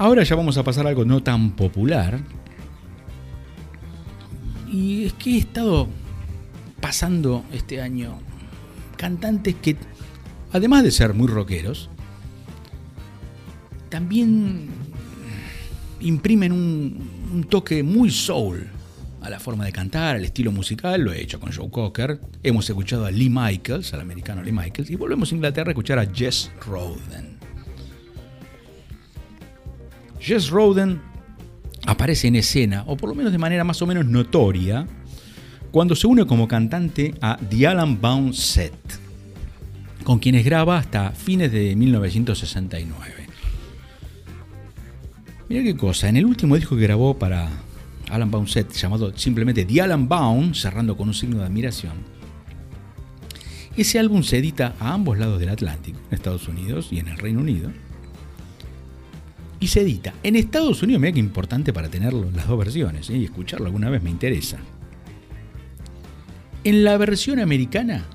Ahora 0.00 0.22
ya 0.22 0.34
vamos 0.34 0.56
a 0.56 0.64
pasar 0.64 0.86
a 0.86 0.88
algo 0.88 1.04
no 1.04 1.22
tan 1.22 1.50
popular. 1.50 2.20
Y 4.66 5.04
es 5.04 5.12
que 5.12 5.34
he 5.34 5.36
estado 5.36 5.88
pasando 6.80 7.44
este 7.52 7.82
año 7.82 8.18
cantantes 8.96 9.56
que, 9.56 9.76
además 10.52 10.84
de 10.84 10.90
ser 10.90 11.12
muy 11.12 11.26
rockeros, 11.26 11.90
también 13.90 14.70
imprimen 16.00 16.52
un, 16.52 17.46
toque 17.50 17.82
muy 17.82 18.08
soul 18.08 18.68
a 19.20 19.28
la 19.28 19.38
forma 19.38 19.66
de 19.66 19.72
cantar, 19.72 20.16
al 20.16 20.24
estilo 20.24 20.50
musical. 20.50 21.02
Lo 21.02 21.12
he 21.12 21.20
hecho 21.20 21.38
con 21.38 21.52
Joe 21.52 21.68
Cocker. 21.70 22.22
Hemos 22.42 22.70
escuchado 22.70 23.04
a 23.04 23.10
Lee 23.10 23.28
Michaels, 23.28 23.92
al 23.92 24.00
americano 24.00 24.42
Lee 24.42 24.52
Michaels, 24.52 24.88
y 24.88 24.96
volvemos 24.96 25.30
a 25.30 25.34
Inglaterra 25.34 25.68
a 25.68 25.72
escuchar 25.72 25.98
a 25.98 26.06
Jess 26.06 26.50
Roden. 26.66 27.39
Jess 30.20 30.50
Roden 30.50 31.00
aparece 31.86 32.28
en 32.28 32.36
escena, 32.36 32.84
o 32.86 32.96
por 32.96 33.08
lo 33.08 33.14
menos 33.14 33.32
de 33.32 33.38
manera 33.38 33.64
más 33.64 33.80
o 33.80 33.86
menos 33.86 34.06
notoria, 34.06 34.86
cuando 35.70 35.96
se 35.96 36.06
une 36.06 36.26
como 36.26 36.46
cantante 36.46 37.14
a 37.20 37.36
The 37.36 37.66
Alan 37.66 38.00
Bound 38.00 38.34
Set, 38.34 38.74
con 40.04 40.18
quienes 40.18 40.44
graba 40.44 40.78
hasta 40.78 41.12
fines 41.12 41.50
de 41.50 41.74
1969. 41.74 43.26
Mira 45.48 45.62
qué 45.62 45.76
cosa, 45.76 46.08
en 46.08 46.16
el 46.16 46.26
último 46.26 46.54
disco 46.54 46.76
que 46.76 46.82
grabó 46.82 47.18
para 47.18 47.48
Alan 48.10 48.30
Bound 48.30 48.48
Set, 48.48 48.72
llamado 48.72 49.16
simplemente 49.16 49.64
The 49.64 49.82
Alan 49.82 50.08
Bound, 50.08 50.54
cerrando 50.54 50.96
con 50.96 51.08
un 51.08 51.14
signo 51.14 51.38
de 51.38 51.46
admiración, 51.46 51.94
ese 53.76 53.98
álbum 53.98 54.22
se 54.22 54.38
edita 54.38 54.74
a 54.80 54.92
ambos 54.92 55.18
lados 55.18 55.40
del 55.40 55.48
Atlántico, 55.48 55.98
en 56.10 56.14
Estados 56.14 56.46
Unidos 56.48 56.88
y 56.90 56.98
en 56.98 57.08
el 57.08 57.16
Reino 57.16 57.40
Unido, 57.40 57.70
y 59.60 59.68
se 59.68 59.82
edita 59.82 60.14
en 60.22 60.36
Estados 60.36 60.82
Unidos, 60.82 61.00
mira 61.02 61.12
que 61.12 61.20
importante 61.20 61.72
para 61.72 61.90
tenerlo 61.90 62.30
las 62.34 62.48
dos 62.48 62.58
versiones 62.58 63.10
¿eh? 63.10 63.18
y 63.18 63.24
escucharlo 63.24 63.66
alguna 63.66 63.90
vez 63.90 64.02
me 64.02 64.10
interesa. 64.10 64.58
En 66.64 66.82
la 66.82 66.96
versión 66.96 67.38
americana 67.38 68.06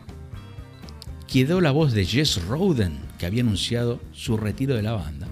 quedó 1.28 1.62
la 1.62 1.72
voz 1.72 1.94
de 1.94 2.06
Jess 2.06 2.44
Roden, 2.46 2.98
que 3.20 3.26
había 3.26 3.42
anunciado 3.42 4.02
su 4.12 4.38
retiro 4.38 4.76
de 4.76 4.84
la 4.84 4.94
banda. 4.94 5.28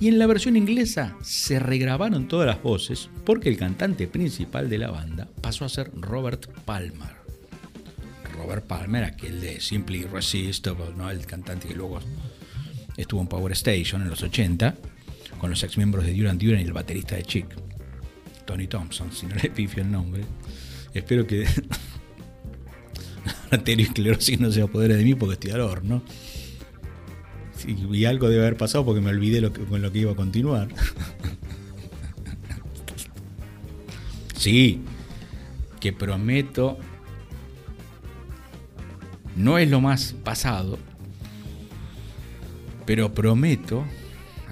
Y 0.00 0.08
en 0.08 0.18
la 0.18 0.26
versión 0.26 0.56
inglesa 0.56 1.16
se 1.22 1.60
regrabaron 1.60 2.26
todas 2.26 2.46
las 2.46 2.62
voces 2.62 3.08
porque 3.24 3.48
el 3.48 3.56
cantante 3.56 4.08
principal 4.08 4.68
de 4.68 4.78
la 4.78 4.90
banda 4.90 5.28
pasó 5.40 5.64
a 5.64 5.68
ser 5.68 5.92
Robert 5.94 6.46
Palmer. 6.64 7.22
Robert 8.36 8.66
Palmer, 8.66 9.04
aquel 9.04 9.40
de 9.40 9.60
Simply 9.60 10.00
Irresistible, 10.00 10.86
¿no? 10.96 11.08
el 11.08 11.24
cantante 11.26 11.68
que 11.68 11.74
luego 11.74 12.00
estuvo 12.96 13.20
en 13.20 13.28
Power 13.28 13.52
Station 13.52 14.02
en 14.02 14.10
los 14.10 14.22
80, 14.22 14.74
con 15.42 15.50
los 15.50 15.62
ex 15.64 15.76
miembros 15.76 16.06
de 16.06 16.14
Duran 16.14 16.38
Duran 16.38 16.60
y 16.60 16.62
el 16.62 16.72
baterista 16.72 17.16
de 17.16 17.24
Chic, 17.24 17.46
Tony 18.44 18.68
Thompson, 18.68 19.10
si 19.10 19.26
no 19.26 19.34
le 19.34 19.50
pifio 19.50 19.82
el 19.82 19.90
nombre. 19.90 20.22
Espero 20.94 21.26
que 21.26 21.40
la 23.50 23.58
aterosclerosis 23.58 24.38
no 24.38 24.52
se 24.52 24.62
apodere 24.62 24.94
de 24.94 25.02
mí 25.02 25.16
porque 25.16 25.34
estoy 25.34 25.50
al 25.50 25.62
horno. 25.62 26.04
Sí, 27.56 27.76
y 27.90 28.04
algo 28.04 28.28
debe 28.28 28.42
haber 28.42 28.56
pasado 28.56 28.84
porque 28.84 29.00
me 29.00 29.10
olvidé 29.10 29.50
con 29.50 29.82
lo 29.82 29.90
que 29.90 29.98
iba 29.98 30.12
a 30.12 30.14
continuar. 30.14 30.68
sí, 34.36 34.80
que 35.80 35.92
prometo 35.92 36.78
no 39.34 39.58
es 39.58 39.68
lo 39.68 39.80
más 39.80 40.14
pasado, 40.22 40.78
pero 42.86 43.12
prometo 43.12 43.84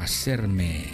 hacerme 0.01 0.85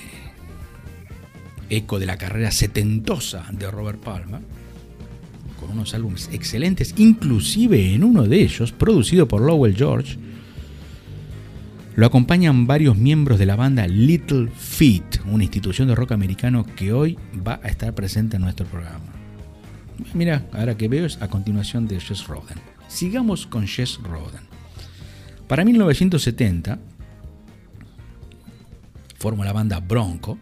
eco 1.70 1.98
de 1.98 2.06
la 2.06 2.16
carrera 2.16 2.50
setentosa 2.50 3.46
de 3.52 3.70
Robert 3.70 4.00
Palmer, 4.00 4.40
con 5.58 5.70
unos 5.70 5.94
álbumes 5.94 6.28
excelentes, 6.32 6.94
inclusive 6.98 7.94
en 7.94 8.04
uno 8.04 8.24
de 8.24 8.42
ellos, 8.42 8.72
producido 8.72 9.26
por 9.26 9.42
Lowell 9.42 9.76
George, 9.76 10.18
lo 11.96 12.06
acompañan 12.06 12.66
varios 12.66 12.96
miembros 12.96 13.38
de 13.38 13.46
la 13.46 13.56
banda 13.56 13.86
Little 13.86 14.48
Feat, 14.54 15.24
una 15.26 15.44
institución 15.44 15.88
de 15.88 15.94
rock 15.94 16.12
americano 16.12 16.66
que 16.76 16.92
hoy 16.92 17.18
va 17.46 17.58
a 17.62 17.68
estar 17.68 17.94
presente 17.94 18.36
en 18.36 18.42
nuestro 18.42 18.66
programa. 18.66 19.06
Mira, 20.12 20.46
ahora 20.52 20.76
que 20.76 20.88
veo 20.88 21.06
es 21.06 21.20
a 21.22 21.28
continuación 21.28 21.88
de 21.88 21.98
Jess 21.98 22.26
Roden. 22.26 22.58
Sigamos 22.86 23.46
con 23.46 23.66
Jess 23.66 23.98
Roden. 24.02 24.42
Para 25.48 25.64
1970 25.64 26.78
forma 29.26 29.44
la 29.44 29.52
banda 29.52 29.80
Bronco, 29.80 30.38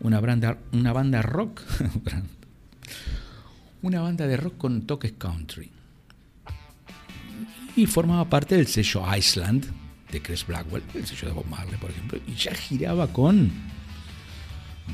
una 0.00 0.18
banda, 0.18 0.56
una 0.72 0.94
banda 0.94 1.20
rock, 1.20 1.60
una 3.82 4.00
banda 4.00 4.26
de 4.26 4.38
rock 4.38 4.56
con 4.56 4.86
toques 4.86 5.12
country. 5.18 5.70
Y 7.76 7.84
formaba 7.84 8.24
parte 8.30 8.56
del 8.56 8.66
sello 8.66 9.04
Iceland 9.14 9.66
de 10.10 10.22
Chris 10.22 10.46
Blackwell, 10.46 10.82
el 10.94 11.06
sello 11.06 11.28
de 11.28 11.34
Bob 11.34 11.46
Marley, 11.48 11.76
por 11.78 11.90
ejemplo, 11.90 12.18
y 12.26 12.34
ya 12.34 12.54
giraba 12.54 13.08
con 13.08 13.52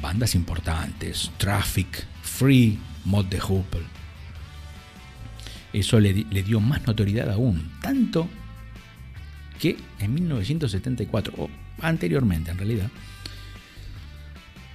bandas 0.03 0.35
importantes, 0.35 1.31
Traffic, 1.39 2.05
Free, 2.23 2.81
Mod 3.05 3.27
de 3.27 3.39
Hoople. 3.39 3.87
Eso 5.73 6.01
le, 6.01 6.13
dio 6.15 6.59
más 6.59 6.85
notoriedad 6.85 7.31
aún, 7.31 7.71
tanto 7.81 8.29
que 9.61 9.77
en 10.01 10.15
1974, 10.15 11.35
o 11.39 11.49
anteriormente 11.81 12.51
en 12.51 12.59
realidad, 12.59 12.91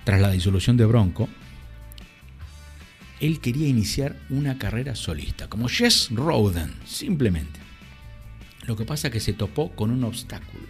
tras 0.04 0.20
la 0.20 0.32
disolución 0.32 0.78
de 0.78 0.86
Bronco, 0.86 1.30
él 3.20 3.40
quería 3.40 3.68
iniciar 3.68 4.18
una 4.30 4.58
carrera 4.58 4.96
solista, 4.96 5.48
como 5.48 5.70
Jess 5.70 6.10
Roden, 6.12 6.74
simplemente. 6.86 7.60
Lo 8.66 8.76
que 8.76 8.86
pasa 8.86 9.08
es 9.08 9.14
que 9.14 9.20
se 9.20 9.34
topó 9.34 9.72
con 9.72 9.92
un 9.92 10.04
obstáculo. 10.04 10.68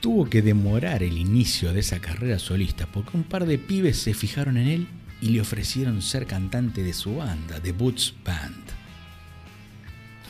Tuvo 0.00 0.28
que 0.28 0.42
demorar 0.42 1.02
el 1.02 1.18
inicio 1.18 1.72
de 1.72 1.80
esa 1.80 2.00
carrera 2.00 2.38
solista 2.38 2.86
porque 2.86 3.16
un 3.16 3.24
par 3.24 3.46
de 3.46 3.58
pibes 3.58 3.98
se 3.98 4.14
fijaron 4.14 4.56
en 4.56 4.68
él 4.68 4.88
y 5.20 5.30
le 5.30 5.40
ofrecieron 5.40 6.02
ser 6.02 6.26
cantante 6.26 6.82
de 6.82 6.92
su 6.92 7.16
banda, 7.16 7.60
The 7.60 7.72
Boots 7.72 8.14
Band. 8.24 8.67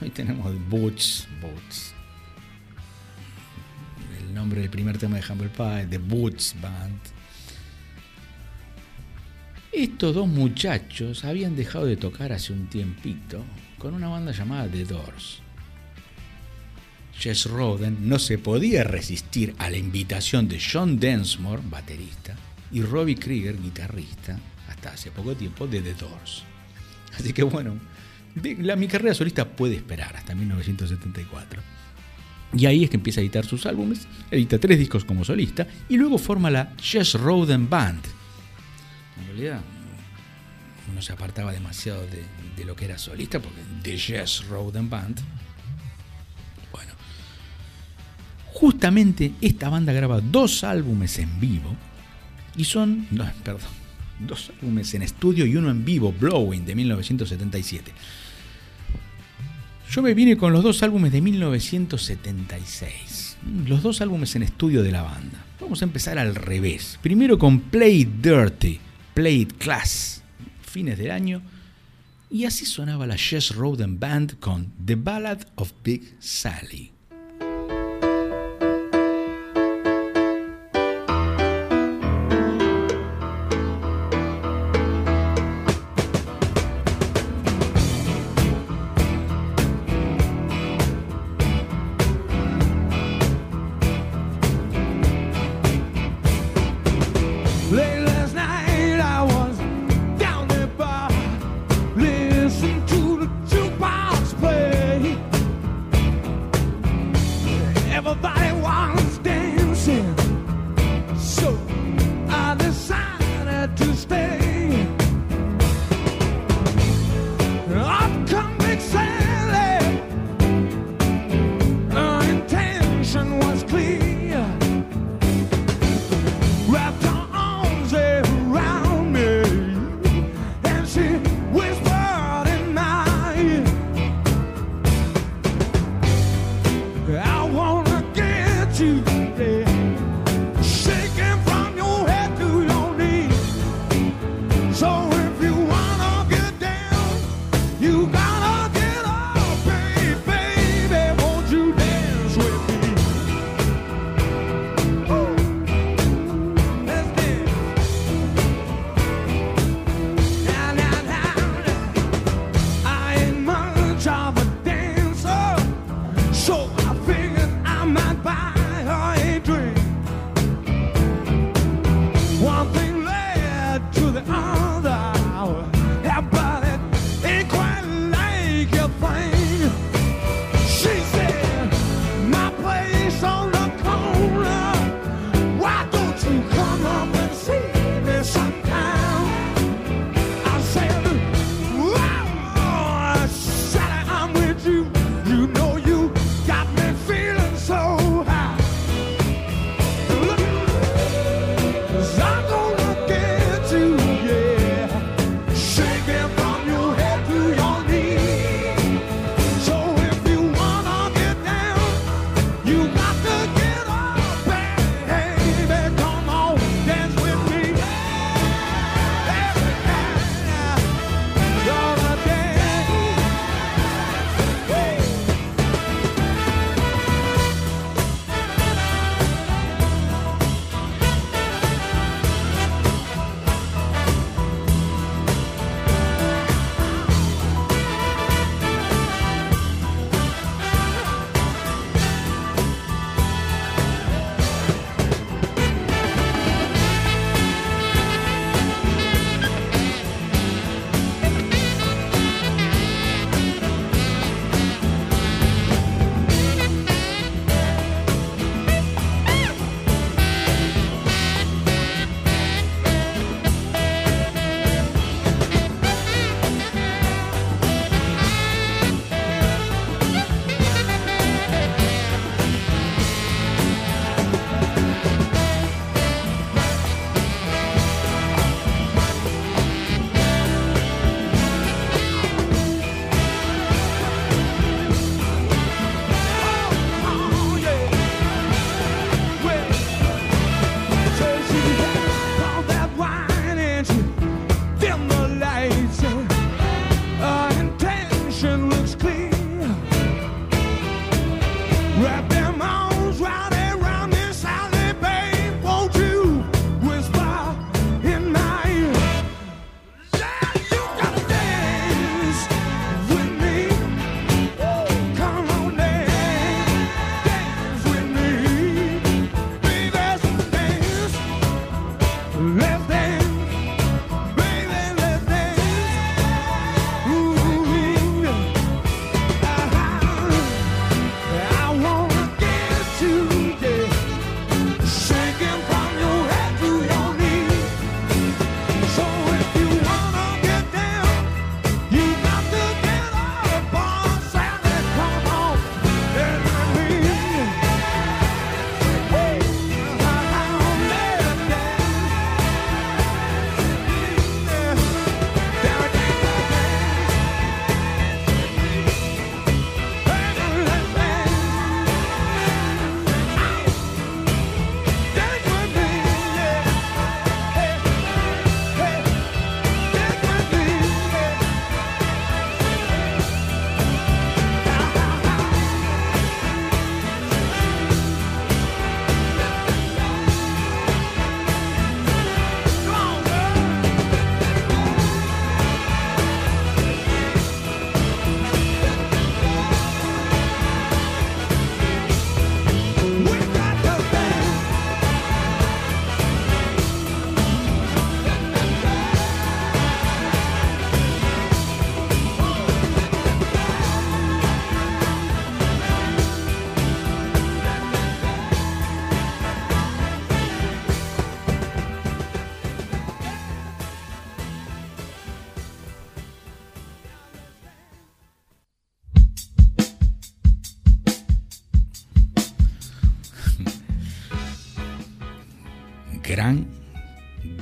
Hoy 0.01 0.11
tenemos 0.11 0.55
Boots, 0.69 1.27
Boots. 1.41 1.93
El 4.21 4.33
nombre 4.33 4.61
del 4.61 4.71
primer 4.71 4.97
tema 4.97 5.17
de 5.17 5.25
Humble 5.29 5.49
Pie, 5.49 5.87
The 5.91 5.99
Boots 5.99 6.55
Band. 6.61 7.01
Estos 9.73 10.15
dos 10.15 10.29
muchachos 10.29 11.25
habían 11.25 11.57
dejado 11.57 11.87
de 11.87 11.97
tocar 11.97 12.33
hace 12.33 12.53
un 12.53 12.69
tiempito 12.69 13.45
con 13.77 13.93
una 13.93 14.07
banda 14.07 14.31
llamada 14.31 14.69
The 14.69 14.85
Doors. 14.85 15.41
Jess 17.19 17.47
Roden 17.47 18.09
no 18.09 18.21
se 18.21 18.39
podía 18.39 18.85
resistir 18.85 19.57
a 19.59 19.69
la 19.69 19.79
invitación 19.79 20.47
de 20.47 20.61
John 20.61 21.01
Densmore, 21.01 21.63
baterista, 21.69 22.37
y 22.71 22.83
Robbie 22.83 23.17
Krieger, 23.17 23.61
guitarrista, 23.61 24.39
hasta 24.69 24.93
hace 24.93 25.11
poco 25.11 25.35
tiempo 25.35 25.67
de 25.67 25.81
The 25.81 25.95
Doors. 25.95 26.45
Así 27.19 27.33
que 27.33 27.43
bueno, 27.43 27.81
la, 28.59 28.77
mi 28.77 28.89
carrera 28.89 29.15
solista 29.15 29.49
puede 29.49 29.77
esperar 29.77 30.17
hasta 30.17 30.35
1974. 30.35 31.63
Y 32.55 32.67
ahí 32.67 32.85
es 32.85 32.91
que 32.91 32.97
empieza 32.97 33.21
a 33.21 33.23
editar 33.23 33.45
sus 33.45 33.67
álbumes, 33.67 34.07
edita 34.31 34.59
tres 34.59 34.79
discos 34.79 35.05
como 35.05 35.25
solista 35.25 35.67
y 35.89 35.97
luego 35.97 36.17
forma 36.19 36.51
la 36.51 36.73
Jess 36.81 37.15
Roden 37.15 37.69
Band. 37.69 38.05
En 39.21 39.27
realidad 39.27 39.61
no 40.95 41.03
se 41.03 41.13
apartaba 41.13 41.53
demasiado 41.53 42.01
de, 42.07 42.25
de 42.57 42.65
lo 42.65 42.75
que 42.75 42.87
era 42.87 42.97
solista 42.97 43.41
porque 43.41 43.61
The 43.83 43.99
Jess 43.99 44.47
Roden 44.49 44.89
Band. 44.89 45.21
Bueno, 46.73 46.93
justamente 48.47 49.33
esta 49.43 49.69
banda 49.69 49.93
graba 49.93 50.21
dos 50.21 50.65
álbumes 50.65 51.19
en 51.19 51.39
vivo 51.39 51.77
y 52.57 52.65
son, 52.65 53.07
no, 53.11 53.31
perdón, 53.45 53.71
dos 54.19 54.51
álbumes 54.51 54.93
en 54.95 55.03
estudio 55.03 55.47
y 55.47 55.57
uno 55.57 55.71
en 55.71 55.85
vivo, 55.85 56.13
Blowing, 56.13 56.65
de 56.65 56.75
1977. 56.75 57.93
Yo 59.91 60.03
me 60.03 60.13
vine 60.13 60.37
con 60.37 60.53
los 60.53 60.63
dos 60.63 60.83
álbumes 60.83 61.13
de 61.13 61.23
1976. 61.23 63.39
Los 63.67 63.83
dos 63.83 64.03
álbumes 64.03 64.37
en 64.37 64.43
estudio 64.43 64.83
de 64.83 64.93
la 64.93 65.01
banda. 65.01 65.47
Vamos 65.59 65.81
a 65.81 65.87
empezar 65.87 66.19
al 66.19 66.35
revés. 66.35 66.99
Primero 67.01 67.39
con 67.39 67.61
Play 67.61 68.05
Dirty, 68.05 68.81
Play 69.15 69.41
It 69.43 69.55
Class, 69.57 70.23
fines 70.61 70.99
del 70.99 71.11
año. 71.11 71.41
Y 72.29 72.45
así 72.45 72.67
sonaba 72.67 73.07
la 73.07 73.17
Jess 73.17 73.55
Roden 73.55 73.99
Band 73.99 74.39
con 74.39 74.75
The 74.85 74.97
Ballad 74.97 75.47
of 75.55 75.73
Big 75.83 76.17
Sally. 76.19 76.93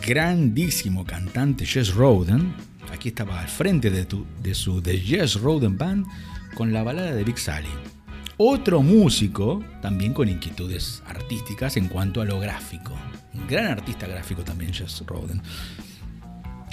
Grandísimo 0.06 1.04
cantante 1.04 1.66
Jess 1.66 1.92
Roden. 1.94 2.54
Aquí 2.92 3.08
estaba 3.08 3.40
al 3.40 3.48
frente 3.48 3.90
de, 3.90 4.04
tu- 4.06 4.24
de 4.42 4.54
su 4.54 4.80
The 4.80 4.96
Jess 4.98 5.34
Roden 5.40 5.76
Band 5.76 6.06
con 6.54 6.72
la 6.72 6.82
balada 6.84 7.12
de 7.12 7.24
Big 7.24 7.38
Sally. 7.38 7.68
Otro 8.38 8.82
músico 8.82 9.64
también 9.82 10.12
con 10.12 10.28
inquietudes 10.28 11.02
artísticas 11.06 11.76
en 11.76 11.88
cuanto 11.88 12.20
a 12.20 12.24
lo 12.24 12.38
gráfico. 12.38 12.94
Un 13.34 13.46
gran 13.48 13.66
artista 13.66 14.06
gráfico 14.06 14.42
también 14.44 14.72
Jess 14.72 15.02
Roden. 15.06 15.42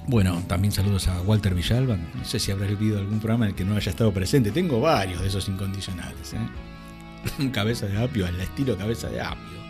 Bueno, 0.07 0.43
también 0.47 0.71
saludos 0.73 1.07
a 1.07 1.21
Walter 1.21 1.55
Villalba. 1.55 1.95
No 1.97 2.25
sé 2.25 2.37
si 2.37 2.51
habrás 2.51 2.69
vivido 2.69 2.99
algún 2.99 3.19
programa 3.19 3.45
en 3.45 3.51
el 3.51 3.55
que 3.55 3.63
no 3.65 3.75
haya 3.75 3.89
estado 3.89 4.13
presente. 4.13 4.51
Tengo 4.51 4.79
varios 4.81 5.21
de 5.21 5.27
esos 5.29 5.47
incondicionales. 5.47 6.33
¿eh? 6.33 7.49
Cabeza 7.53 7.87
de 7.87 7.97
apio, 8.03 8.27
al 8.27 8.39
estilo 8.41 8.77
cabeza 8.77 9.07
de 9.09 9.21
apio. 9.21 9.62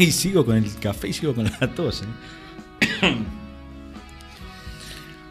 Y 0.00 0.12
sigo 0.12 0.46
con 0.46 0.56
el 0.56 0.74
café 0.76 1.08
y 1.08 1.12
sigo 1.12 1.34
con 1.34 1.44
la 1.44 1.74
tos. 1.74 2.02
¿eh? 2.02 3.14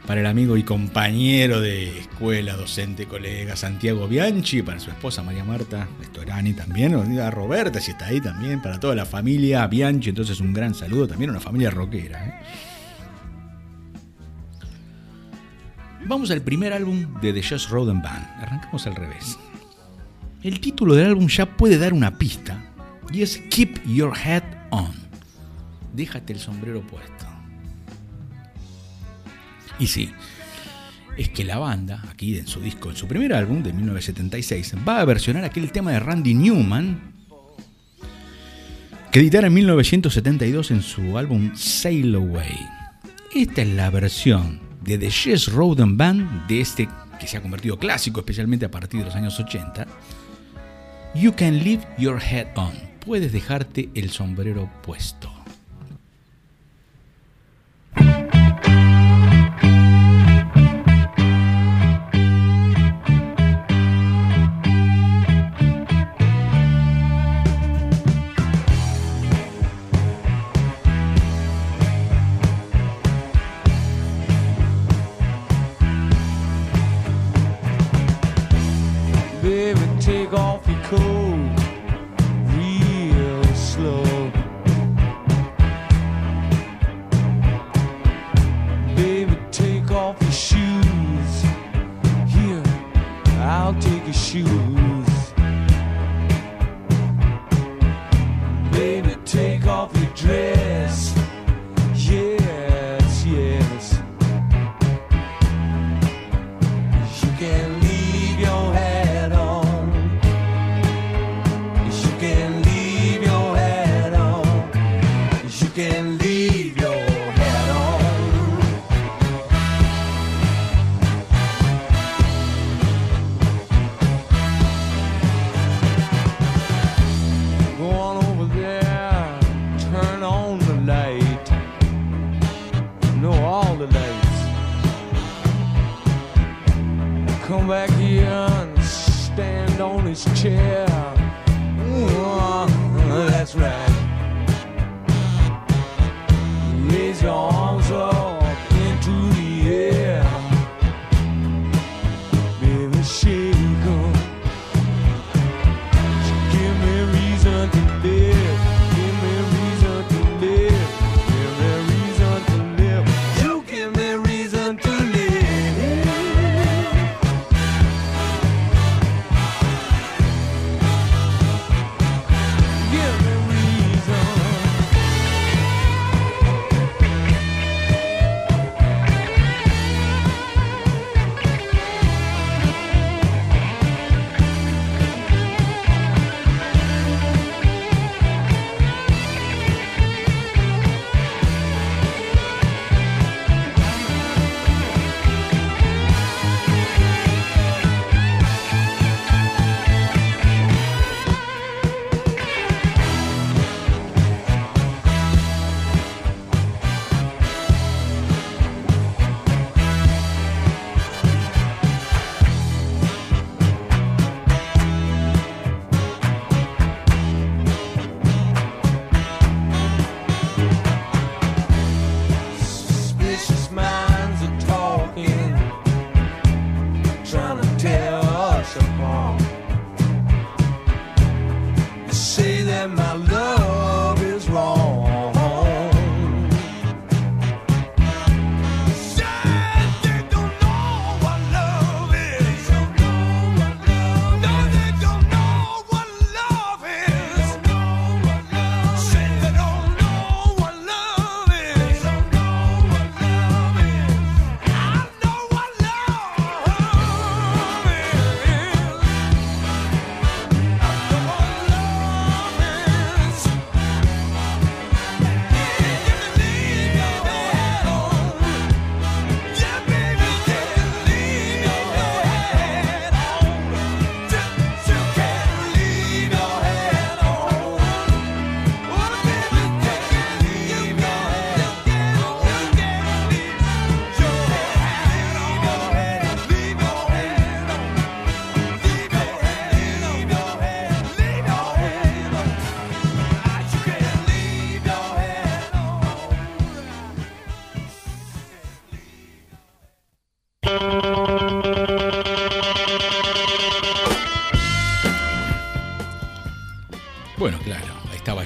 Para 0.05 0.21
el 0.21 0.27
amigo 0.27 0.57
y 0.57 0.63
compañero 0.63 1.59
de 1.59 2.01
escuela, 2.01 2.55
docente, 2.55 3.07
colega 3.07 3.55
Santiago 3.55 4.07
Bianchi, 4.07 4.61
para 4.61 4.79
su 4.79 4.91
esposa 4.91 5.23
María 5.23 5.43
Marta 5.43 5.87
Estorani 6.03 6.53
también, 6.53 6.93
a 6.93 7.31
Roberta 7.31 7.81
si 7.81 7.91
está 7.91 8.05
ahí 8.05 8.21
también, 8.21 8.61
para 8.61 8.79
toda 8.79 8.93
la 8.93 9.07
familia 9.07 9.65
Bianchi, 9.65 10.09
entonces 10.09 10.39
un 10.39 10.53
gran 10.53 10.75
saludo 10.75 11.07
también 11.07 11.31
a 11.31 11.33
una 11.33 11.41
familia 11.41 11.71
rockera. 11.71 12.27
¿eh? 12.27 12.33
Vamos 16.05 16.29
al 16.29 16.43
primer 16.43 16.73
álbum 16.73 17.19
de 17.21 17.33
The 17.33 17.41
Josh 17.41 17.69
Roden 17.69 18.03
Band. 18.03 18.23
Arrancamos 18.39 18.85
al 18.85 18.95
revés. 18.95 19.39
El 20.43 20.59
título 20.59 20.93
del 20.93 21.07
álbum 21.07 21.27
ya 21.27 21.57
puede 21.57 21.79
dar 21.79 21.91
una 21.91 22.19
pista 22.19 22.71
y 23.11 23.23
es 23.23 23.39
Keep 23.49 23.83
Your 23.87 24.15
Head 24.15 24.58
Déjate 25.93 26.33
el 26.33 26.39
sombrero 26.39 26.81
puesto. 26.81 27.25
Y 29.79 29.87
sí, 29.87 30.09
es 31.17 31.29
que 31.29 31.43
la 31.43 31.57
banda, 31.57 32.03
aquí 32.09 32.37
en 32.37 32.47
su 32.47 32.61
disco, 32.61 32.89
en 32.89 32.95
su 32.95 33.07
primer 33.07 33.33
álbum 33.33 33.63
de 33.63 33.73
1976, 33.73 34.75
va 34.87 35.01
a 35.01 35.05
versionar 35.05 35.43
aquel 35.43 35.71
tema 35.71 35.91
de 35.91 35.99
Randy 35.99 36.33
Newman 36.33 37.13
que 39.11 39.19
editara 39.19 39.47
en 39.47 39.53
1972 39.53 40.71
en 40.71 40.81
su 40.81 41.17
álbum 41.17 41.51
Sail 41.55 42.13
Away. 42.15 42.57
Esta 43.33 43.63
es 43.63 43.69
la 43.69 43.89
versión 43.89 44.59
de 44.81 44.97
The 44.97 45.11
Jess 45.11 45.51
Roden 45.51 45.97
Band 45.97 46.47
de 46.47 46.61
este 46.61 46.87
que 47.19 47.27
se 47.27 47.37
ha 47.37 47.41
convertido 47.41 47.77
clásico, 47.77 48.21
especialmente 48.21 48.65
a 48.65 48.71
partir 48.71 49.01
de 49.01 49.07
los 49.07 49.15
años 49.15 49.39
80. 49.39 49.85
You 51.15 51.33
can 51.35 51.63
leave 51.63 51.85
your 51.97 52.21
head 52.21 52.47
on. 52.55 52.73
Puedes 53.09 53.31
dejarte 53.31 53.89
el 53.95 54.11
sombrero 54.11 54.69
puesto. 54.83 55.38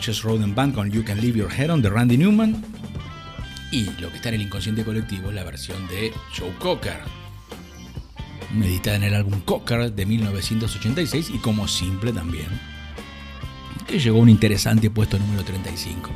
Chess 0.04 0.22
Roden 0.22 0.54
Band 0.54 0.76
con 0.76 0.92
You 0.92 1.02
Can 1.06 1.22
Leave 1.22 1.40
Your 1.40 1.50
Head 1.50 1.72
On 1.72 1.82
de 1.82 1.90
Randy 1.90 2.18
Newman. 2.18 2.62
Y 3.72 3.86
lo 4.02 4.10
que 4.10 4.18
está 4.18 4.28
en 4.28 4.36
el 4.36 4.42
inconsciente 4.42 4.84
colectivo 4.84 5.30
es 5.30 5.36
la 5.36 5.46
versión 5.46 5.88
de 5.88 6.12
Joe 6.38 6.54
Cocker, 6.60 7.00
editada 8.54 8.98
en 8.98 9.04
el 9.04 9.14
álbum 9.14 9.40
Cocker 9.46 9.94
de 9.94 10.06
1986 10.06 11.32
y 11.34 11.38
como 11.38 11.70
simple 11.70 12.12
también, 12.12 12.48
que 13.88 13.98
llegó 13.98 14.18
a 14.18 14.24
un 14.24 14.30
interesante 14.30 14.90
puesto 14.90 15.18
número 15.18 15.42
35. 15.46 16.10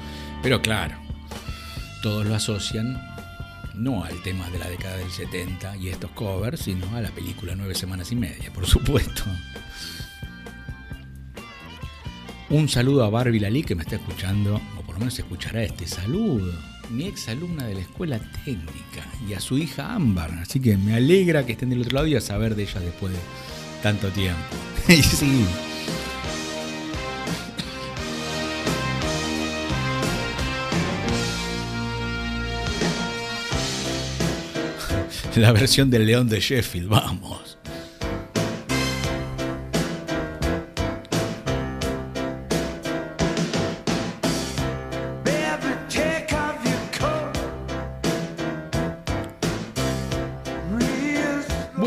Pero 0.44 0.62
claro, 0.62 0.98
todos 2.04 2.26
lo 2.26 2.36
asocian 2.36 3.02
no 3.74 4.04
al 4.04 4.22
tema 4.22 4.50
de 4.50 4.60
la 4.60 4.68
década 4.68 4.98
del 4.98 5.10
70 5.10 5.78
y 5.78 5.88
estos 5.88 6.12
covers, 6.12 6.60
sino 6.60 6.94
a 6.94 7.00
la 7.00 7.12
película 7.12 7.56
Nueve 7.56 7.74
Semanas 7.74 8.12
y 8.12 8.18
Media, 8.18 8.52
por 8.52 8.68
supuesto. 8.68 9.24
Un 12.50 12.70
saludo 12.70 13.04
a 13.04 13.10
Barbie 13.10 13.42
Lali 13.42 13.62
que 13.62 13.76
me 13.76 13.84
está 13.84 13.98
escuchando, 13.98 14.62
o 14.78 14.82
por 14.84 14.96
lo 14.96 15.00
menos 15.00 15.20
escuchará 15.20 15.64
este 15.64 15.86
saludo. 15.86 16.54
Mi 16.90 17.06
ex 17.06 17.28
alumna 17.28 17.68
de 17.68 17.74
la 17.74 17.82
escuela 17.82 18.20
técnica 18.46 19.06
y 19.28 19.34
a 19.34 19.42
su 19.42 19.58
hija 19.58 19.94
Ámbar. 19.94 20.32
Así 20.32 20.62
que 20.62 20.78
me 20.78 20.96
alegra 20.96 21.46
que 21.46 21.52
estén 21.52 21.72
del 21.72 21.82
otro 21.82 21.96
lado 21.96 22.08
y 22.08 22.16
a 22.16 22.22
saber 22.22 22.56
de 22.56 22.64
ella 22.64 22.80
después 22.80 23.12
de 23.12 23.20
tanto 23.84 24.08
tiempo. 24.12 24.40
sí, 24.88 25.46
la 35.36 35.52
versión 35.52 35.90
del 35.90 36.06
León 36.06 36.30
de 36.30 36.40
Sheffield, 36.40 36.88
vamos. 36.88 37.57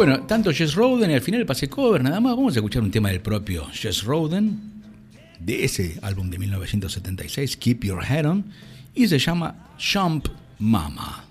Bueno, 0.00 0.22
tanto 0.22 0.50
Jess 0.50 0.76
Roden 0.76 1.10
y 1.10 1.12
al 1.12 1.20
final 1.20 1.44
pasé 1.44 1.68
cover, 1.68 2.02
nada 2.02 2.22
más. 2.22 2.34
Vamos 2.34 2.56
a 2.56 2.60
escuchar 2.60 2.82
un 2.82 2.90
tema 2.90 3.10
del 3.10 3.20
propio 3.20 3.66
Jess 3.66 4.02
Roden, 4.02 4.58
de 5.38 5.62
ese 5.62 5.98
álbum 6.00 6.30
de 6.30 6.38
1976, 6.38 7.58
Keep 7.58 7.84
Your 7.84 8.02
Head 8.02 8.24
On, 8.24 8.42
y 8.94 9.06
se 9.06 9.18
llama 9.18 9.68
Jump 9.78 10.28
Mama. 10.58 11.29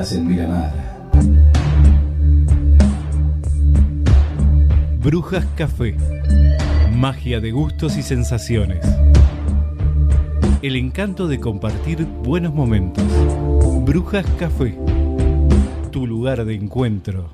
Estás 0.00 0.16
en 0.16 0.28
Miramar. 0.28 0.72
Brujas 5.02 5.44
Café. 5.56 5.94
Magia 6.94 7.40
de 7.40 7.50
gustos 7.50 7.98
y 7.98 8.02
sensaciones. 8.02 8.84
El 10.62 10.76
encanto 10.76 11.28
de 11.28 11.38
compartir 11.38 12.04
buenos 12.04 12.54
momentos. 12.54 13.04
Brujas 13.84 14.24
Café. 14.38 14.74
Tu 15.90 16.06
lugar 16.06 16.46
de 16.46 16.54
encuentro. 16.54 17.30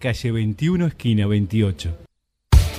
Calle 0.00 0.32
21, 0.32 0.86
esquina 0.86 1.26
28. 1.26 1.96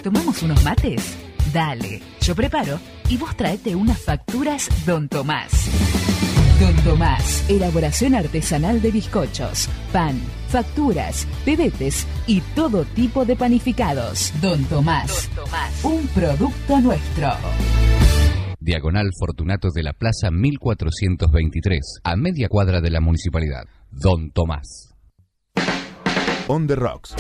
¿Tomamos 0.04 0.44
unos 0.44 0.64
mates? 0.64 1.18
Dale, 1.54 2.02
yo 2.22 2.36
preparo 2.36 2.80
y 3.10 3.18
vos 3.18 3.36
traete 3.36 3.76
unas 3.76 4.00
facturas 4.00 4.70
Don 4.86 5.10
Tomás. 5.10 6.39
Don 6.60 6.76
Tomás, 6.84 7.50
elaboración 7.50 8.16
artesanal 8.16 8.82
de 8.82 8.92
bizcochos, 8.92 9.70
pan, 9.94 10.20
facturas, 10.50 11.26
bebetes 11.46 12.06
y 12.28 12.42
todo 12.54 12.84
tipo 12.84 13.24
de 13.24 13.38
panificados. 13.38 14.34
Don 14.42 14.66
Tomás, 14.66 15.30
un 15.84 16.06
producto 16.08 16.82
nuestro. 16.82 17.30
Diagonal 18.60 19.10
Fortunato 19.18 19.70
de 19.74 19.84
la 19.84 19.94
Plaza 19.94 20.32
1423, 20.32 22.02
a 22.04 22.18
media 22.18 22.50
cuadra 22.50 22.82
de 22.82 22.90
la 22.90 23.00
municipalidad. 23.00 23.64
Don 23.92 24.32
Tomás. 24.32 24.94
On 26.50 26.68
the 26.68 26.76
Rocks. 26.76 27.16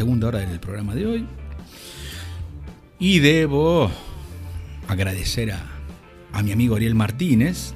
Segunda 0.00 0.28
hora 0.28 0.38
del 0.38 0.58
programa 0.60 0.94
de 0.94 1.04
hoy. 1.04 1.26
Y 2.98 3.18
debo 3.18 3.90
agradecer 4.88 5.52
a, 5.52 5.60
a 6.32 6.42
mi 6.42 6.52
amigo 6.52 6.76
Ariel 6.76 6.94
Martínez, 6.94 7.74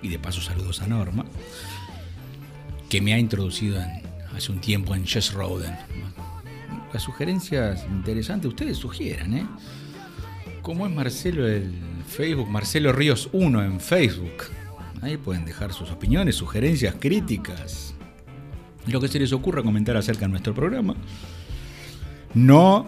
y 0.00 0.06
de 0.08 0.20
paso 0.20 0.40
saludos 0.40 0.82
a 0.82 0.86
Norma, 0.86 1.24
que 2.88 3.00
me 3.00 3.12
ha 3.12 3.18
introducido 3.18 3.80
en- 3.82 4.02
hace 4.36 4.52
un 4.52 4.60
tiempo 4.60 4.94
en 4.94 5.04
Jess 5.04 5.32
Roden. 5.32 5.74
Las 6.92 7.02
sugerencias 7.02 7.84
interesantes 7.90 8.50
ustedes 8.50 8.78
sugieran, 8.78 9.34
¿eh? 9.34 9.46
¿Cómo 10.62 10.86
es 10.86 10.92
Marcelo 10.94 11.44
el 11.48 11.74
Facebook? 12.06 12.48
Marcelo 12.48 12.92
Ríos 12.92 13.28
1 13.32 13.64
en 13.64 13.80
Facebook. 13.80 14.44
Ahí 15.02 15.16
pueden 15.16 15.44
dejar 15.44 15.72
sus 15.72 15.90
opiniones, 15.90 16.36
sugerencias, 16.36 16.94
críticas, 17.00 17.96
lo 18.86 19.00
que 19.00 19.08
se 19.08 19.18
les 19.18 19.32
ocurra 19.32 19.64
comentar 19.64 19.96
acerca 19.96 20.20
de 20.26 20.28
nuestro 20.28 20.54
programa. 20.54 20.94
No, 22.34 22.86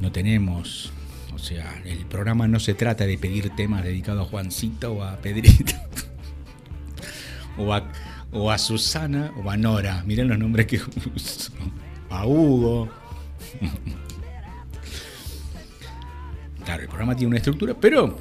no 0.00 0.12
tenemos, 0.12 0.92
o 1.34 1.38
sea, 1.38 1.82
el 1.84 2.06
programa 2.06 2.46
no 2.46 2.60
se 2.60 2.74
trata 2.74 3.06
de 3.06 3.18
pedir 3.18 3.50
temas 3.56 3.82
dedicados 3.82 4.26
a 4.26 4.30
Juancita 4.30 4.88
o 4.88 5.02
a 5.02 5.16
Pedrito, 5.16 5.74
o 7.58 7.74
a, 7.74 7.90
o 8.32 8.50
a 8.50 8.58
Susana 8.58 9.32
o 9.42 9.50
a 9.50 9.56
Nora. 9.56 10.04
Miren 10.06 10.28
los 10.28 10.38
nombres 10.38 10.66
que 10.66 10.80
uso. 11.14 11.52
A 12.10 12.26
Hugo. 12.26 12.88
Claro, 16.64 16.82
el 16.82 16.88
programa 16.88 17.14
tiene 17.14 17.28
una 17.28 17.36
estructura, 17.36 17.74
pero 17.80 18.18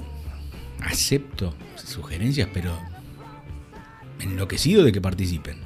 acepto 0.80 1.56
sugerencias, 1.84 2.48
pero 2.54 2.78
enloquecido 4.20 4.84
de 4.84 4.92
que 4.92 5.02
participen. 5.02 5.65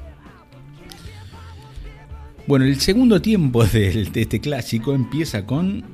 Bueno, 2.50 2.64
el 2.64 2.80
segundo 2.80 3.22
tiempo 3.22 3.64
de 3.64 4.10
este 4.12 4.40
clásico 4.40 4.92
empieza 4.92 5.46
con 5.46 5.84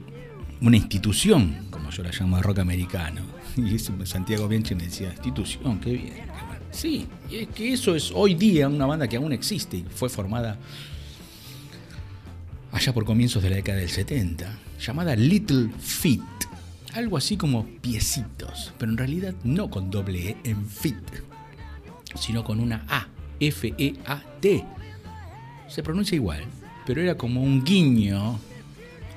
una 0.62 0.76
institución, 0.78 1.66
como 1.68 1.90
yo 1.90 2.02
la 2.02 2.10
llamo 2.18 2.38
de 2.38 2.42
rock 2.42 2.60
americano. 2.60 3.20
Y 3.58 3.78
Santiago 3.78 4.48
Bianchi 4.48 4.74
me 4.74 4.84
decía, 4.84 5.10
institución, 5.10 5.78
qué 5.80 5.90
bien. 5.92 6.14
qué 6.14 6.22
bueno". 6.46 6.64
Sí, 6.70 7.06
y 7.30 7.36
es 7.36 7.48
que 7.48 7.74
eso 7.74 7.94
es 7.94 8.10
hoy 8.10 8.36
día 8.36 8.70
una 8.70 8.86
banda 8.86 9.06
que 9.06 9.18
aún 9.18 9.34
existe. 9.34 9.76
y 9.76 9.82
Fue 9.82 10.08
formada 10.08 10.58
allá 12.72 12.94
por 12.94 13.04
comienzos 13.04 13.42
de 13.42 13.50
la 13.50 13.56
década 13.56 13.80
del 13.80 13.90
70, 13.90 14.58
llamada 14.80 15.14
Little 15.14 15.68
Feet. 15.78 16.22
Algo 16.94 17.18
así 17.18 17.36
como 17.36 17.66
piecitos, 17.82 18.72
pero 18.78 18.92
en 18.92 18.96
realidad 18.96 19.34
no 19.44 19.68
con 19.68 19.90
doble 19.90 20.30
E 20.30 20.36
en 20.44 20.66
fit, 20.66 20.96
sino 22.18 22.42
con 22.44 22.60
una 22.60 22.86
A, 22.88 23.08
F-E-A-T. 23.40 24.64
Se 25.68 25.82
pronuncia 25.82 26.14
igual, 26.14 26.44
pero 26.86 27.02
era 27.02 27.16
como 27.16 27.42
un 27.42 27.64
guiño 27.64 28.38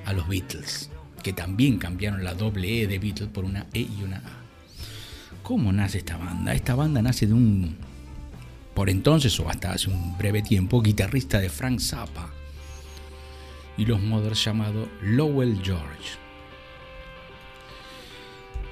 a 0.05 0.13
los 0.13 0.27
Beatles, 0.27 0.89
que 1.21 1.33
también 1.33 1.77
cambiaron 1.77 2.23
la 2.23 2.33
doble 2.33 2.81
E 2.81 2.87
de 2.87 2.97
Beatles 2.97 3.29
por 3.29 3.45
una 3.45 3.67
E 3.73 3.81
y 3.81 4.03
una 4.03 4.17
A. 4.17 4.39
¿Cómo 5.43 5.71
nace 5.71 5.99
esta 5.99 6.17
banda? 6.17 6.53
Esta 6.53 6.75
banda 6.75 7.01
nace 7.01 7.27
de 7.27 7.33
un, 7.33 7.77
por 8.73 8.89
entonces 8.89 9.39
o 9.39 9.47
hasta 9.47 9.71
hace 9.71 9.89
un 9.89 10.17
breve 10.17 10.41
tiempo, 10.41 10.81
guitarrista 10.81 11.39
de 11.39 11.49
Frank 11.49 11.79
Zappa 11.79 12.29
y 13.77 13.85
los 13.85 14.01
Mothers 14.01 14.43
llamado 14.43 14.89
Lowell 15.01 15.61
George. 15.63 16.17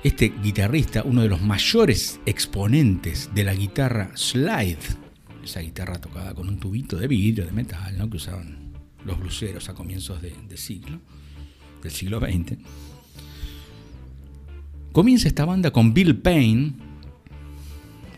Este 0.04 0.34
guitarrista, 0.42 1.04
uno 1.04 1.22
de 1.22 1.30
los 1.30 1.42
mayores 1.42 2.20
exponentes 2.26 3.30
de 3.34 3.44
la 3.44 3.54
guitarra 3.54 4.12
slide, 4.16 4.78
esa 5.44 5.60
guitarra 5.60 6.00
tocada 6.00 6.34
con 6.34 6.48
un 6.48 6.60
tubito 6.60 6.98
de 6.98 7.08
vidrio, 7.08 7.46
de 7.46 7.52
metal, 7.52 7.98
¿no? 7.98 8.10
que 8.10 8.18
usaban 8.18 8.67
los 9.06 9.20
bluseros 9.20 9.70
a 9.70 9.74
comienzos 9.74 10.22
de, 10.22 10.58
siglo, 10.58 11.00
del 11.82 11.92
siglo 11.92 12.20
XX. 12.20 12.58
Comienza 14.92 15.28
esta 15.28 15.46
banda 15.46 15.72
con 15.72 15.94
Bill 15.94 16.18
Payne, 16.18 16.74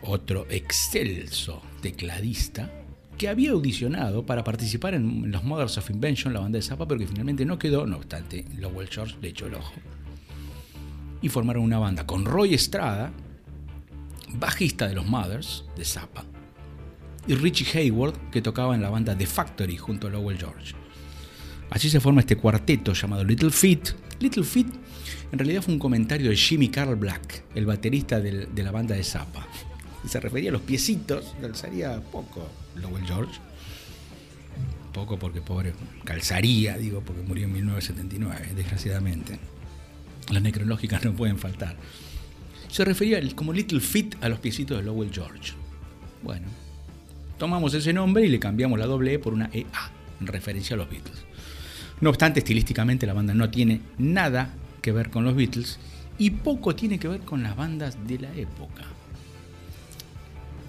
otro 0.02 0.46
excelso 0.50 1.62
tecladista, 1.82 2.72
que 3.18 3.28
había 3.28 3.52
audicionado 3.52 4.26
para 4.26 4.46
participar 4.46 4.94
en 4.94 5.30
los 5.30 5.44
Mothers 5.44 5.78
of 5.78 5.90
Invention, 5.90 6.34
la 6.34 6.40
banda 6.40 6.58
de 6.58 6.64
Zappa, 6.64 6.88
pero 6.88 7.00
que 7.00 7.08
finalmente 7.08 7.46
no 7.46 7.60
quedó, 7.60 7.86
no 7.86 7.98
obstante, 7.98 8.46
Lowell 8.58 8.88
George 8.88 9.18
le 9.22 9.30
echó 9.30 9.48
el 9.48 9.56
ojo. 9.56 9.74
Y 11.22 11.28
formaron 11.28 11.64
una 11.64 11.80
banda 11.80 12.08
con 12.08 12.24
Roy 12.24 12.54
Estrada, 12.54 13.12
bajista 14.36 14.88
de 14.88 14.96
los 14.96 15.06
Mothers, 15.06 15.66
de 15.76 15.84
Zappa, 15.84 16.24
y 17.28 17.36
Richie 17.36 17.68
Hayward, 17.80 18.14
que 18.32 18.42
tocaba 18.42 18.76
en 18.76 18.82
la 18.82 18.90
banda 18.90 19.18
The 19.18 19.28
Factory 19.28 19.78
junto 19.78 20.08
a 20.08 20.10
Lowell 20.10 20.38
George. 20.38 20.74
Así 21.70 21.90
se 21.90 22.00
forma 22.00 22.22
este 22.22 22.36
cuarteto 22.38 22.94
llamado 22.94 23.24
Little 23.24 23.52
Feat. 23.52 23.90
Little 24.20 24.44
Feat 24.44 24.68
en 25.32 25.38
realidad 25.40 25.62
fue 25.62 25.74
un 25.74 25.80
comentario 25.80 26.30
de 26.32 26.36
Jimmy 26.36 26.70
Carl 26.70 26.96
Black, 26.96 27.44
el 27.54 27.66
baterista 27.68 28.20
del- 28.20 28.54
de 28.54 28.64
la 28.64 28.72
banda 28.72 28.96
de 28.96 29.04
Zappa. 29.04 29.48
Se 30.08 30.20
refería 30.20 30.50
a 30.50 30.54
los 30.54 30.62
piecitos, 30.62 31.36
calzaría 31.42 32.02
poco 32.02 32.48
Lowell 32.76 33.06
George. 33.06 33.40
Poco 34.94 35.20
porque 35.20 35.42
pobre, 35.42 35.74
calzaría, 36.04 36.78
digo, 36.78 37.02
porque 37.02 37.22
murió 37.22 37.46
en 37.46 37.54
1979, 37.54 38.54
desgraciadamente. 38.56 39.40
Las 40.32 40.42
necrológicas 40.42 41.04
no 41.06 41.14
pueden 41.14 41.38
faltar. 41.38 41.76
Se 42.70 42.84
refería 42.86 43.20
como 43.36 43.54
Little 43.54 43.80
Feet 43.80 44.16
a 44.22 44.30
los 44.30 44.40
piecitos 44.40 44.78
de 44.78 44.84
Lowell 44.84 45.12
George. 45.14 45.54
Bueno, 46.24 46.48
tomamos 47.40 47.74
ese 47.74 47.94
nombre 47.94 48.24
y 48.24 48.30
le 48.30 48.40
cambiamos 48.40 48.78
la 48.78 48.86
doble 48.86 49.14
E 49.16 49.20
por 49.20 49.34
una 49.34 49.50
EA, 49.52 49.92
en 50.22 50.28
referencia 50.28 50.76
a 50.76 50.78
los 50.78 50.90
Beatles. 50.90 51.26
No 52.02 52.12
obstante, 52.12 52.40
estilísticamente 52.40 53.08
la 53.08 53.14
banda 53.14 53.34
no 53.34 53.50
tiene 53.50 53.82
nada 53.98 54.54
que 54.82 54.92
ver 54.92 55.10
con 55.10 55.24
los 55.24 55.36
Beatles 55.36 55.80
y 56.20 56.30
poco 56.30 56.76
tiene 56.76 57.00
que 57.00 57.08
ver 57.08 57.22
con 57.22 57.42
las 57.42 57.56
bandas 57.56 57.98
de 58.08 58.20
la 58.20 58.34
época. 58.36 58.84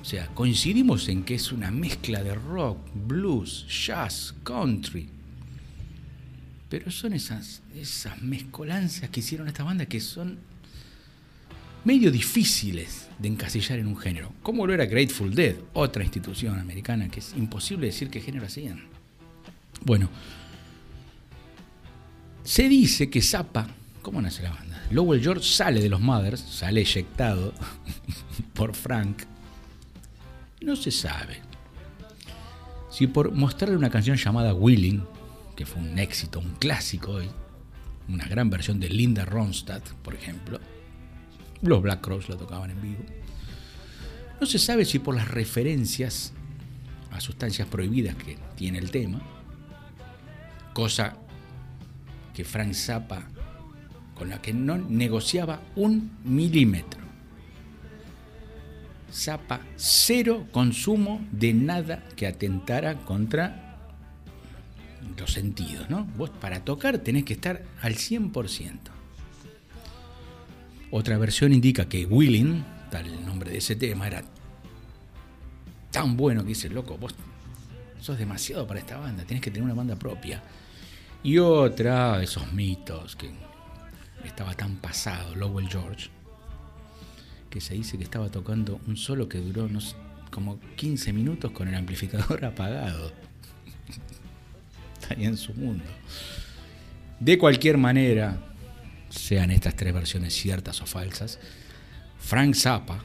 O 0.01 0.05
sea, 0.05 0.29
coincidimos 0.29 1.09
en 1.09 1.25
que 1.25 1.35
es 1.35 1.53
una 1.53 1.71
mezcla 1.71 2.23
de 2.23 2.35
rock, 2.35 2.79
blues, 2.95 3.67
jazz, 3.69 4.35
country. 4.43 5.09
Pero 6.69 6.91
son 6.91 7.13
esas, 7.13 7.63
esas 7.77 8.23
mezcolancias 8.23 9.11
que 9.11 9.21
hicieron 9.21 9.49
esta 9.49 9.65
banda 9.65 9.87
que 9.87 10.01
son 10.01 10.39
medio 11.85 12.11
difíciles 12.11 13.09
de 13.19 13.29
encasillar 13.29 13.79
en 13.79 13.87
un 13.87 13.97
género. 13.97 14.33
Como 14.43 14.67
lo 14.67 14.75
era 14.75 14.87
Grateful 14.87 15.35
Dead, 15.35 15.57
otra 15.73 16.03
institución 16.03 16.59
americana 16.59 17.09
que 17.09 17.21
es 17.21 17.35
imposible 17.37 17.87
decir 17.87 18.11
qué 18.11 18.21
género 18.21 18.47
hacían. 18.47 18.85
Bueno, 19.85 20.09
se 22.45 22.69
dice 22.69 23.09
que 23.09 23.23
Zappa 23.23 23.69
¿Cómo 24.03 24.23
nace 24.23 24.43
la 24.43 24.51
banda? 24.51 24.83
Lowell 24.91 25.23
George 25.23 25.45
sale 25.45 25.81
de 25.81 25.91
los 25.91 26.01
Mothers, 26.01 26.41
sale 26.41 26.81
eyectado 26.81 27.53
por 28.55 28.75
Frank. 28.75 29.25
No 30.63 30.75
se 30.75 30.91
sabe 30.91 31.39
si 32.91 33.07
por 33.07 33.33
mostrarle 33.33 33.77
una 33.77 33.91
canción 33.91 34.17
llamada 34.17 34.55
Willing, 34.55 35.05
que 35.55 35.67
fue 35.67 35.83
un 35.83 35.99
éxito, 35.99 36.41
un 36.41 36.55
clásico 36.55 37.13
hoy, 37.13 37.29
una 38.09 38.27
gran 38.27 38.51
versión 38.51 38.81
de 38.81 38.89
Linda 38.89 39.25
Ronstadt, 39.25 39.87
por 40.03 40.15
ejemplo, 40.15 40.59
los 41.63 41.83
Black 41.83 42.01
Crowes 42.01 42.29
lo 42.29 42.37
tocaban 42.37 42.71
en 42.71 42.83
vivo. 42.83 43.05
No 44.41 44.47
se 44.47 44.59
sabe 44.59 44.85
si 44.85 44.99
por 44.99 45.15
las 45.15 45.29
referencias 45.29 46.33
a 47.11 47.21
sustancias 47.21 47.69
prohibidas 47.69 48.15
que 48.15 48.39
tiene 48.57 48.79
el 48.79 48.91
tema, 48.91 49.21
cosa 50.73 51.17
que 52.33 52.45
Frank 52.45 52.73
Zappa 52.73 53.29
con 54.15 54.29
la 54.29 54.41
que 54.41 54.53
no 54.53 54.77
negociaba 54.77 55.63
un 55.77 56.11
milímetro. 56.25 57.01
Zappa, 59.13 59.61
cero 59.77 60.47
consumo 60.53 61.27
de 61.33 61.55
nada 61.55 62.05
que 62.17 62.27
atentara 62.27 62.97
contra 62.97 63.79
los 65.19 65.33
sentidos, 65.33 65.91
¿no? 65.91 66.05
Vos 66.17 66.31
para 66.31 66.65
tocar 66.65 66.99
tenés 66.99 67.25
que 67.25 67.33
estar 67.33 67.63
al 67.83 67.95
100%. 67.95 69.00
Otra 70.91 71.19
versión 71.19 71.53
indica 71.53 71.89
que 71.89 72.05
Willing, 72.05 72.65
tal 72.91 73.07
el 73.07 73.25
nombre 73.25 73.51
de 73.53 73.59
ese 73.59 73.77
tema, 73.77 74.07
era 74.09 74.25
tan 75.91 76.17
bueno 76.17 76.43
que 76.43 76.49
dice, 76.49 76.69
loco, 76.69 76.97
vos 76.99 77.15
sos 78.01 78.19
demasiado 78.19 78.67
para 78.67 78.81
esta 78.81 78.97
banda, 78.97 79.25
tenés 79.25 79.43
que 79.43 79.51
tener 79.51 79.65
una 79.65 79.75
banda 79.75 79.97
propia. 79.97 80.43
Y 81.23 81.39
otra, 81.39 82.23
esos 82.23 82.53
mitos 82.53 83.15
que 83.15 83.31
estaba 84.25 84.55
tan 84.55 84.77
pasado, 84.77 85.37
Lowell 85.37 85.69
George, 85.69 86.11
que 87.51 87.61
se 87.61 87.75
dice 87.75 87.99
que 87.99 88.05
estaba 88.05 88.31
tocando 88.31 88.81
un 88.87 88.97
solo 88.97 89.29
que 89.29 89.39
duró 89.39 89.69
no 89.69 89.81
sé, 89.81 89.95
como 90.31 90.59
15 90.77 91.13
minutos 91.13 91.51
con 91.53 91.69
el 91.69 91.75
amplificador 91.75 92.45
apagado. 92.45 93.13
Estaría 95.01 95.29
en 95.29 95.37
su 95.37 95.53
mundo. 95.55 95.85
De 97.19 97.37
cualquier 97.39 97.77
manera, 97.77 98.50
sean 99.11 99.51
estas 99.51 99.77
tres 99.77 99.93
versiones 99.93 100.35
ciertas 100.35 100.81
o 100.81 100.87
falsas, 100.87 101.39
Frank 102.19 102.55
Zappa 102.55 103.05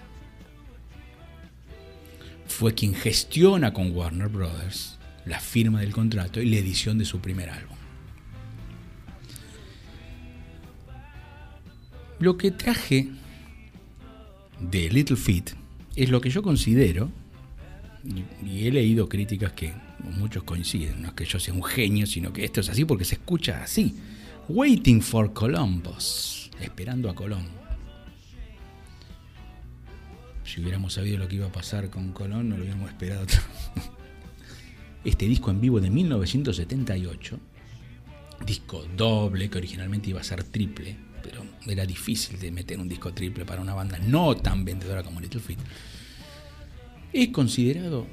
fue 2.47 2.73
quien 2.73 2.93
gestiona 2.93 3.73
con 3.73 3.95
Warner 3.95 4.29
Brothers 4.29 4.97
la 5.25 5.39
firma 5.39 5.81
del 5.81 5.91
contrato 5.91 6.41
y 6.41 6.49
la 6.49 6.57
edición 6.57 6.97
de 6.97 7.05
su 7.05 7.19
primer 7.19 7.49
álbum. 7.49 7.75
Lo 12.19 12.37
que 12.37 12.51
traje 12.51 13.09
de 14.59 14.89
Little 14.89 15.17
Feat 15.17 15.51
es 15.95 16.09
lo 16.09 16.21
que 16.21 16.29
yo 16.29 16.41
considero, 16.43 17.11
y, 18.45 18.67
he 18.67 18.71
leído 18.71 19.09
críticas 19.09 19.53
que 19.53 19.73
muchos 19.99 20.43
coinciden, 20.43 21.01
no 21.01 21.09
es 21.09 21.13
que 21.13 21.25
yo 21.25 21.39
sea 21.39 21.53
un 21.53 21.63
genio, 21.63 22.05
sino 22.05 22.31
que 22.31 22.45
esto 22.45 22.61
es 22.61 22.69
así 22.69 22.85
porque 22.85 23.05
se 23.05 23.15
escucha 23.15 23.63
así. 23.63 23.95
Waiting 24.47 25.01
for 25.01 25.33
Columbus, 25.33 26.51
esperando 26.61 27.09
a 27.09 27.15
Colón. 27.15 27.47
Si 30.43 30.61
hubiéramos 30.61 30.93
sabido 30.93 31.17
lo 31.17 31.27
que 31.27 31.37
iba 31.37 31.47
a 31.47 31.51
pasar 31.51 31.89
con 31.89 32.11
Colón, 32.11 32.49
no 32.49 32.55
lo 32.55 32.61
hubiéramos 32.61 32.89
esperado. 32.89 33.25
Este 35.03 35.25
disco 35.25 35.49
en 35.49 35.61
vivo 35.61 35.79
de 35.79 35.89
1978, 35.89 37.39
disco 38.45 38.85
doble 38.95 39.49
que 39.49 39.57
originalmente 39.57 40.11
iba 40.11 40.21
a 40.21 40.23
ser 40.23 40.43
triple, 40.43 40.95
pero 41.23 41.43
era 41.65 41.83
difícil 41.87 42.39
de 42.39 42.51
meter 42.51 42.79
un 42.79 42.87
disco 42.87 43.13
triple 43.13 43.45
para 43.45 43.61
una 43.61 43.73
banda 43.73 43.97
no 43.97 44.37
tan 44.37 44.63
vendedora 44.63 45.01
como 45.01 45.21
Little 45.21 45.41
Feat, 45.41 45.59
es 47.13 47.29
considerado 47.29 48.05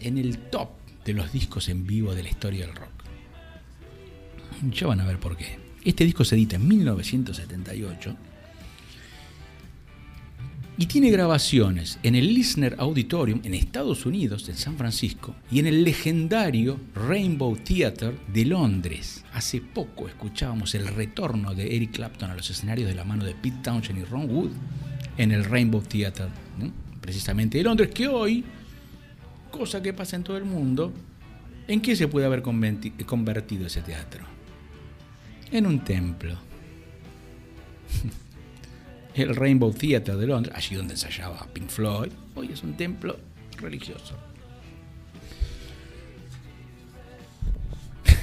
en 0.00 0.16
el 0.16 0.38
top 0.38 0.70
de 1.04 1.12
los 1.12 1.32
discos 1.32 1.68
en 1.68 1.86
vivo 1.86 2.14
de 2.14 2.22
la 2.22 2.30
historia 2.30 2.66
del 2.66 2.76
rock. 2.76 3.03
Ya 4.70 4.86
van 4.86 5.00
a 5.00 5.04
ver 5.04 5.18
por 5.18 5.36
qué. 5.36 5.58
Este 5.84 6.04
disco 6.04 6.24
se 6.24 6.34
edita 6.36 6.56
en 6.56 6.66
1978 6.66 8.16
y 10.76 10.86
tiene 10.86 11.10
grabaciones 11.10 12.00
en 12.02 12.16
el 12.16 12.34
Listener 12.34 12.74
Auditorium 12.78 13.40
en 13.44 13.54
Estados 13.54 14.06
Unidos, 14.06 14.48
en 14.48 14.56
San 14.56 14.76
Francisco, 14.76 15.36
y 15.50 15.60
en 15.60 15.66
el 15.68 15.84
legendario 15.84 16.80
Rainbow 16.94 17.56
Theatre 17.56 18.16
de 18.32 18.44
Londres. 18.44 19.24
Hace 19.34 19.60
poco 19.60 20.08
escuchábamos 20.08 20.74
el 20.74 20.88
retorno 20.88 21.54
de 21.54 21.76
Eric 21.76 21.92
Clapton 21.92 22.30
a 22.30 22.34
los 22.34 22.50
escenarios 22.50 22.88
de 22.88 22.94
la 22.96 23.04
mano 23.04 23.24
de 23.24 23.34
Pete 23.34 23.58
Townshend 23.62 24.00
y 24.00 24.04
Ron 24.04 24.28
Wood 24.28 24.50
en 25.16 25.30
el 25.30 25.44
Rainbow 25.44 25.80
Theatre, 25.80 26.26
precisamente 27.00 27.58
de 27.58 27.64
Londres, 27.64 27.90
que 27.94 28.08
hoy, 28.08 28.42
cosa 29.52 29.80
que 29.80 29.92
pasa 29.92 30.16
en 30.16 30.24
todo 30.24 30.36
el 30.38 30.44
mundo, 30.44 30.92
¿en 31.68 31.80
qué 31.82 31.94
se 31.94 32.08
puede 32.08 32.26
haber 32.26 32.42
converti- 32.42 33.04
convertido 33.04 33.66
ese 33.68 33.80
teatro? 33.82 34.33
En 35.54 35.66
un 35.66 35.84
templo. 35.84 36.36
el 39.14 39.36
Rainbow 39.36 39.72
Theatre 39.72 40.16
de 40.16 40.26
Londres, 40.26 40.52
allí 40.56 40.74
donde 40.74 40.94
ensayaba 40.94 41.46
Pink 41.52 41.68
Floyd, 41.68 42.10
hoy 42.34 42.50
es 42.52 42.64
un 42.64 42.76
templo 42.76 43.16
religioso. 43.58 44.18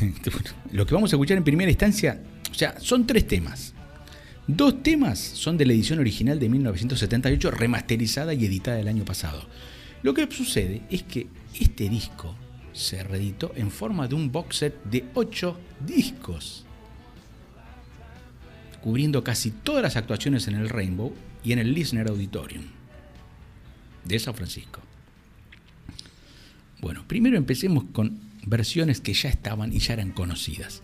Lo 0.74 0.86
que 0.86 0.94
vamos 0.94 1.14
a 1.14 1.16
escuchar 1.16 1.38
en 1.38 1.46
primera 1.46 1.72
instancia, 1.72 2.22
o 2.52 2.54
sea, 2.54 2.78
son 2.82 3.08
tres 3.08 3.26
temas. 3.26 3.74
Dos 4.46 4.84
temas 4.84 5.18
son 5.18 5.56
de 5.56 5.66
la 5.66 5.72
edición 5.72 6.00
original 6.00 6.38
de 6.38 6.50
1978, 6.50 7.50
remasterizada 7.50 8.34
y 8.34 8.44
editada 8.44 8.82
el 8.82 8.90
año 8.90 9.06
pasado. 9.06 9.48
Lo 10.04 10.14
que 10.14 10.30
sucede 10.30 10.82
es 10.90 11.04
que 11.04 11.28
este 11.58 11.88
disco 11.88 12.36
se 12.74 13.02
reeditó 13.06 13.54
en 13.56 13.72
forma 13.72 14.10
de 14.10 14.16
un 14.16 14.34
box 14.34 14.58
set 14.58 14.84
de 14.84 15.06
ocho 15.14 15.58
discos 15.80 16.66
cubriendo 18.82 19.24
casi 19.24 19.52
todas 19.52 19.84
las 19.84 19.96
actuaciones 19.96 20.48
en 20.48 20.56
el 20.56 20.70
Rainbow 20.70 21.14
y 21.44 21.54
en 21.54 21.60
el 21.60 21.74
Listener 21.74 22.08
Auditorium 22.08 22.64
de 24.06 24.20
San 24.20 24.34
Francisco. 24.34 24.82
Bueno, 26.82 27.04
primero 27.08 27.38
empecemos 27.38 27.86
con 27.92 28.20
versiones 28.46 29.02
que 29.02 29.14
ya 29.14 29.30
estaban 29.30 29.72
y 29.72 29.80
ya 29.80 29.94
eran 29.94 30.12
conocidas. 30.12 30.82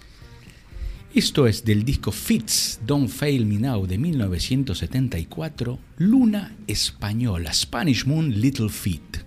Esto 1.14 1.48
es 1.48 1.66
del 1.66 1.84
disco 1.84 2.12
Fits 2.12 2.80
Don't 2.86 3.10
Fail 3.10 3.46
Me 3.46 3.58
Now 3.58 3.88
de 3.88 3.98
1974, 3.98 5.80
Luna 5.98 6.56
Española, 6.68 7.54
Spanish 7.54 8.06
Moon 8.06 8.40
Little 8.40 8.70
Feet. 8.70 9.27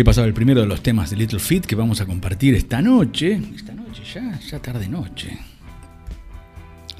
Ahí 0.00 0.04
pasaba 0.04 0.26
el 0.26 0.32
primero 0.32 0.62
de 0.62 0.66
los 0.66 0.82
temas 0.82 1.10
de 1.10 1.16
Little 1.16 1.38
Feat 1.38 1.66
que 1.66 1.76
vamos 1.76 2.00
a 2.00 2.06
compartir 2.06 2.54
esta 2.54 2.80
noche. 2.80 3.38
Esta 3.54 3.74
noche, 3.74 4.02
ya, 4.14 4.40
ya 4.40 4.58
tarde 4.58 4.88
noche. 4.88 5.38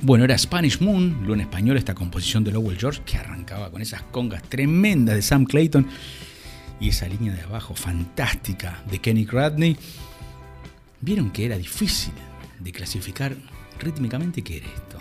Bueno, 0.03 0.25
era 0.25 0.37
Spanish 0.37 0.83
Moon, 0.83 1.23
lo 1.27 1.33
en 1.33 1.41
español, 1.41 1.79
esta 1.79 1.95
composición 1.95 2.45
de 2.45 2.53
Lowell 2.53 2.77
George, 2.77 3.01
que 3.07 3.17
arrancaba 3.17 3.71
con 3.71 3.81
esas 3.81 4.03
congas 4.03 4.43
tremendas 4.43 5.15
de 5.15 5.23
Sam 5.23 5.47
Clayton 5.47 5.87
y 6.79 6.91
esa 6.91 7.09
línea 7.09 7.33
de 7.33 7.41
abajo 7.41 7.75
fantástica 7.75 8.83
de 8.91 8.99
Kenny 8.99 9.25
Gradney. 9.25 9.79
Vieron 11.01 11.31
que 11.31 11.47
era 11.47 11.57
difícil 11.57 12.13
de 12.59 12.71
clasificar 12.71 13.35
rítmicamente 13.79 14.43
qué 14.43 14.59
era 14.59 14.67
esto. 14.67 14.99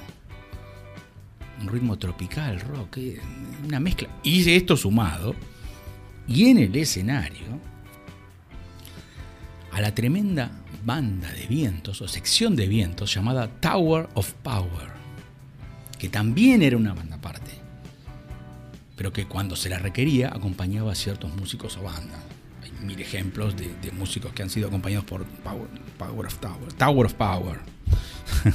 Un 1.62 1.68
ritmo 1.68 1.98
tropical, 1.98 2.62
rock, 2.62 2.96
eh, 2.96 3.20
una 3.68 3.82
mezcla. 3.82 4.08
Y 4.24 4.50
esto 4.50 4.78
sumado, 4.78 5.36
y 6.30 6.46
en 6.46 6.60
el 6.60 6.74
escenario, 6.78 7.60
a 9.72 9.82
la 9.82 9.94
tremenda 9.94 10.52
banda 10.84 11.32
de 11.32 11.46
vientos 11.46 12.02
o 12.02 12.08
sección 12.08 12.56
de 12.56 12.68
vientos 12.68 13.14
llamada 13.14 13.48
Tower 13.48 14.10
of 14.14 14.34
Power, 14.44 14.90
que 15.98 16.10
también 16.10 16.62
era 16.62 16.78
una 16.78 16.94
banda 16.94 17.18
aparte, 17.18 17.52
pero 18.96 19.14
que 19.14 19.26
cuando 19.26 19.56
se 19.56 19.70
la 19.70 19.80
requería 19.80 20.30
acompañaba 20.30 20.92
a 20.92 20.96
ciertos 20.96 21.34
músicos 21.36 21.78
o 21.78 21.84
bandas. 21.84 22.20
Hay 22.64 22.72
mil 22.86 23.00
ejemplos 23.00 23.56
de, 23.56 23.92
músicos 23.92 24.34
que 24.34 24.44
han 24.44 24.50
sido 24.50 24.68
acompañados 24.68 25.06
por 25.06 25.26
Power, 25.26 25.68
Power 25.98 26.26
of 26.26 26.38
Tower, 26.40 26.74
Tower 26.74 27.06
of 27.06 27.14
Power. 27.14 27.60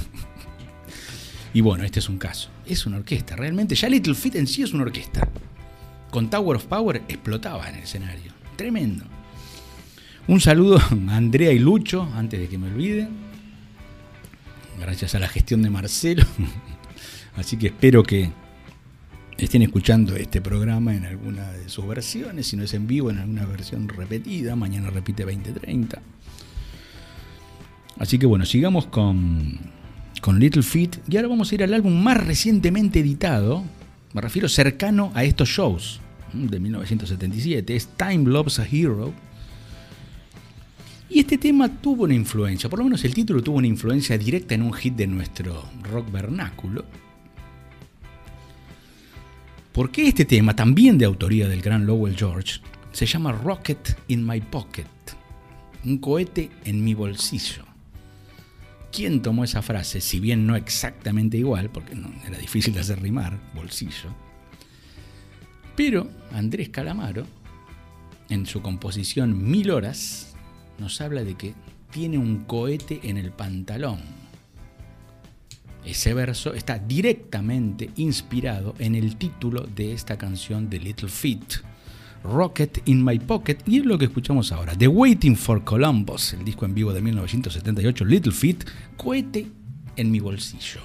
y 1.54 1.60
bueno, 1.60 1.84
este 1.84 2.00
es 2.00 2.08
un 2.08 2.18
caso. 2.18 2.50
Es 2.66 2.86
una 2.86 2.98
orquesta, 2.98 3.36
realmente. 3.36 3.74
Ya 3.74 3.88
Little 3.88 4.14
Feat 4.14 4.36
en 4.36 4.46
sí 4.46 4.62
es 4.62 4.72
una 4.72 4.84
orquesta. 4.84 5.28
Con 6.10 6.30
Tower 6.30 6.56
of 6.56 6.64
Power 6.66 7.02
explotaba 7.08 7.68
en 7.68 7.76
el 7.76 7.82
escenario. 7.82 8.32
Tremendo. 8.56 9.04
Un 10.26 10.40
saludo 10.40 10.78
a 11.08 11.16
Andrea 11.16 11.52
y 11.52 11.58
Lucho, 11.58 12.08
antes 12.14 12.40
de 12.40 12.48
que 12.48 12.56
me 12.58 12.68
olvide. 12.68 13.08
Gracias 14.80 15.14
a 15.14 15.18
la 15.18 15.28
gestión 15.28 15.62
de 15.62 15.70
Marcelo. 15.70 16.24
Así 17.36 17.56
que 17.56 17.68
espero 17.68 18.02
que 18.02 18.30
estén 19.36 19.62
escuchando 19.62 20.16
este 20.16 20.40
programa 20.40 20.94
en 20.94 21.04
alguna 21.04 21.50
de 21.52 21.68
sus 21.68 21.86
versiones, 21.86 22.46
si 22.46 22.56
no 22.56 22.62
es 22.62 22.72
en 22.74 22.86
vivo, 22.86 23.10
en 23.10 23.18
alguna 23.18 23.44
versión 23.44 23.88
repetida. 23.88 24.56
Mañana 24.56 24.90
repite 24.90 25.24
2030. 25.24 26.00
Así 27.98 28.18
que 28.18 28.26
bueno, 28.26 28.46
sigamos 28.46 28.86
con, 28.86 29.58
con 30.22 30.38
Little 30.38 30.62
Feat. 30.62 30.98
Y 31.08 31.16
ahora 31.16 31.28
vamos 31.28 31.52
a 31.52 31.54
ir 31.54 31.62
al 31.62 31.74
álbum 31.74 32.02
más 32.02 32.24
recientemente 32.24 33.00
editado. 33.00 33.62
Me 34.14 34.20
refiero 34.20 34.48
cercano 34.48 35.12
a 35.14 35.24
estos 35.24 35.48
shows 35.50 36.00
de 36.32 36.60
1977. 36.60 37.76
Es 37.76 37.88
Time 37.98 38.30
Loves 38.30 38.58
a 38.58 38.66
Hero. 38.66 39.12
Y 41.08 41.20
este 41.20 41.38
tema 41.38 41.68
tuvo 41.68 42.04
una 42.04 42.14
influencia, 42.14 42.68
por 42.70 42.78
lo 42.78 42.84
menos 42.84 43.04
el 43.04 43.14
título 43.14 43.42
tuvo 43.42 43.58
una 43.58 43.66
influencia 43.66 44.16
directa 44.16 44.54
en 44.54 44.62
un 44.62 44.72
hit 44.72 44.94
de 44.94 45.06
nuestro 45.06 45.64
rock 45.82 46.10
vernáculo. 46.10 46.84
Porque 49.72 50.08
este 50.08 50.24
tema, 50.24 50.54
también 50.54 50.98
de 50.98 51.04
autoría 51.04 51.48
del 51.48 51.60
gran 51.60 51.84
Lowell 51.84 52.16
George, 52.16 52.60
se 52.92 53.06
llama 53.06 53.32
Rocket 53.32 53.96
in 54.08 54.26
My 54.26 54.40
Pocket, 54.40 54.86
un 55.84 55.98
cohete 55.98 56.50
en 56.64 56.82
mi 56.82 56.94
bolsillo. 56.94 57.64
¿Quién 58.92 59.20
tomó 59.20 59.42
esa 59.42 59.62
frase? 59.62 60.00
Si 60.00 60.20
bien 60.20 60.46
no 60.46 60.54
exactamente 60.54 61.36
igual, 61.36 61.70
porque 61.70 61.96
no, 61.96 62.08
era 62.24 62.38
difícil 62.38 62.72
de 62.72 62.80
hacer 62.80 63.02
rimar, 63.02 63.36
bolsillo. 63.52 64.14
Pero 65.74 66.08
Andrés 66.32 66.68
Calamaro, 66.68 67.26
en 68.28 68.46
su 68.46 68.62
composición 68.62 69.50
Mil 69.50 69.72
Horas, 69.72 70.33
nos 70.78 71.00
habla 71.00 71.24
de 71.24 71.34
que 71.34 71.54
tiene 71.90 72.18
un 72.18 72.44
cohete 72.44 73.00
en 73.04 73.16
el 73.16 73.30
pantalón. 73.30 74.00
Ese 75.84 76.14
verso 76.14 76.54
está 76.54 76.78
directamente 76.78 77.90
inspirado 77.96 78.74
en 78.78 78.94
el 78.94 79.16
título 79.16 79.62
de 79.62 79.92
esta 79.92 80.16
canción 80.16 80.70
de 80.70 80.78
Little 80.78 81.08
Feat, 81.08 81.62
Rocket 82.24 82.82
in 82.86 83.04
My 83.04 83.18
Pocket, 83.18 83.58
y 83.66 83.80
es 83.80 83.84
lo 83.84 83.98
que 83.98 84.06
escuchamos 84.06 84.50
ahora, 84.50 84.74
The 84.74 84.88
Waiting 84.88 85.36
for 85.36 85.62
Columbus, 85.62 86.32
el 86.32 86.44
disco 86.44 86.64
en 86.64 86.74
vivo 86.74 86.92
de 86.94 87.02
1978, 87.02 88.04
Little 88.06 88.32
Feat, 88.32 88.64
cohete 88.96 89.46
en 89.96 90.10
mi 90.10 90.20
bolsillo. 90.20 90.80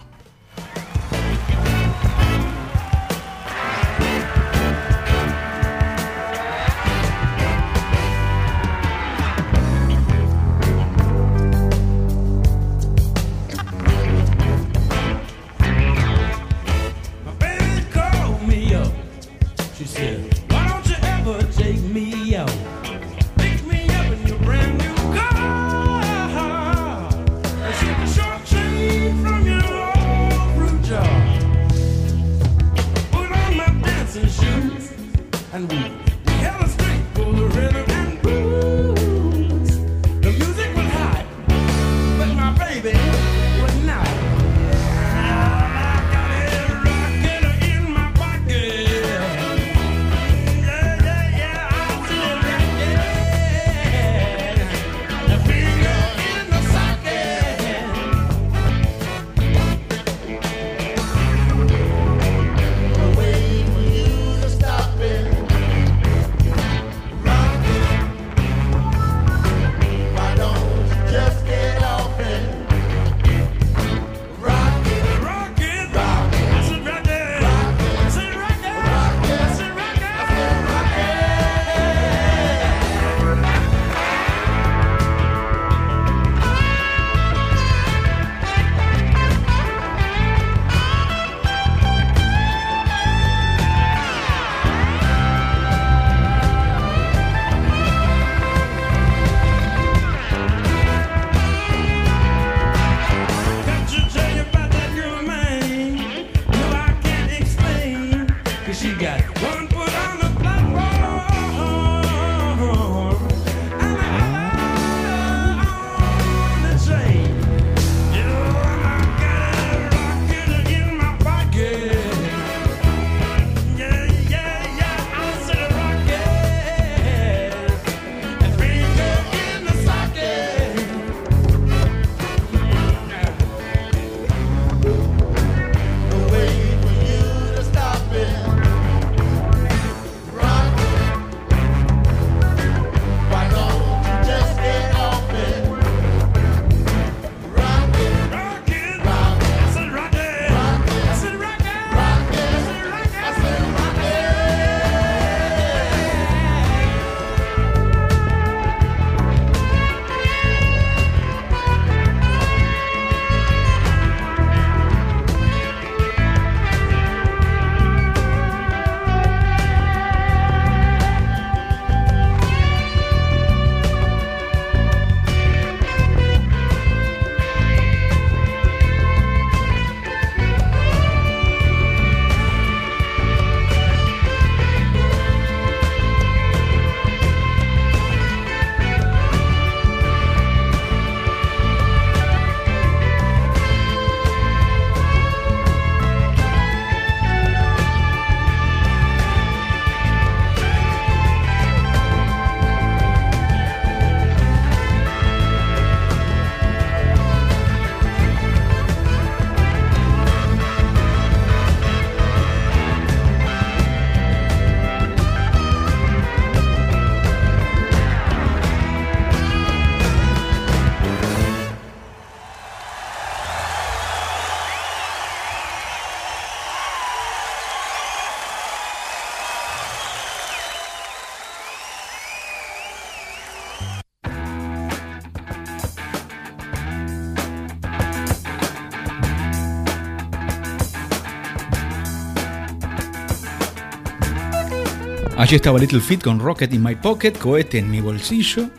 Allí 245.49 245.55
estaba 245.55 245.79
Little 245.79 245.99
Feat 245.99 246.21
con 246.21 246.39
Rocket 246.39 246.71
in 246.75 246.83
My 246.83 246.93
Pocket, 246.93 247.31
cohete 247.31 247.79
en 247.79 247.89
mi 247.89 248.01
bolsillo. 248.01 248.69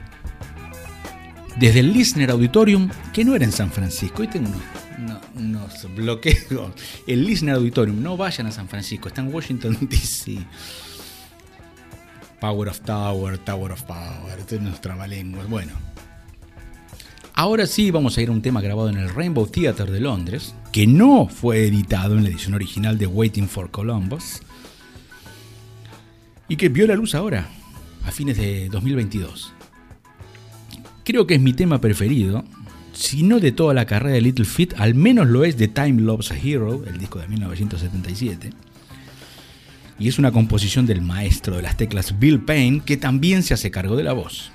Desde 1.57 1.81
el 1.81 1.93
Listener 1.93 2.31
Auditorium, 2.31 2.89
que 3.13 3.25
no 3.25 3.35
era 3.35 3.45
en 3.45 3.51
San 3.51 3.73
Francisco. 3.73 4.23
Hoy 4.23 4.29
tengo 4.29 4.49
unos, 5.35 5.93
bloqueos. 5.97 6.71
El 7.09 7.25
Listener 7.25 7.57
Auditorium, 7.57 8.01
no 8.01 8.17
vayan 8.17 8.47
a 8.47 8.53
San 8.53 8.69
Francisco, 8.69 9.09
está 9.09 9.21
en 9.21 9.35
Washington 9.35 9.79
DC. 9.81 10.39
Power 12.41 12.69
of 12.69 12.81
Tower, 12.83 13.39
Tower 13.39 13.73
of 13.73 13.83
Power, 13.83 14.39
esto 14.39 14.55
es 14.55 14.61
nuestra 14.61 14.93
trabalenguas. 14.93 15.51
Bueno. 15.51 15.73
Ahora 17.35 17.67
sí 17.67 17.91
vamos 17.91 18.17
a 18.17 18.23
ir 18.23 18.29
a 18.29 18.33
un 18.33 18.43
tema 18.43 18.61
grabado 18.61 18.91
en 18.91 18.99
el 18.99 19.13
Rainbow 19.13 19.49
Theatre 19.49 19.91
de 19.91 19.99
Londres, 19.99 20.55
que 20.71 20.87
no 20.87 21.27
fue 21.27 21.67
editado 21.67 22.17
en 22.17 22.23
la 22.23 22.29
edición 22.29 22.55
original 22.55 22.97
de 22.97 23.09
Waiting 23.09 23.49
for 23.49 23.73
Columbus, 23.73 24.43
y 26.51 26.57
que 26.57 26.69
vio 26.69 26.87
la 26.89 26.97
luz 26.97 27.15
ahora, 27.15 27.49
a 28.05 28.11
fines 28.11 28.37
de 28.37 28.69
2022. 28.69 29.55
Creo 31.05 31.25
que 31.27 31.37
es 31.37 31.41
mi 31.41 31.53
tema 31.53 31.81
preferido, 31.81 32.45
si 32.93 33.23
no 33.23 33.39
de 33.39 33.53
toda 33.53 33.73
la 33.73 33.87
carrera 33.87 34.17
de 34.17 34.21
Little 34.21 34.45
Feat, 34.45 34.75
al 34.79 34.97
menos 34.97 35.29
lo 35.29 35.45
es 35.45 35.57
de 35.57 35.69
Time 35.69 36.03
Loves 36.03 36.33
a 36.33 36.37
Hero, 36.37 36.85
el 36.85 36.99
disco 36.99 37.21
de 37.21 37.29
1977. 37.29 38.51
Y 40.01 40.09
es 40.09 40.19
una 40.19 40.33
composición 40.33 40.87
del 40.87 41.03
maestro 41.03 41.55
de 41.55 41.63
las 41.63 41.77
teclas 41.77 42.19
Bill 42.19 42.41
Payne, 42.41 42.83
que 42.85 42.97
también 42.97 43.45
se 43.45 43.55
hace 43.55 43.71
cargo 43.71 43.95
de 43.95 44.03
la 44.03 44.13
voz. 44.13 44.51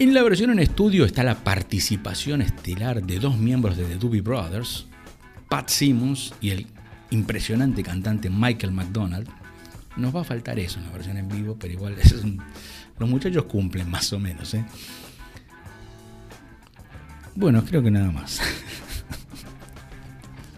En 0.00 0.14
la 0.14 0.24
versión 0.24 0.50
en 0.50 0.58
estudio 0.58 1.04
está 1.04 1.22
la 1.22 1.44
participación 1.44 2.42
estelar 2.42 3.04
de 3.04 3.20
dos 3.20 3.38
miembros 3.38 3.76
de 3.76 3.84
The 3.84 3.98
Doobie 3.98 4.20
Brothers, 4.20 4.86
Pat 5.48 5.68
Simmons 5.68 6.34
y 6.40 6.50
el 6.50 6.66
impresionante 7.10 7.84
cantante 7.84 8.30
Michael 8.30 8.72
McDonald. 8.72 9.28
Nos 9.96 10.14
va 10.14 10.22
a 10.22 10.24
faltar 10.24 10.58
eso 10.58 10.78
en 10.80 10.86
la 10.86 10.92
versión 10.92 11.16
en 11.16 11.28
vivo, 11.28 11.56
pero 11.58 11.72
igual 11.72 11.96
un- 12.24 12.42
los 12.98 13.08
muchachos 13.08 13.44
cumplen 13.44 13.88
más 13.90 14.12
o 14.12 14.18
menos. 14.18 14.52
¿eh? 14.54 14.64
Bueno, 17.34 17.64
creo 17.64 17.82
que 17.82 17.90
nada 17.90 18.10
más. 18.10 18.40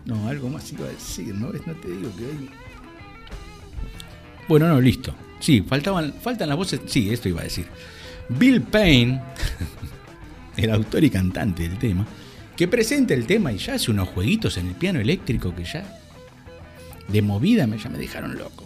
No, 0.05 0.29
algo 0.29 0.49
más 0.49 0.71
iba 0.73 0.87
a 0.87 0.91
decir, 0.91 1.35
¿no? 1.35 1.49
No 1.49 1.75
te 1.75 1.89
digo 1.89 2.15
que 2.15 2.27
hoy... 2.27 2.49
Bueno, 4.47 4.69
no, 4.69 4.81
listo. 4.81 5.13
Sí, 5.41 5.63
faltaban, 5.63 6.15
faltan 6.23 6.49
las 6.49 6.57
voces. 6.57 6.81
Sí, 6.87 7.11
esto 7.13 7.29
iba 7.29 7.41
a 7.41 7.45
decir. 7.45 7.67
Bill 8.29 8.63
Payne, 8.63 9.21
el 10.57 10.71
autor 10.71 11.03
y 11.03 11.11
cantante 11.11 11.69
del 11.69 11.77
tema, 11.79 12.07
que 12.57 12.69
presenta 12.69 13.15
el 13.15 13.27
tema 13.27 13.53
y 13.53 13.59
ya 13.59 13.75
hace 13.75 13.91
unos 13.91 14.09
jueguitos 14.11 14.57
en 14.59 14.69
el 14.69 14.75
piano 14.77 15.01
eléctrico 15.01 15.53
que 15.57 15.65
ya 15.65 15.85
de 17.09 17.21
movida 17.23 17.67
me, 17.67 17.77
ya 17.77 17.89
me 17.91 17.99
dejaron 17.99 18.39
loco. 18.39 18.65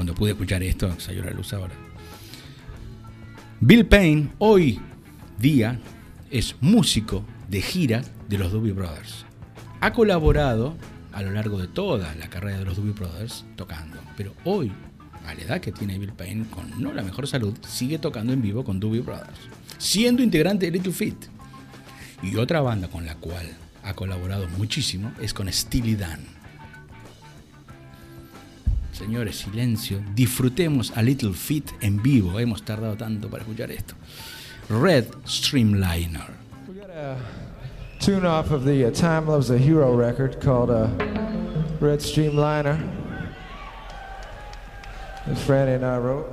Cuando 0.00 0.14
pude 0.14 0.30
escuchar 0.30 0.62
esto, 0.62 0.98
salió 0.98 1.22
la 1.22 1.32
luz 1.32 1.52
ahora. 1.52 1.74
Bill 3.60 3.84
Payne 3.84 4.30
hoy 4.38 4.80
día 5.38 5.78
es 6.30 6.56
músico 6.62 7.22
de 7.50 7.60
gira 7.60 8.02
de 8.26 8.38
los 8.38 8.50
Doobie 8.50 8.72
Brothers. 8.72 9.26
Ha 9.82 9.92
colaborado 9.92 10.74
a 11.12 11.20
lo 11.20 11.32
largo 11.32 11.58
de 11.58 11.68
toda 11.68 12.14
la 12.14 12.30
carrera 12.30 12.58
de 12.60 12.64
los 12.64 12.76
Doobie 12.76 12.94
Brothers 12.94 13.44
tocando, 13.56 13.98
pero 14.16 14.32
hoy, 14.44 14.72
a 15.26 15.34
la 15.34 15.42
edad 15.42 15.60
que 15.60 15.70
tiene 15.70 15.98
Bill 15.98 16.14
Payne, 16.14 16.46
con 16.48 16.82
no 16.82 16.94
la 16.94 17.02
mejor 17.02 17.26
salud, 17.26 17.54
sigue 17.68 17.98
tocando 17.98 18.32
en 18.32 18.40
vivo 18.40 18.64
con 18.64 18.80
Doobie 18.80 19.02
Brothers, 19.02 19.50
siendo 19.76 20.22
integrante 20.22 20.64
de 20.64 20.72
Little 20.72 20.94
Feat. 20.94 21.26
Y 22.22 22.36
otra 22.36 22.62
banda 22.62 22.88
con 22.88 23.04
la 23.04 23.16
cual 23.16 23.54
ha 23.84 23.92
colaborado 23.92 24.48
muchísimo 24.56 25.12
es 25.20 25.34
con 25.34 25.52
Steely 25.52 25.96
Dan. 25.96 26.39
Señores, 29.00 29.38
silencio. 29.38 30.02
Disfrutemos 30.14 30.92
a 30.94 31.00
Little 31.00 31.32
Feat 31.32 31.70
en 31.80 32.02
vivo. 32.02 32.38
Hemos 32.38 32.62
tardado 32.62 32.98
tanto 32.98 33.30
para 33.30 33.42
escuchar 33.42 33.70
esto. 33.70 33.94
Red 34.68 35.06
Streamliner. 35.26 36.28
We 36.68 36.74
got 36.74 36.90
tune 37.98 38.26
off 38.26 38.50
of 38.50 38.66
the 38.66 38.84
uh, 38.84 38.90
Time 38.90 39.26
Loves 39.26 39.48
a 39.48 39.56
Hero 39.56 39.96
record 39.96 40.38
called 40.42 40.68
uh, 40.68 40.88
Red 41.80 42.00
Streamliner 42.00 42.78
that 45.26 45.38
Franny 45.38 45.76
and 45.76 45.86
I 45.86 45.96
wrote. 45.96 46.28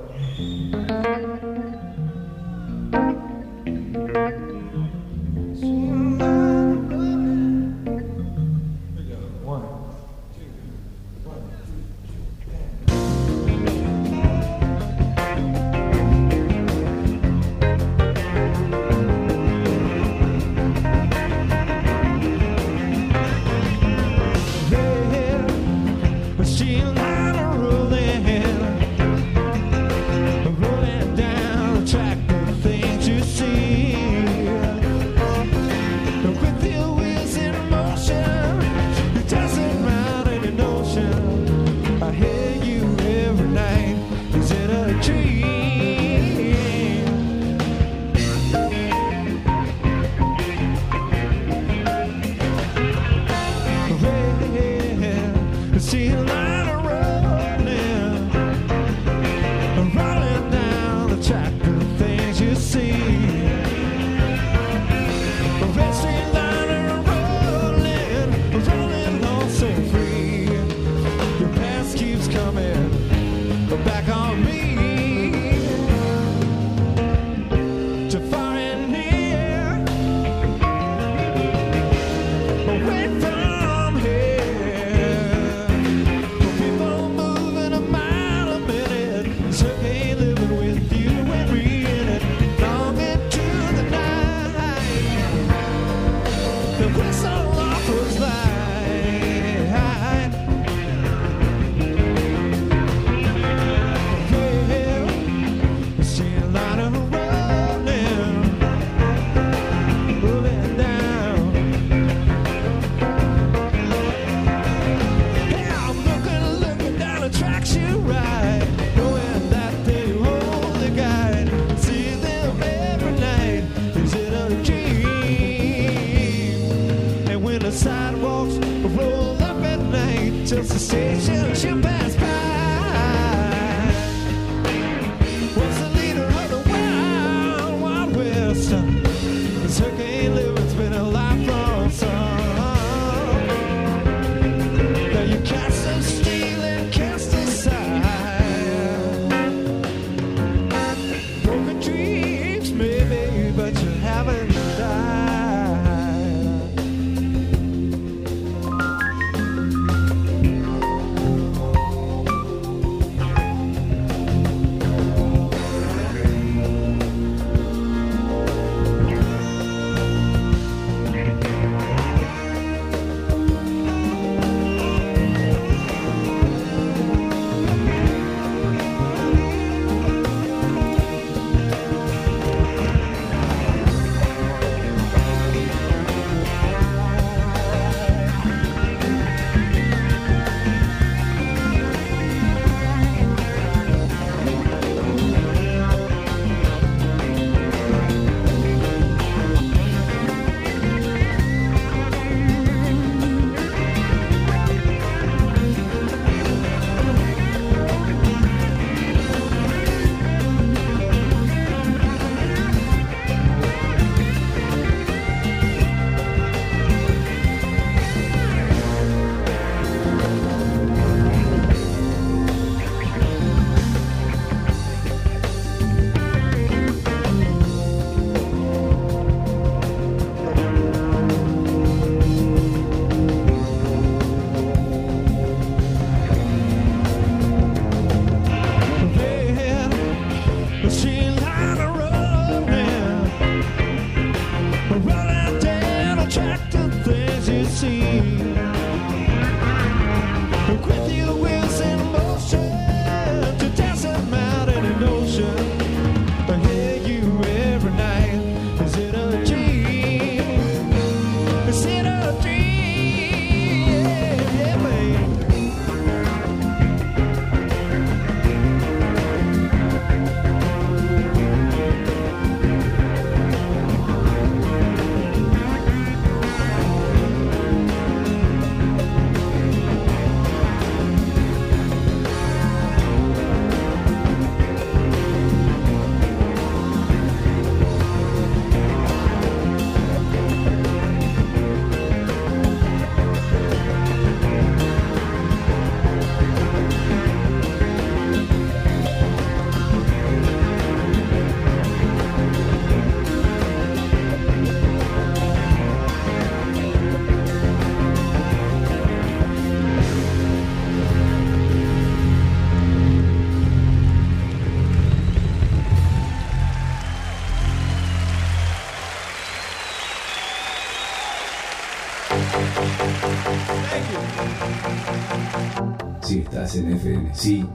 Sí, 327.32 327.66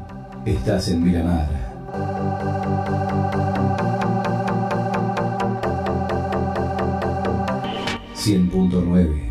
estás 0.45 0.87
en 0.89 1.03
Miramar. 1.03 1.49
Cien 8.13 8.49
punto 8.49 8.81
nueve. 8.85 9.29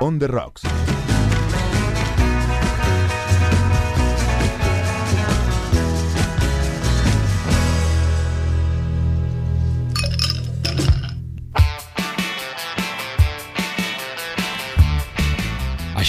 On 0.00 0.18
the 0.18 0.26
Rocks. 0.26 0.62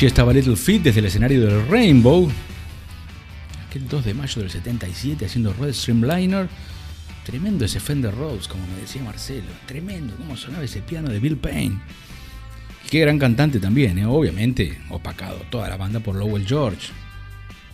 Allí 0.03 0.09
estaba 0.09 0.34
Little 0.34 0.57
Feat 0.57 0.81
desde 0.81 0.99
el 0.99 1.05
escenario 1.05 1.45
del 1.45 1.65
Rainbow. 1.69 2.30
Aquel 3.65 3.88
2 3.88 4.03
de 4.03 4.13
mayo 4.13 4.41
del 4.41 4.51
77 4.51 5.25
haciendo 5.25 5.53
Red 5.53 5.71
Streamliner. 5.71 6.49
Tremendo 7.25 7.63
ese 7.63 7.80
Fender 7.80 8.13
Rhodes, 8.13 8.49
como 8.49 8.67
me 8.67 8.81
decía 8.81 9.01
Marcelo. 9.01 9.47
Tremendo 9.65 10.13
cómo 10.17 10.35
sonaba 10.35 10.65
ese 10.65 10.81
piano 10.81 11.07
de 11.07 11.21
Bill 11.21 11.38
Payne. 11.38 11.80
Qué 12.89 12.99
gran 12.99 13.17
cantante 13.17 13.61
también, 13.61 13.97
¿eh? 13.97 14.05
obviamente 14.05 14.77
opacado 14.89 15.38
toda 15.49 15.69
la 15.69 15.77
banda 15.77 16.01
por 16.01 16.17
Lowell 16.17 16.45
George. 16.45 16.89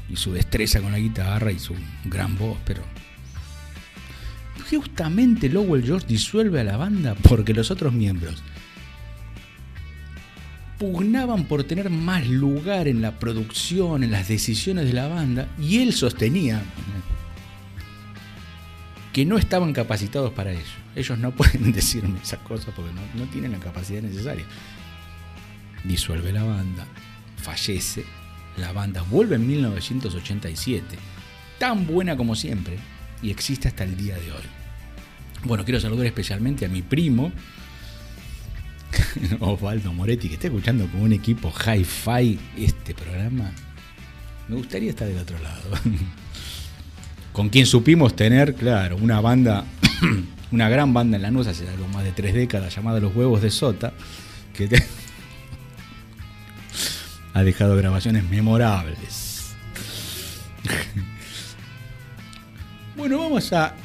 Y 0.08 0.16
su 0.16 0.32
destreza 0.32 0.82
con 0.82 0.92
la 0.92 1.00
guitarra 1.00 1.52
y 1.52 1.58
su 1.58 1.74
gran 2.06 2.38
voz, 2.38 2.60
pero... 2.64 2.84
Justamente 4.70 5.50
Lowell 5.50 5.84
George 5.84 6.06
disuelve 6.08 6.62
a 6.62 6.64
la 6.64 6.78
banda 6.78 7.16
porque 7.28 7.56
los 7.56 7.72
otros 7.72 7.92
miembros 7.92 8.44
pugnaban 10.80 11.44
por 11.44 11.66
tener 11.66 11.90
más 11.90 12.26
lugar 12.28 12.88
en 12.88 13.02
la 13.02 13.20
producción, 13.20 14.04
en 14.04 14.12
las 14.12 14.30
decisiones 14.30 14.86
de 14.86 14.94
la 14.94 15.10
banda, 15.10 15.50
y 15.60 15.80
él 15.80 15.94
sostenía 15.94 16.64
que 19.14 19.26
no 19.26 19.38
estaban 19.38 19.74
capacitados 19.74 20.32
para 20.32 20.52
ello. 20.52 20.62
Ellos 20.96 21.20
no 21.20 21.32
pueden 21.36 21.74
decirme 21.74 22.20
esas 22.24 22.40
cosas 22.40 22.74
porque 22.74 22.94
no, 22.94 23.02
no 23.14 23.30
tienen 23.30 23.52
la 23.52 23.60
capacidad 23.60 24.02
necesaria. 24.02 24.46
Disuelve 25.84 26.32
la 26.32 26.44
banda, 26.44 26.88
fallece, 27.38 28.06
la 28.58 28.72
banda 28.72 29.02
vuelve 29.04 29.36
en 29.36 29.48
1987, 29.48 30.98
tan 31.58 31.86
buena 31.86 32.16
como 32.16 32.36
siempre, 32.36 32.78
y 33.22 33.32
existe 33.32 33.68
hasta 33.68 33.84
el 33.84 33.98
día 33.98 34.16
de 34.16 34.32
hoy. 34.32 34.44
Bueno, 35.44 35.66
quiero 35.66 35.80
saludar 35.80 36.06
especialmente 36.06 36.66
a 36.66 36.70
mi 36.70 36.82
primo, 36.82 37.32
Osvaldo 39.40 39.94
Moretti, 39.94 40.28
que 40.28 40.36
está 40.36 40.48
escuchando 40.48 40.88
con 40.88 41.02
un 41.02 41.14
equipo 41.14 41.52
hi-fi 41.52 42.40
este 42.58 42.94
programa. 42.94 43.52
Me 44.48 44.56
gustaría 44.56 44.90
estar 44.90 45.08
del 45.08 45.18
otro 45.18 45.38
lado. 45.40 45.70
con 47.34 47.50
quien 47.50 47.66
supimos 47.66 48.16
tener, 48.16 48.56
claro, 48.56 48.98
una 48.98 49.22
banda, 49.22 49.66
una 50.52 50.70
gran 50.70 50.94
banda 50.94 51.18
en 51.18 51.24
la 51.24 51.32
nuez 51.32 51.48
hace 51.48 51.68
algo 51.70 51.88
más 51.88 52.04
de 52.04 52.12
tres 52.12 52.34
décadas 52.34 52.76
llamada 52.76 53.00
Los 53.00 53.16
Huevos 53.16 53.42
de 53.42 53.52
Sota, 53.52 53.94
que 54.54 54.70
ha 57.34 57.44
dejado 57.44 57.76
grabaciones 57.76 58.24
memorables. 58.30 59.54
bueno, 62.98 63.20
vamos 63.20 63.54
a 63.54 63.76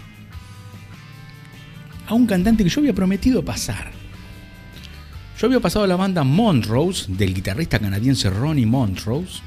a 2.07 2.15
un 2.15 2.27
cantante 2.27 2.65
que 2.65 2.71
yo 2.71 2.81
había 2.81 2.93
prometido 2.93 3.45
pasar. 3.45 3.94
Yo 5.39 5.47
había 5.47 5.61
pasado 5.61 5.85
a 5.85 5.89
la 5.89 5.97
banda 5.97 6.23
Montrose 6.23 7.07
del 7.09 7.35
guitarrista 7.35 7.79
canadiense 7.79 8.31
Ronnie 8.31 8.67
Montrose 8.67 9.41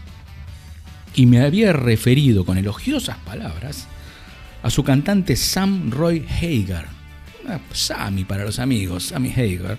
y 1.15 1.25
me 1.25 1.41
había 1.41 1.71
referido 1.71 2.45
con 2.45 2.57
elogiosas 2.57 3.17
palabras 3.19 3.87
a 4.63 4.69
su 4.69 4.83
cantante 4.83 5.35
Sam 5.35 5.89
Roy 5.89 6.25
Hagar. 6.27 6.87
Una 7.43 7.61
Sammy 7.71 8.25
para 8.25 8.43
los 8.43 8.59
amigos, 8.59 9.05
Sammy 9.05 9.31
Hagar. 9.31 9.77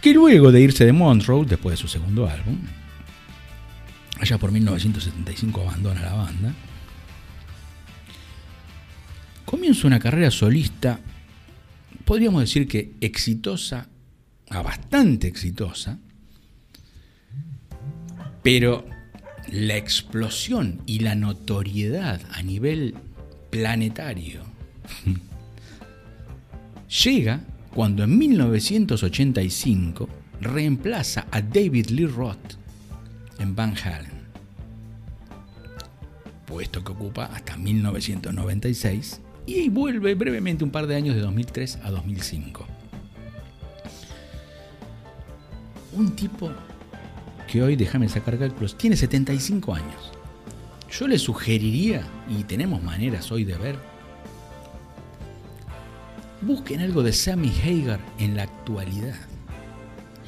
Que 0.00 0.14
luego 0.14 0.50
de 0.50 0.62
irse 0.62 0.86
de 0.86 0.92
Montrose, 0.92 1.50
después 1.50 1.74
de 1.74 1.76
su 1.76 1.88
segundo 1.88 2.26
álbum, 2.26 2.56
allá 4.18 4.38
por 4.38 4.50
1975 4.50 5.60
abandona 5.60 6.02
la 6.02 6.14
banda, 6.14 6.54
comienza 9.44 9.86
una 9.86 9.98
carrera 9.98 10.30
solista 10.30 11.00
podríamos 12.08 12.40
decir 12.40 12.66
que 12.66 12.94
exitosa, 13.02 13.86
a 14.48 14.62
bastante 14.62 15.28
exitosa, 15.28 15.98
pero 18.42 18.86
la 19.52 19.76
explosión 19.76 20.80
y 20.86 21.00
la 21.00 21.14
notoriedad 21.14 22.22
a 22.32 22.42
nivel 22.42 22.94
planetario 23.50 24.40
llega 27.04 27.42
cuando 27.74 28.04
en 28.04 28.16
1985 28.16 30.08
reemplaza 30.40 31.26
a 31.30 31.42
David 31.42 31.88
Lee 31.90 32.06
Roth 32.06 32.54
en 33.38 33.54
Van 33.54 33.74
Halen, 33.76 34.22
puesto 36.46 36.82
que 36.82 36.92
ocupa 36.92 37.26
hasta 37.26 37.58
1996 37.58 39.20
y 39.48 39.70
vuelve 39.70 40.14
brevemente 40.14 40.62
un 40.62 40.70
par 40.70 40.86
de 40.86 40.94
años 40.94 41.14
de 41.14 41.22
2003 41.22 41.78
a 41.82 41.90
2005. 41.90 42.66
Un 45.92 46.14
tipo 46.14 46.50
que 47.50 47.62
hoy, 47.62 47.74
déjame 47.74 48.10
sacar 48.10 48.38
cálculos, 48.38 48.76
tiene 48.76 48.94
75 48.94 49.74
años. 49.74 50.12
Yo 50.90 51.08
le 51.08 51.18
sugeriría, 51.18 52.02
y 52.28 52.44
tenemos 52.44 52.82
maneras 52.82 53.32
hoy 53.32 53.44
de 53.44 53.56
ver, 53.56 53.76
busquen 56.42 56.80
algo 56.80 57.02
de 57.02 57.14
Sammy 57.14 57.50
Hagar 57.64 58.00
en 58.18 58.36
la 58.36 58.42
actualidad. 58.42 59.16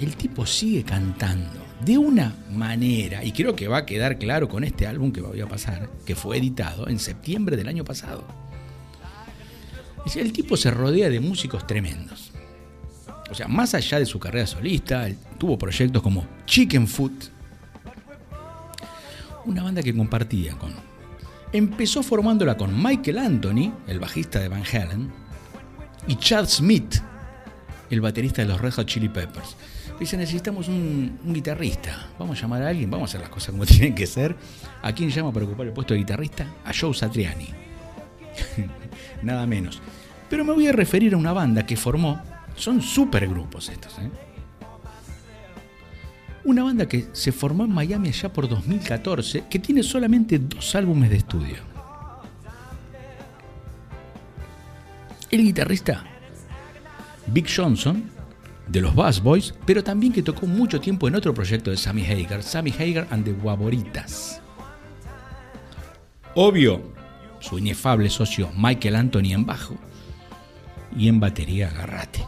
El 0.01 0.16
tipo 0.16 0.47
sigue 0.47 0.82
cantando 0.82 1.60
de 1.84 1.98
una 1.98 2.34
manera, 2.51 3.22
y 3.22 3.32
creo 3.32 3.55
que 3.55 3.68
va 3.68 3.78
a 3.78 3.86
quedar 3.86 4.18
claro 4.18 4.48
con 4.48 4.64
este 4.64 4.86
álbum 4.86 5.12
que 5.12 5.20
voy 5.20 5.42
a 5.42 5.47
pasar, 5.47 5.90
que 6.06 6.14
fue 6.14 6.38
editado 6.38 6.88
en 6.88 6.98
septiembre 6.98 7.59
del 7.59 7.68
año 7.68 7.84
pasado. 7.84 8.24
El 10.14 10.32
tipo 10.32 10.56
se 10.56 10.70
rodea 10.70 11.09
de 11.09 11.20
músicos 11.20 11.66
tremendos. 11.66 12.32
O 13.31 13.35
sea, 13.35 13.47
más 13.47 13.74
allá 13.74 13.98
de 13.98 14.06
su 14.06 14.18
carrera 14.18 14.47
solista, 14.47 15.09
tuvo 15.39 15.56
proyectos 15.56 16.02
como 16.02 16.27
Chicken 16.47 16.89
Foot, 16.89 17.24
una 19.44 19.62
banda 19.62 19.82
que 19.82 19.94
compartía 19.94 20.56
con. 20.59 20.72
Empezó 21.52 22.02
formándola 22.02 22.56
con 22.56 22.82
Michael 22.82 23.18
Anthony, 23.18 23.72
el 23.86 24.01
bajista 24.01 24.40
de 24.40 24.48
Van 24.48 24.64
Halen, 24.64 25.10
y 26.09 26.16
Chad 26.16 26.48
Smith, 26.48 26.97
el 27.89 28.01
baterista 28.01 28.43
de 28.43 28.48
los 28.48 28.60
Red 28.60 28.72
Hot 28.72 28.86
Chili 28.86 29.09
Peppers. 29.09 29.56
Dice, 29.98 30.16
necesitamos 30.16 30.68
un, 30.68 31.18
un 31.24 31.32
guitarrista. 31.32 32.09
Vamos 32.18 32.39
a 32.39 32.43
llamar 32.43 32.62
a 32.62 32.68
alguien, 32.68 32.90
vamos 32.90 33.09
a 33.09 33.10
hacer 33.10 33.20
las 33.20 33.31
cosas 33.31 33.51
como 33.51 33.66
tienen 33.66 33.94
que 33.94 34.06
ser. 34.06 34.35
¿A 34.82 34.93
quién 34.93 35.10
llama 35.10 35.32
para 35.32 35.47
ocupar 35.47 35.66
el 35.66 35.72
puesto 35.72 35.94
de 35.94 36.01
guitarrista? 36.01 36.47
A 36.64 36.72
Joe 36.78 36.94
Satriani. 36.94 37.69
Nada 39.23 39.47
menos. 39.47 39.81
Pero 40.29 40.45
me 40.45 40.53
voy 40.53 40.67
a 40.67 40.73
referir 40.73 41.15
a 41.15 41.17
una 41.17 41.33
banda 41.33 41.67
que 41.67 41.77
formó, 41.77 42.21
son 42.57 42.81
supergrupos 42.83 43.69
estos, 43.69 43.99
¿eh? 43.99 44.11
Una 46.45 46.65
banda 46.65 46.87
que 46.87 47.09
se 47.12 47.33
formó 47.33 47.65
en 47.65 47.73
Miami 47.73 48.09
allá 48.09 48.33
por 48.33 48.49
2014, 48.49 49.45
que 49.51 49.59
tiene 49.59 49.83
solamente 49.83 50.39
dos 50.39 50.75
álbumes 50.75 51.11
de 51.11 51.17
estudio. 51.17 51.57
El 55.31 55.43
guitarrista 55.43 56.05
Big 57.27 57.47
Johnson, 57.55 58.05
de 58.67 58.81
los 58.81 58.95
Bass 58.95 59.23
Boys, 59.23 59.55
pero 59.67 59.85
también 59.85 60.12
que 60.12 60.23
tocó 60.23 60.47
mucho 60.47 60.81
tiempo 60.81 61.09
en 61.09 61.15
otro 61.15 61.35
proyecto 61.35 61.71
de 61.71 61.77
Sammy 61.77 62.05
Hagar, 62.05 62.43
Sammy 62.43 62.73
Hagar 62.73 63.07
and 63.11 63.25
the 63.25 63.33
Guaboritas. 63.33 64.41
Obvio, 66.35 66.93
su 67.41 67.59
inefable 67.59 68.09
socio 68.11 68.51
Michael 68.57 68.97
Anthony 68.97 69.33
en 69.33 69.45
bajo 69.45 69.77
y 70.97 71.09
en 71.09 71.21
batería 71.21 71.69
agarrate. 71.69 72.25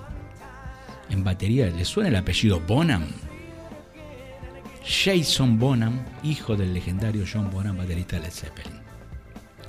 En 1.10 1.22
batería 1.22 1.66
le 1.66 1.84
suena 1.84 2.08
el 2.08 2.16
apellido 2.16 2.60
Bonham. 2.60 3.06
Jason 4.84 5.58
Bonham, 5.58 6.04
hijo 6.22 6.56
del 6.56 6.74
legendario 6.74 7.24
John 7.30 7.50
Bonham, 7.50 7.76
baterista 7.76 8.16
de 8.16 8.22
Led 8.22 8.32
Zeppelin. 8.32 8.80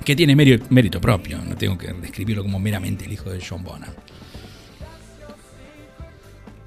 Que 0.04 0.16
tiene 0.16 0.34
mérito, 0.34 1.00
propio, 1.00 1.38
no 1.38 1.54
tengo 1.56 1.78
que 1.78 1.92
describirlo 1.92 2.42
como 2.42 2.58
meramente 2.58 3.04
el 3.04 3.12
hijo 3.12 3.30
de 3.30 3.44
John 3.46 3.62
Bonham. 3.62 3.92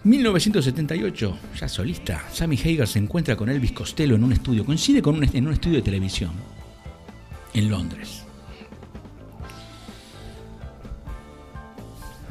1978, 0.03 1.37
ya 1.59 1.67
solista, 1.67 2.23
Sammy 2.31 2.57
Hagar 2.57 2.87
se 2.87 2.99
encuentra 2.99 3.35
con 3.35 3.49
Elvis 3.49 3.73
Costello 3.73 4.15
en 4.15 4.23
un 4.23 4.31
estudio, 4.31 4.63
coincide 4.63 5.01
con 5.01 5.21
en 5.21 5.47
un 5.47 5.53
estudio 5.53 5.77
de 5.77 5.83
televisión 5.83 6.31
en 7.53 7.69
Londres. 7.69 8.26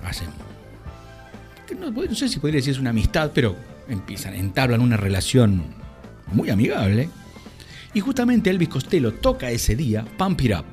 Hacen, 0.06 0.28
no, 1.78 2.14
sé 2.14 2.28
si 2.28 2.38
podría 2.38 2.58
decir 2.58 2.72
es 2.72 2.78
una 2.78 2.90
amistad, 2.90 3.32
pero 3.34 3.56
empiezan, 3.88 4.34
entablan 4.34 4.80
una 4.80 4.96
relación 4.96 5.64
muy 6.28 6.48
amigable. 6.50 7.10
Y 7.92 8.00
justamente 8.00 8.50
Elvis 8.50 8.68
Costello 8.68 9.14
toca 9.14 9.50
ese 9.50 9.74
día 9.74 10.04
Pump 10.16 10.40
It 10.42 10.52
Up, 10.52 10.66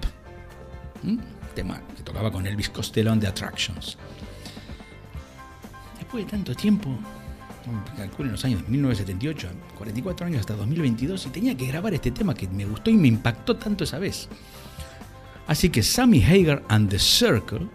tema 1.56 1.82
que 1.96 2.04
tocaba 2.04 2.32
con 2.32 2.46
Elvis 2.46 2.70
Costello 2.70 3.12
on 3.12 3.20
The 3.20 3.28
Attractions. 3.28 3.98
Después 5.98 6.26
de 6.26 6.32
tanto 6.32 6.54
tiempo, 6.54 6.96
calculo 7.96 8.28
en 8.28 8.34
los 8.34 8.46
años 8.46 8.68
1978, 8.68 9.48
44 9.78 10.28
años 10.28 10.40
hasta 10.42 10.56
2022, 10.56 11.26
y 11.26 11.30
tenía 11.30 11.56
que 11.56 11.66
grabar 11.68 11.94
este 11.94 12.12
tema 12.12 12.36
que 12.36 12.48
me 12.48 12.66
gustó 12.66 12.92
y 12.92 12.98
me 12.98 13.08
impactó 13.08 13.56
tanto 13.56 13.84
esa 13.84 14.00
vez. 14.00 14.28
Así 15.48 15.70
que 15.70 15.82
Sammy 15.82 16.24
Hagar 16.24 16.64
and 16.70 16.90
the 16.90 17.00
Circle 17.00 17.68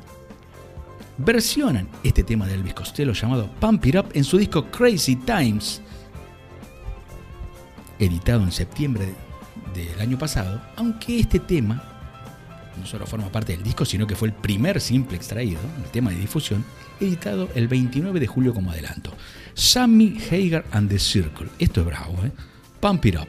versionan 1.19 1.89
este 2.03 2.23
tema 2.23 2.47
de 2.47 2.55
Elvis 2.55 2.75
Costello 2.75 3.13
llamado 3.13 3.51
Pump 3.61 3.85
It 3.87 3.97
Up 3.97 4.07
en 4.15 4.25
su 4.25 4.39
disco 4.39 4.67
Crazy 4.71 5.17
Times, 5.17 5.83
editado 7.99 8.43
en 8.45 8.53
septiembre 8.53 9.15
del 9.75 10.01
año 10.01 10.19
pasado, 10.19 10.61
aunque 10.77 11.21
este 11.21 11.41
tema 11.41 11.83
no 12.79 12.87
solo 12.87 13.07
forma 13.07 13.31
parte 13.31 13.53
del 13.53 13.63
disco, 13.63 13.85
sino 13.85 14.07
que 14.07 14.15
fue 14.15 14.29
el 14.29 14.35
primer 14.35 14.81
simple 14.81 15.17
extraído, 15.17 15.61
el 15.85 15.91
tema 15.91 16.11
de 16.11 16.17
difusión, 16.17 16.65
editado 17.01 17.49
el 17.55 17.67
29 17.67 18.21
de 18.21 18.27
julio 18.27 18.55
como 18.55 18.71
adelanto. 18.71 19.13
Sammy 19.55 20.17
Hagar 20.31 20.65
and 20.71 20.89
the 20.89 20.99
Circle. 20.99 21.49
Esto 21.59 21.81
es 21.81 21.87
bravo, 21.87 22.25
¿eh? 22.25 22.31
Pump 22.81 23.05
It 23.07 23.17
Up. 23.17 23.29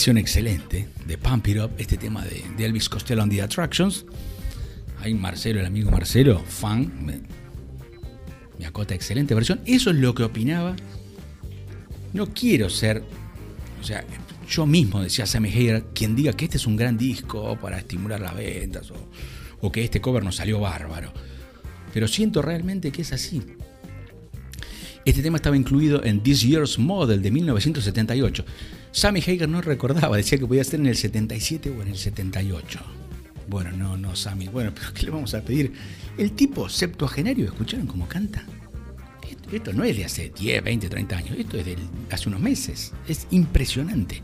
Versión 0.00 0.16
excelente 0.16 0.88
de 1.04 1.18
Pump 1.18 1.46
It 1.48 1.58
Up, 1.58 1.72
este 1.76 1.98
tema 1.98 2.24
de, 2.24 2.42
Elvis 2.64 2.88
Costello 2.88 3.20
and 3.20 3.30
the 3.30 3.42
Attractions. 3.42 4.06
Ahí 5.02 5.12
Marcelo, 5.12 5.60
el 5.60 5.66
amigo 5.66 5.90
Marcelo, 5.90 6.38
fan, 6.38 7.04
me, 7.04 7.20
me 8.58 8.64
acota 8.64 8.94
excelente 8.94 9.34
versión. 9.34 9.60
Eso 9.66 9.90
es 9.90 9.96
lo 9.96 10.14
que 10.14 10.22
opinaba. 10.22 10.74
No 12.14 12.32
quiero 12.32 12.70
ser, 12.70 13.04
o 13.78 13.84
sea, 13.84 14.02
yo 14.48 14.64
mismo 14.64 15.02
decía 15.02 15.26
Sammy 15.26 15.50
Hagar, 15.50 15.84
quien 15.92 16.16
diga 16.16 16.32
que 16.32 16.46
este 16.46 16.56
es 16.56 16.66
un 16.66 16.76
gran 16.76 16.96
disco 16.96 17.58
para 17.60 17.76
estimular 17.76 18.22
las 18.22 18.34
ventas 18.34 18.90
o, 18.92 18.96
o 19.60 19.70
que 19.70 19.84
este 19.84 20.00
cover 20.00 20.24
nos 20.24 20.36
salió 20.36 20.60
bárbaro. 20.60 21.12
Pero 21.92 22.08
siento 22.08 22.40
realmente 22.40 22.90
que 22.90 23.02
es 23.02 23.12
así. 23.12 23.42
Este 25.04 25.20
tema 25.20 25.36
estaba 25.36 25.58
incluido 25.58 26.02
en 26.02 26.22
This 26.22 26.40
Year's 26.40 26.78
Model 26.78 27.20
de 27.20 27.30
1978. 27.30 28.46
Sammy 28.92 29.20
Hagar 29.20 29.48
no 29.48 29.60
recordaba, 29.60 30.16
decía 30.16 30.38
que 30.38 30.46
podía 30.46 30.64
ser 30.64 30.80
en 30.80 30.86
el 30.86 30.96
77 30.96 31.70
o 31.70 31.82
en 31.82 31.88
el 31.88 31.96
78. 31.96 32.80
Bueno, 33.48 33.72
no, 33.72 33.96
no, 33.96 34.14
Sammy. 34.14 34.48
Bueno, 34.48 34.72
pero 34.74 34.92
¿qué 34.92 35.04
le 35.04 35.10
vamos 35.10 35.34
a 35.34 35.42
pedir? 35.42 35.72
El 36.16 36.32
tipo 36.32 36.68
septuagenario, 36.68 37.46
¿escucharon 37.46 37.86
cómo 37.86 38.06
canta? 38.06 38.44
Esto, 39.52 39.72
no 39.72 39.82
es 39.82 39.96
de 39.96 40.04
hace 40.04 40.30
10, 40.30 40.62
20, 40.62 40.88
30 40.88 41.16
años, 41.16 41.36
esto 41.36 41.56
es 41.56 41.66
de 41.66 41.76
hace 42.10 42.28
unos 42.28 42.40
meses. 42.40 42.92
Es 43.08 43.26
impresionante. 43.30 44.22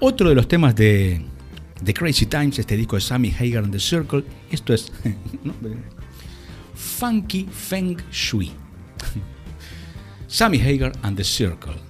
Otro 0.00 0.28
de 0.28 0.34
los 0.34 0.48
temas 0.48 0.74
de, 0.76 1.22
de 1.80 1.94
Crazy 1.94 2.26
Times, 2.26 2.58
este 2.58 2.76
disco 2.76 2.96
de 2.96 3.02
Sammy 3.02 3.34
Hagar 3.38 3.64
and 3.64 3.72
the 3.72 3.80
Circle, 3.80 4.24
esto 4.50 4.74
es. 4.74 4.92
Funky 6.74 7.48
Feng 7.50 7.96
Shui. 8.10 8.52
Sammy 10.26 10.58
Hagar 10.58 10.92
and 11.02 11.16
the 11.16 11.24
Circle. 11.24 11.89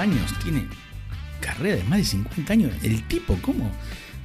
años, 0.00 0.32
tiene 0.42 0.66
carrera 1.40 1.76
de 1.76 1.84
más 1.84 1.98
de 1.98 2.04
50 2.04 2.52
años. 2.52 2.72
El 2.82 3.02
tipo, 3.04 3.36
¿cómo 3.40 3.70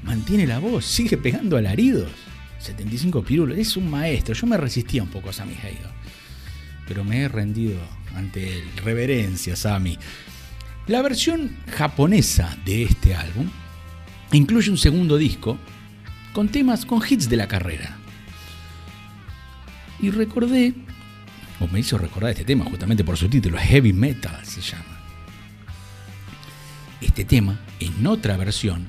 mantiene 0.03 0.47
la 0.47 0.59
voz? 0.59 0.85
Sigue 0.85 1.17
pegando 1.17 1.57
alaridos. 1.57 2.09
75 2.59 3.23
pirulos, 3.23 3.57
es 3.57 3.77
un 3.77 3.89
maestro. 3.89 4.33
Yo 4.33 4.47
me 4.47 4.57
resistía 4.57 5.03
un 5.03 5.09
poco 5.09 5.29
a 5.29 5.33
Sammy 5.33 5.53
Hagar, 5.55 5.93
pero 6.87 7.03
me 7.03 7.21
he 7.21 7.27
rendido 7.27 7.79
ante 8.15 8.59
él. 8.59 8.63
Reverencia, 8.83 9.55
Sammy. 9.55 9.97
La 10.87 11.01
versión 11.01 11.57
japonesa 11.75 12.57
de 12.65 12.83
este 12.83 13.15
álbum 13.15 13.47
incluye 14.31 14.71
un 14.71 14.77
segundo 14.77 15.17
disco 15.17 15.57
con 16.33 16.49
temas, 16.49 16.85
con 16.85 17.01
hits 17.07 17.29
de 17.29 17.37
la 17.37 17.47
carrera. 17.47 17.97
Y 19.99 20.09
recordé 20.09 20.73
o 21.59 21.67
me 21.67 21.79
hizo 21.79 21.97
recordar 21.97 22.31
este 22.31 22.45
tema 22.45 22.65
justamente 22.65 23.03
por 23.03 23.17
su 23.17 23.29
título, 23.29 23.57
Heavy 23.57 23.93
Metal 23.93 24.45
se 24.45 24.61
llama. 24.61 24.94
Este 27.05 27.23
tema, 27.23 27.59
en 27.79 28.07
otra 28.07 28.35
versión, 28.35 28.87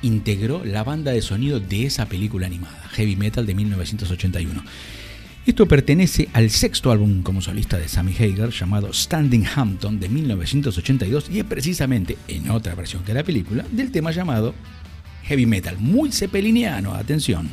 integró 0.00 0.64
la 0.64 0.84
banda 0.84 1.10
de 1.10 1.20
sonido 1.20 1.58
de 1.58 1.86
esa 1.86 2.06
película 2.06 2.46
animada, 2.46 2.88
Heavy 2.92 3.16
Metal 3.16 3.44
de 3.44 3.54
1981. 3.54 4.62
Esto 5.44 5.66
pertenece 5.66 6.28
al 6.34 6.50
sexto 6.50 6.92
álbum 6.92 7.24
como 7.24 7.42
solista 7.42 7.78
de 7.78 7.88
Sammy 7.88 8.14
Hagar 8.16 8.50
llamado 8.50 8.92
Standing 8.92 9.44
Hampton 9.56 9.98
de 9.98 10.08
1982 10.08 11.30
y 11.30 11.40
es 11.40 11.44
precisamente 11.44 12.16
en 12.28 12.48
otra 12.48 12.76
versión 12.76 13.02
que 13.02 13.12
la 13.12 13.24
película 13.24 13.66
del 13.72 13.90
tema 13.90 14.12
llamado 14.12 14.54
Heavy 15.24 15.44
Metal, 15.44 15.76
muy 15.78 16.12
cepeliniano, 16.12 16.94
atención. 16.94 17.50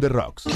The 0.00 0.08
Rocks. 0.08 0.44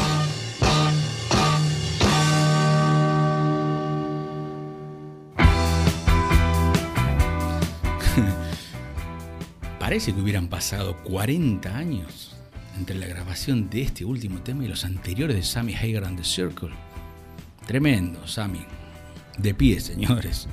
Parece 9.78 10.14
que 10.14 10.20
hubieran 10.20 10.48
pasado 10.48 10.96
40 11.04 11.76
años 11.76 12.36
entre 12.78 12.96
la 12.96 13.06
grabación 13.06 13.68
de 13.68 13.82
este 13.82 14.04
último 14.04 14.40
tema 14.40 14.64
y 14.64 14.68
los 14.68 14.84
anteriores 14.84 15.36
de 15.36 15.42
Sammy 15.42 15.74
Hagar 15.74 16.04
and 16.04 16.18
the 16.18 16.24
Circle. 16.24 16.70
Tremendo, 17.66 18.26
Sammy. 18.26 18.64
De 19.38 19.52
pie, 19.54 19.80
señores. 19.80 20.48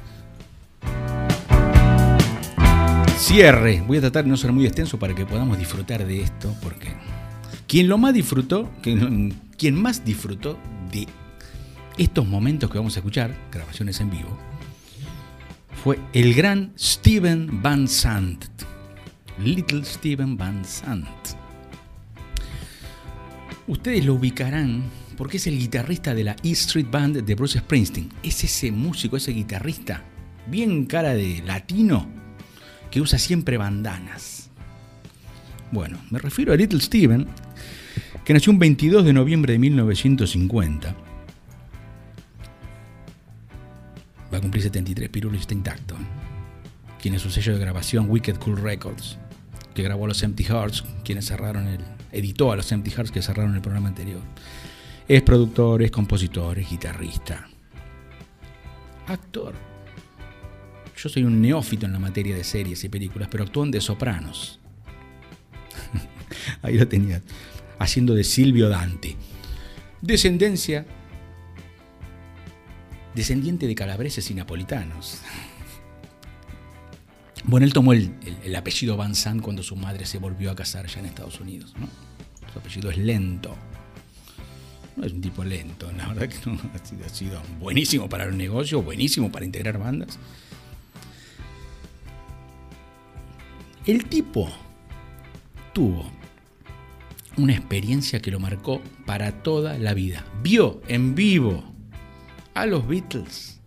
Cierre. 3.17 3.81
Voy 3.87 3.99
a 3.99 4.01
tratar 4.01 4.25
de 4.25 4.29
no 4.31 4.37
ser 4.37 4.51
muy 4.51 4.65
extenso 4.65 4.99
para 4.99 5.15
que 5.15 5.25
podamos 5.25 5.57
disfrutar 5.57 6.05
de 6.05 6.21
esto, 6.21 6.53
porque 6.61 6.89
quien 7.71 7.87
lo 7.87 7.97
más 7.97 8.13
disfrutó, 8.13 8.69
quien, 8.81 9.75
más 9.75 10.03
disfrutó 10.03 10.59
de 10.91 11.07
estos 11.97 12.27
momentos 12.27 12.69
que 12.69 12.77
vamos 12.77 12.97
a 12.97 12.99
escuchar, 12.99 13.33
grabaciones 13.49 14.01
en 14.01 14.09
vivo, 14.09 14.37
fue 15.81 15.97
el 16.11 16.33
gran 16.33 16.73
Steven 16.77 17.61
Van 17.61 17.87
Sant. 17.87 18.43
Little 19.41 19.85
Steven 19.85 20.35
Van 20.35 20.65
Sant. 20.65 21.07
Ustedes 23.67 24.03
lo 24.03 24.15
ubicarán 24.15 24.83
porque 25.15 25.37
es 25.37 25.47
el 25.47 25.57
guitarrista 25.57 26.13
de 26.13 26.25
la 26.25 26.35
E 26.43 26.51
Street 26.51 26.87
Band 26.91 27.23
de 27.23 27.35
Bruce 27.35 27.57
Springsteen. 27.59 28.09
Es 28.21 28.43
ese 28.43 28.73
músico, 28.73 29.15
ese 29.15 29.31
guitarrista, 29.31 30.03
bien 30.45 30.87
cara 30.87 31.13
de 31.13 31.41
latino, 31.45 32.05
que 32.91 32.99
usa 32.99 33.17
siempre 33.17 33.55
bandanas. 33.55 34.49
Bueno, 35.71 35.99
me 36.09 36.19
refiero 36.19 36.51
a 36.51 36.57
Little 36.57 36.81
Steven, 36.81 37.29
que 38.31 38.35
nació 38.35 38.53
un 38.53 38.59
22 38.59 39.03
de 39.03 39.11
noviembre 39.11 39.51
de 39.51 39.59
1950. 39.59 40.95
Va 44.33 44.37
a 44.37 44.39
cumplir 44.39 44.63
73, 44.63 45.09
Pirulo 45.09 45.37
está 45.37 45.53
intacto. 45.53 45.97
Tiene 47.01 47.19
su 47.19 47.29
sello 47.29 47.51
de 47.51 47.59
grabación 47.59 48.09
Wicked 48.09 48.37
Cool 48.37 48.55
Records, 48.61 49.17
que 49.75 49.83
grabó 49.83 50.05
a 50.05 50.07
los 50.07 50.23
Empty 50.23 50.45
Hearts, 50.45 50.85
quienes 51.03 51.25
cerraron 51.25 51.67
el. 51.67 51.81
editó 52.13 52.53
a 52.53 52.55
los 52.55 52.71
Empty 52.71 52.91
Hearts 52.91 53.11
que 53.11 53.21
cerraron 53.21 53.53
el 53.53 53.61
programa 53.61 53.89
anterior. 53.89 54.21
Es 55.09 55.21
productor, 55.23 55.83
es 55.83 55.91
compositor, 55.91 56.57
es 56.57 56.69
guitarrista. 56.69 57.49
Actor. 59.07 59.55
Yo 60.95 61.09
soy 61.09 61.25
un 61.25 61.41
neófito 61.41 61.85
en 61.85 61.91
la 61.91 61.99
materia 61.99 62.37
de 62.37 62.45
series 62.45 62.81
y 62.85 62.87
películas, 62.87 63.27
pero 63.29 63.43
actuó 63.43 63.65
en 63.65 63.71
De 63.71 63.81
Sopranos. 63.81 64.61
Ahí 66.61 66.77
lo 66.77 66.87
tenía. 66.87 67.21
Haciendo 67.81 68.13
de 68.13 68.23
Silvio 68.23 68.69
Dante. 68.69 69.15
Descendencia. 70.01 70.85
Descendiente 73.15 73.65
de 73.67 73.73
calabreses 73.75 74.29
y 74.29 74.35
napolitanos. 74.35 75.19
Bueno, 77.43 77.65
él 77.65 77.73
tomó 77.73 77.93
el, 77.93 78.13
el- 78.23 78.37
el 78.43 78.55
apellido 78.55 78.97
Van 78.97 79.15
Sant 79.15 79.41
cuando 79.41 79.63
su 79.63 79.75
madre 79.75 80.05
se 80.05 80.19
volvió 80.19 80.51
a 80.51 80.55
casar 80.55 80.85
ya 80.85 80.99
en 80.99 81.07
Estados 81.07 81.39
Unidos. 81.39 81.73
Su 82.53 82.59
apellido 82.59 82.91
es 82.91 82.97
lento. 82.97 83.55
No 84.95 85.05
es 85.05 85.13
un 85.13 85.21
tipo 85.21 85.43
lento, 85.43 85.91
la 85.93 86.07
verdad 86.09 86.27
que 86.29 86.49
no. 86.49 86.59
Ha 86.75 86.85
sido, 86.85 87.05
ha 87.05 87.09
sido 87.09 87.41
buenísimo 87.59 88.07
para 88.07 88.25
los 88.25 88.35
negocios, 88.35 88.85
buenísimo 88.85 89.31
para 89.31 89.43
integrar 89.45 89.79
bandas. 89.79 90.19
El 93.85 94.05
tipo 94.05 94.49
tuvo 95.73 96.11
una 97.37 97.53
experiencia 97.53 98.21
que 98.21 98.31
lo 98.31 98.39
marcó 98.39 98.81
para 99.05 99.43
toda 99.43 99.77
la 99.77 99.93
vida. 99.93 100.25
Vio 100.43 100.81
en 100.87 101.15
vivo 101.15 101.63
a 102.53 102.65
los 102.65 102.87
Beatles 102.87 103.61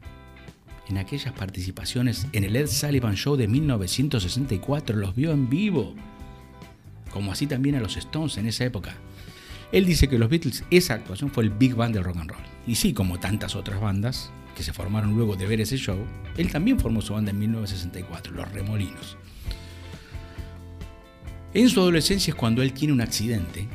en 0.89 0.99
aquellas 0.99 1.33
participaciones 1.33 2.27
en 2.33 2.45
el 2.45 2.57
Ed 2.57 2.67
Sullivan 2.67 3.17
Show 3.17 3.37
de 3.37 3.49
1964. 3.49 4.97
Los 4.97 5.15
vio 5.15 5.33
en 5.33 5.49
vivo. 5.49 5.95
Como 7.11 7.33
así 7.33 7.47
también 7.47 7.77
a 7.77 7.81
los 7.81 7.97
Stones 7.97 8.37
en 8.37 8.47
esa 8.47 8.65
época. 8.65 8.95
Él 9.73 9.87
dice 9.87 10.09
que 10.09 10.19
los 10.19 10.29
Beatles, 10.29 10.65
esa 10.71 10.95
actuación 10.95 11.31
fue 11.31 11.45
el 11.45 11.51
Big 11.51 11.75
Band 11.75 11.95
del 11.95 12.05
rock 12.05 12.19
and 12.19 12.31
roll. 12.31 12.43
Y 12.67 12.75
sí, 12.77 12.93
como 12.93 13.19
tantas 13.19 13.57
otras 13.57 13.81
bandas 13.81 14.31
que 14.55 14.63
se 14.63 14.73
formaron 14.73 15.17
luego 15.17 15.37
de 15.37 15.47
ver 15.47 15.61
ese 15.61 15.77
show, 15.77 15.99
él 16.37 16.51
también 16.53 16.79
formó 16.79 17.03
su 17.03 17.15
banda 17.15 17.31
en 17.31 17.39
1964, 17.41 18.35
Los 18.35 18.53
Remolinos. 18.53 19.17
En 21.55 21.69
su 21.69 21.81
adolescencia 21.81 22.33
es 22.33 22.35
cuando 22.35 22.63
él 22.63 22.73
tiene 22.73 22.93
un 22.93 23.01
accidente 23.01 23.69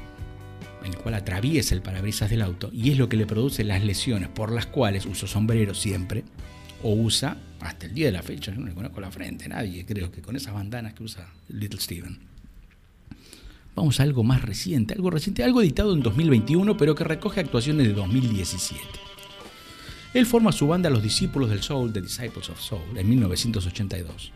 en 0.84 0.92
el 0.92 0.98
cual 0.98 1.16
atraviesa 1.16 1.74
el 1.74 1.82
parabrisas 1.82 2.30
del 2.30 2.42
auto 2.42 2.70
y 2.74 2.92
es 2.92 2.98
lo 2.98 3.08
que 3.08 3.16
le 3.16 3.26
produce 3.26 3.64
las 3.64 3.82
lesiones 3.84 4.28
por 4.28 4.52
las 4.52 4.66
cuales 4.66 5.06
usa 5.06 5.30
sombrero 5.30 5.74
siempre 5.74 6.26
o 6.84 6.94
usa 6.94 7.38
hasta 7.62 7.86
el 7.86 7.94
día 7.94 8.08
de 8.08 8.12
la 8.12 8.22
fecha, 8.22 8.52
yo 8.52 8.60
no 8.60 8.68
le 8.68 8.74
conozco 8.74 9.00
la 9.00 9.12
frente, 9.12 9.48
nadie 9.48 9.86
creo 9.86 10.12
que 10.12 10.22
con 10.22 10.36
esas 10.36 10.54
bandanas 10.54 10.94
que 10.94 11.04
usa 11.04 11.30
Little 11.48 11.80
Steven. 11.80 12.20
Vamos 13.76 14.02
a 14.02 14.04
algo 14.04 14.24
más 14.24 14.42
reciente, 14.42 14.94
algo 14.94 15.10
reciente, 15.10 15.44
algo 15.46 15.62
editado 15.62 15.94
en 15.94 16.02
2021, 16.02 16.76
pero 16.76 16.96
que 16.96 17.06
recoge 17.06 17.40
actuaciones 17.40 17.88
de 17.88 17.94
2017. 17.94 18.82
Él 20.14 20.26
forma 20.26 20.52
su 20.52 20.68
banda 20.68 20.90
Los 20.90 21.04
Discípulos 21.04 21.50
del 21.50 21.62
Soul, 21.62 21.94
The 21.94 22.02
Disciples 22.02 22.50
of 22.50 22.60
Soul, 22.60 22.98
en 22.98 23.08
1982, 23.08 24.34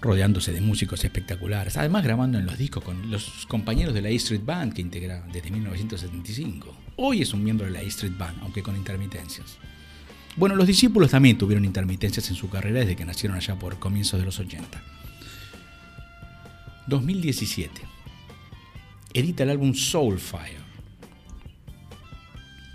rodeándose 0.00 0.52
de 0.52 0.60
músicos 0.60 1.04
espectaculares, 1.04 1.76
además 1.76 2.04
grabando 2.04 2.38
en 2.38 2.46
los 2.46 2.56
discos 2.56 2.82
con 2.82 3.10
los 3.10 3.46
compañeros 3.46 3.94
de 3.94 4.02
la 4.02 4.08
E 4.08 4.14
Street 4.16 4.42
Band 4.44 4.72
que 4.72 4.80
integra 4.80 5.22
desde 5.32 5.50
1975. 5.50 6.74
Hoy 6.96 7.22
es 7.22 7.34
un 7.34 7.44
miembro 7.44 7.66
de 7.66 7.72
la 7.72 7.82
E 7.82 7.86
Street 7.86 8.16
Band, 8.16 8.38
aunque 8.42 8.62
con 8.62 8.76
intermitencias. 8.76 9.58
Bueno, 10.36 10.54
los 10.54 10.66
discípulos 10.66 11.10
también 11.10 11.36
tuvieron 11.36 11.64
intermitencias 11.64 12.28
en 12.30 12.36
su 12.36 12.48
carrera 12.48 12.80
desde 12.80 12.96
que 12.96 13.04
nacieron 13.04 13.36
allá 13.36 13.58
por 13.58 13.78
comienzos 13.78 14.18
de 14.18 14.26
los 14.26 14.38
80. 14.38 14.82
2017. 16.86 17.82
Edita 19.12 19.42
el 19.42 19.50
álbum 19.50 19.74
Soulfire. 19.74 20.60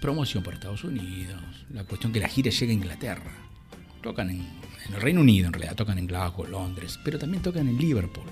Promoción 0.01 0.43
por 0.43 0.53
Estados 0.53 0.83
Unidos. 0.83 1.41
La 1.71 1.85
cuestión 1.85 2.13
que 2.13 2.19
la 2.19 2.27
gira 2.27 2.51
llega 2.51 2.71
a 2.71 2.75
Inglaterra. 2.75 3.31
Tocan 4.01 4.29
en, 4.29 4.45
en 4.87 4.93
el 4.95 5.01
Reino 5.01 5.21
Unido, 5.21 5.47
en 5.47 5.53
realidad. 5.53 5.75
Tocan 5.75 5.97
en 5.97 6.07
Glasgow, 6.07 6.45
Londres. 6.45 6.99
Pero 7.03 7.19
también 7.19 7.43
tocan 7.43 7.67
en 7.67 7.77
Liverpool. 7.77 8.25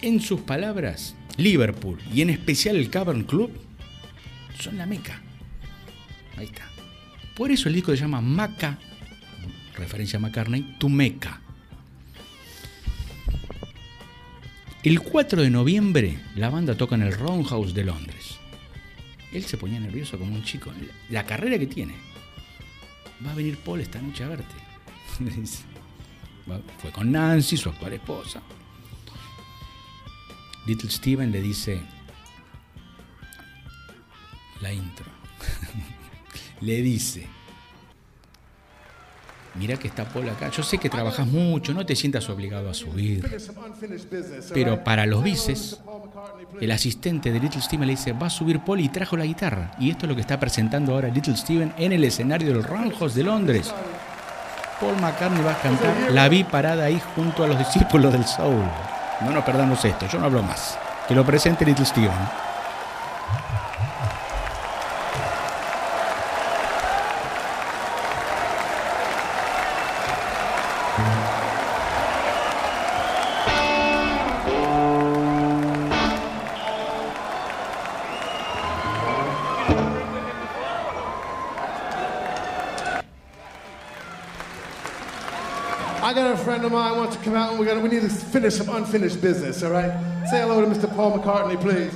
En 0.00 0.20
sus 0.20 0.40
palabras, 0.42 1.16
Liverpool 1.36 1.98
y 2.12 2.22
en 2.22 2.30
especial 2.30 2.76
el 2.76 2.90
Cavern 2.90 3.24
Club 3.24 3.50
son 4.58 4.76
la 4.76 4.86
meca. 4.86 5.20
Ahí 6.36 6.46
está. 6.46 6.68
Por 7.34 7.50
eso 7.50 7.68
el 7.68 7.74
disco 7.74 7.92
se 7.92 7.98
llama 7.98 8.20
Maca, 8.20 8.78
referencia 9.76 10.18
a 10.18 10.20
McCartney, 10.20 10.76
Tu 10.78 10.88
Meca. 10.88 11.40
El 14.82 15.00
4 15.00 15.42
de 15.42 15.50
noviembre 15.50 16.18
la 16.36 16.50
banda 16.50 16.76
toca 16.76 16.94
en 16.94 17.02
el 17.02 17.12
Roundhouse 17.12 17.74
de 17.74 17.84
Londres. 17.84 18.38
Él 19.32 19.44
se 19.44 19.56
ponía 19.56 19.80
nervioso 19.80 20.18
como 20.18 20.34
un 20.34 20.44
chico. 20.44 20.72
La 21.10 21.26
carrera 21.26 21.58
que 21.58 21.66
tiene. 21.66 21.94
Va 23.24 23.32
a 23.32 23.34
venir 23.34 23.58
Paul 23.58 23.80
esta 23.80 24.00
noche 24.00 24.24
a 24.24 24.28
verte. 24.28 24.54
Fue 26.78 26.92
con 26.92 27.10
Nancy, 27.10 27.56
su 27.56 27.68
actual 27.68 27.92
esposa. 27.92 28.40
Little 30.66 30.90
Steven 30.90 31.30
le 31.30 31.40
dice 31.40 31.80
la 34.60 34.72
intro. 34.72 35.06
le 36.60 36.82
dice, 36.82 37.26
mira 39.58 39.76
que 39.76 39.88
está 39.88 40.04
Paul 40.04 40.28
acá, 40.28 40.50
yo 40.50 40.62
sé 40.62 40.78
que 40.78 40.88
trabajas 40.88 41.26
mucho, 41.26 41.74
no 41.74 41.84
te 41.84 41.96
sientas 41.96 42.28
obligado 42.28 42.70
a 42.70 42.74
subir. 42.74 43.28
Pero 44.54 44.84
para 44.84 45.06
los 45.06 45.22
bices, 45.22 45.80
el 46.60 46.70
asistente 46.70 47.32
de 47.32 47.40
Little 47.40 47.60
Steven 47.60 47.86
le 47.86 47.92
dice, 47.92 48.12
va 48.12 48.28
a 48.28 48.30
subir 48.30 48.60
Paul 48.60 48.80
y 48.80 48.88
trajo 48.88 49.16
la 49.16 49.24
guitarra. 49.24 49.72
Y 49.78 49.90
esto 49.90 50.06
es 50.06 50.10
lo 50.10 50.14
que 50.14 50.20
está 50.20 50.38
presentando 50.38 50.92
ahora 50.92 51.08
Little 51.08 51.36
Steven 51.36 51.72
en 51.76 51.92
el 51.92 52.04
escenario 52.04 52.48
del 52.48 52.62
Roundhouse 52.62 53.14
de 53.14 53.24
Londres. 53.24 53.74
Paul 54.80 54.96
McCartney 55.00 55.42
va 55.42 55.52
a 55.52 55.60
cantar 55.60 56.12
La 56.12 56.28
vi 56.28 56.44
parada 56.44 56.84
ahí 56.84 57.00
junto 57.16 57.42
a 57.42 57.48
los 57.48 57.58
discípulos 57.58 58.12
del 58.12 58.24
Soul. 58.24 58.64
No 59.20 59.32
nos 59.32 59.44
perdamos 59.44 59.84
esto, 59.84 60.06
yo 60.06 60.18
no 60.20 60.26
hablo 60.26 60.42
más. 60.42 60.78
Que 61.08 61.14
lo 61.14 61.24
presente 61.24 61.64
Little 61.64 61.84
Steven. 61.84 62.47
Mine 86.70 86.96
wants 86.96 87.16
to 87.16 87.22
come 87.22 87.34
out 87.34 87.50
and 87.50 87.60
we 87.60 87.66
got 87.66 87.82
we 87.82 87.88
need 87.88 88.02
to 88.02 88.08
finish 88.08 88.54
some 88.54 88.68
unfinished 88.68 89.20
business, 89.20 89.62
all 89.62 89.70
right? 89.70 89.90
Say 90.30 90.40
hello 90.40 90.60
to 90.60 90.66
Mr. 90.66 90.92
Paul 90.94 91.18
McCartney, 91.18 91.60
please. 91.60 91.94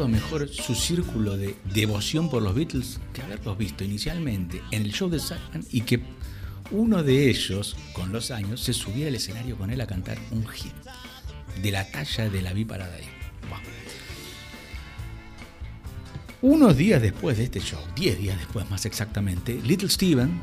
Mejor 0.00 0.48
su 0.48 0.74
círculo 0.74 1.36
de 1.36 1.54
devoción 1.72 2.30
por 2.30 2.42
los 2.42 2.54
Beatles 2.54 2.98
que 3.12 3.22
haberlos 3.22 3.58
visto 3.58 3.84
inicialmente 3.84 4.62
en 4.70 4.82
el 4.82 4.92
show 4.92 5.08
de 5.10 5.20
Simon 5.20 5.66
y 5.70 5.82
que 5.82 6.00
uno 6.70 7.02
de 7.02 7.28
ellos, 7.28 7.76
con 7.92 8.12
los 8.12 8.30
años, 8.30 8.60
se 8.60 8.72
subiera 8.72 9.08
al 9.08 9.16
escenario 9.16 9.56
con 9.58 9.70
él 9.70 9.80
a 9.80 9.86
cantar 9.86 10.18
un 10.30 10.46
hit 10.48 10.72
de 11.60 11.70
la 11.70 11.90
talla 11.90 12.30
de 12.30 12.42
la 12.42 12.52
Viparada 12.54 12.94
ahí. 12.94 13.08
Buah. 13.48 13.60
Unos 16.40 16.76
días 16.76 17.02
después 17.02 17.36
de 17.36 17.44
este 17.44 17.60
show, 17.60 17.80
10 17.94 18.18
días 18.18 18.38
después 18.38 18.68
más 18.70 18.86
exactamente, 18.86 19.60
Little 19.62 19.90
Steven 19.90 20.40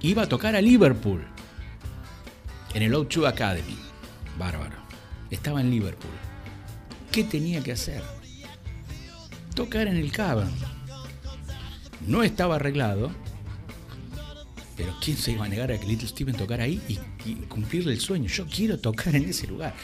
iba 0.00 0.22
a 0.22 0.28
tocar 0.28 0.56
a 0.56 0.62
Liverpool 0.62 1.22
en 2.74 2.82
el 2.82 2.94
O2 2.94 3.28
Academy. 3.28 3.76
Bárbaro. 4.38 4.76
Estaba 5.30 5.60
en 5.60 5.70
Liverpool. 5.70 6.12
¿Qué 7.12 7.24
tenía 7.24 7.62
que 7.62 7.72
hacer? 7.72 8.02
Tocar 9.58 9.88
en 9.88 9.96
el 9.96 10.12
Cavern. 10.12 10.52
No 12.06 12.22
estaba 12.22 12.54
arreglado, 12.54 13.10
pero 14.76 14.94
¿quién 15.02 15.16
se 15.16 15.32
iba 15.32 15.46
a 15.46 15.48
negar 15.48 15.72
a 15.72 15.80
que 15.80 15.84
Little 15.84 16.06
Steven 16.06 16.36
tocara 16.36 16.62
ahí 16.62 16.80
y, 17.26 17.34
cumplirle 17.48 17.92
el 17.92 17.98
sueño? 17.98 18.28
Yo 18.28 18.46
quiero 18.46 18.78
tocar 18.78 19.16
en 19.16 19.28
ese 19.28 19.48
lugar. 19.48 19.74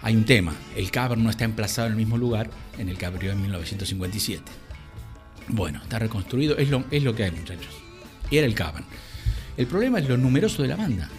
Hay 0.00 0.14
un 0.14 0.24
tema, 0.24 0.54
el 0.76 0.92
Cavern 0.92 1.24
no 1.24 1.30
está 1.30 1.44
emplazado 1.44 1.88
en 1.88 1.94
el 1.94 1.98
mismo 1.98 2.16
lugar 2.16 2.48
en 2.78 2.88
el 2.88 2.96
que 2.96 3.04
abrió 3.04 3.32
en 3.32 3.42
1957. 3.42 4.44
Bueno, 5.48 5.80
está 5.82 5.98
reconstruido, 5.98 6.56
es 6.56 6.70
lo, 6.70 6.84
es 6.92 7.02
lo 7.02 7.16
que 7.16 7.24
hay 7.24 7.32
muchachos. 7.32 7.74
Era 8.30 8.46
el 8.46 8.54
Cavern. 8.54 8.84
El 9.56 9.66
problema 9.66 9.98
es 9.98 10.08
lo 10.08 10.16
numeroso 10.16 10.62
de 10.62 10.68
la 10.68 10.76
banda. 10.76 11.10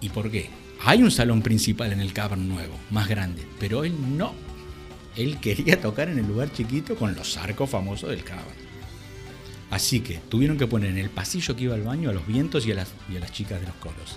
¿Y 0.00 0.08
por 0.08 0.30
qué? 0.30 0.59
Hay 0.82 1.02
un 1.02 1.10
salón 1.10 1.42
principal 1.42 1.92
en 1.92 2.00
el 2.00 2.14
Cavern 2.14 2.48
nuevo, 2.48 2.74
más 2.90 3.06
grande, 3.06 3.46
pero 3.58 3.84
él 3.84 3.94
no. 4.16 4.32
él 5.14 5.38
quería 5.38 5.80
tocar 5.80 6.08
en 6.08 6.18
el 6.18 6.26
lugar 6.26 6.50
chiquito 6.52 6.96
con 6.96 7.14
los 7.14 7.36
arcos 7.36 7.68
famosos 7.68 8.10
del 8.10 8.24
Cavern. 8.24 8.70
Así 9.70 10.00
que 10.00 10.18
tuvieron 10.28 10.56
que 10.56 10.66
poner 10.66 10.90
en 10.90 10.98
el 10.98 11.10
pasillo 11.10 11.54
que 11.54 11.64
iba 11.64 11.74
al 11.74 11.82
baño 11.82 12.10
a 12.10 12.12
los 12.12 12.26
vientos 12.26 12.66
y 12.66 12.72
a 12.72 12.76
las, 12.76 12.88
y 13.12 13.16
a 13.16 13.20
las 13.20 13.30
chicas 13.30 13.60
de 13.60 13.66
los 13.66 13.76
coros. 13.76 14.16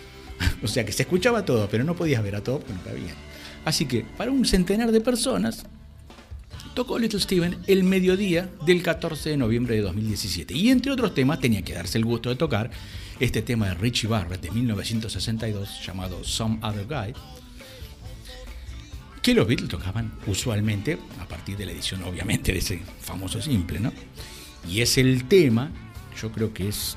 o 0.62 0.66
sea 0.66 0.84
que 0.84 0.92
se 0.92 1.02
escuchaba 1.02 1.44
todo, 1.44 1.68
pero 1.68 1.84
no 1.84 1.94
podías 1.94 2.22
ver 2.22 2.36
a 2.36 2.42
todo 2.42 2.60
porque 2.60 2.74
no 2.74 2.82
cabían. 2.82 3.16
Así 3.64 3.84
que 3.84 4.04
para 4.16 4.30
un 4.30 4.46
centenar 4.46 4.90
de 4.90 5.00
personas 5.00 5.66
tocó 6.78 6.96
Little 6.96 7.18
Steven 7.18 7.58
el 7.66 7.82
mediodía 7.82 8.48
del 8.64 8.84
14 8.84 9.30
de 9.30 9.36
noviembre 9.36 9.74
de 9.74 9.80
2017. 9.80 10.54
Y 10.54 10.70
entre 10.70 10.92
otros 10.92 11.12
temas 11.12 11.40
tenía 11.40 11.62
que 11.62 11.72
darse 11.72 11.98
el 11.98 12.04
gusto 12.04 12.28
de 12.28 12.36
tocar 12.36 12.70
este 13.18 13.42
tema 13.42 13.66
de 13.66 13.74
Richie 13.74 14.06
Barrett 14.06 14.40
de 14.40 14.52
1962 14.52 15.84
llamado 15.84 16.22
Some 16.22 16.60
Other 16.62 16.86
Guy, 16.86 17.14
que 19.20 19.34
los 19.34 19.48
Beatles 19.48 19.68
tocaban 19.68 20.12
usualmente 20.28 21.00
a 21.20 21.26
partir 21.26 21.56
de 21.56 21.66
la 21.66 21.72
edición 21.72 22.04
obviamente 22.04 22.52
de 22.52 22.58
ese 22.58 22.80
famoso 23.00 23.42
simple, 23.42 23.80
¿no? 23.80 23.92
Y 24.70 24.80
es 24.80 24.98
el 24.98 25.24
tema, 25.24 25.72
yo 26.22 26.30
creo 26.30 26.54
que 26.54 26.68
es 26.68 26.96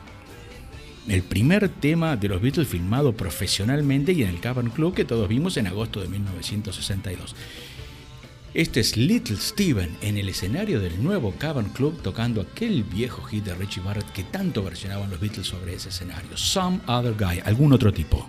el 1.07 1.23
primer 1.23 1.69
tema 1.69 2.15
de 2.17 2.27
los 2.27 2.39
Beatles 2.39 2.67
filmado 2.67 3.17
profesionalmente 3.17 4.11
y 4.11 4.21
en 4.21 4.29
el 4.29 4.39
Cavern 4.41 4.69
Club 4.69 4.93
que 4.93 5.05
todos 5.05 5.27
vimos 5.27 5.57
en 5.57 5.65
agosto 5.65 6.01
de 6.01 6.07
1962. 6.07 7.35
Este 8.53 8.81
es 8.81 8.97
Little 8.97 9.37
Steven 9.37 9.95
en 10.01 10.17
el 10.17 10.27
escenario 10.27 10.81
del 10.81 11.01
nuevo 11.01 11.33
Cavern 11.37 11.69
Club 11.69 12.01
tocando 12.01 12.41
aquel 12.41 12.83
viejo 12.83 13.21
hit 13.21 13.45
de 13.45 13.55
Richie 13.55 13.81
Barrett 13.81 14.11
que 14.11 14.25
tanto 14.25 14.61
versionaban 14.61 15.09
los 15.09 15.21
Beatles 15.21 15.47
sobre 15.47 15.73
ese 15.73 15.87
escenario. 15.87 16.35
Some 16.35 16.81
Other 16.85 17.13
Guy, 17.13 17.41
algún 17.45 17.71
otro 17.71 17.93
tipo. 17.93 18.27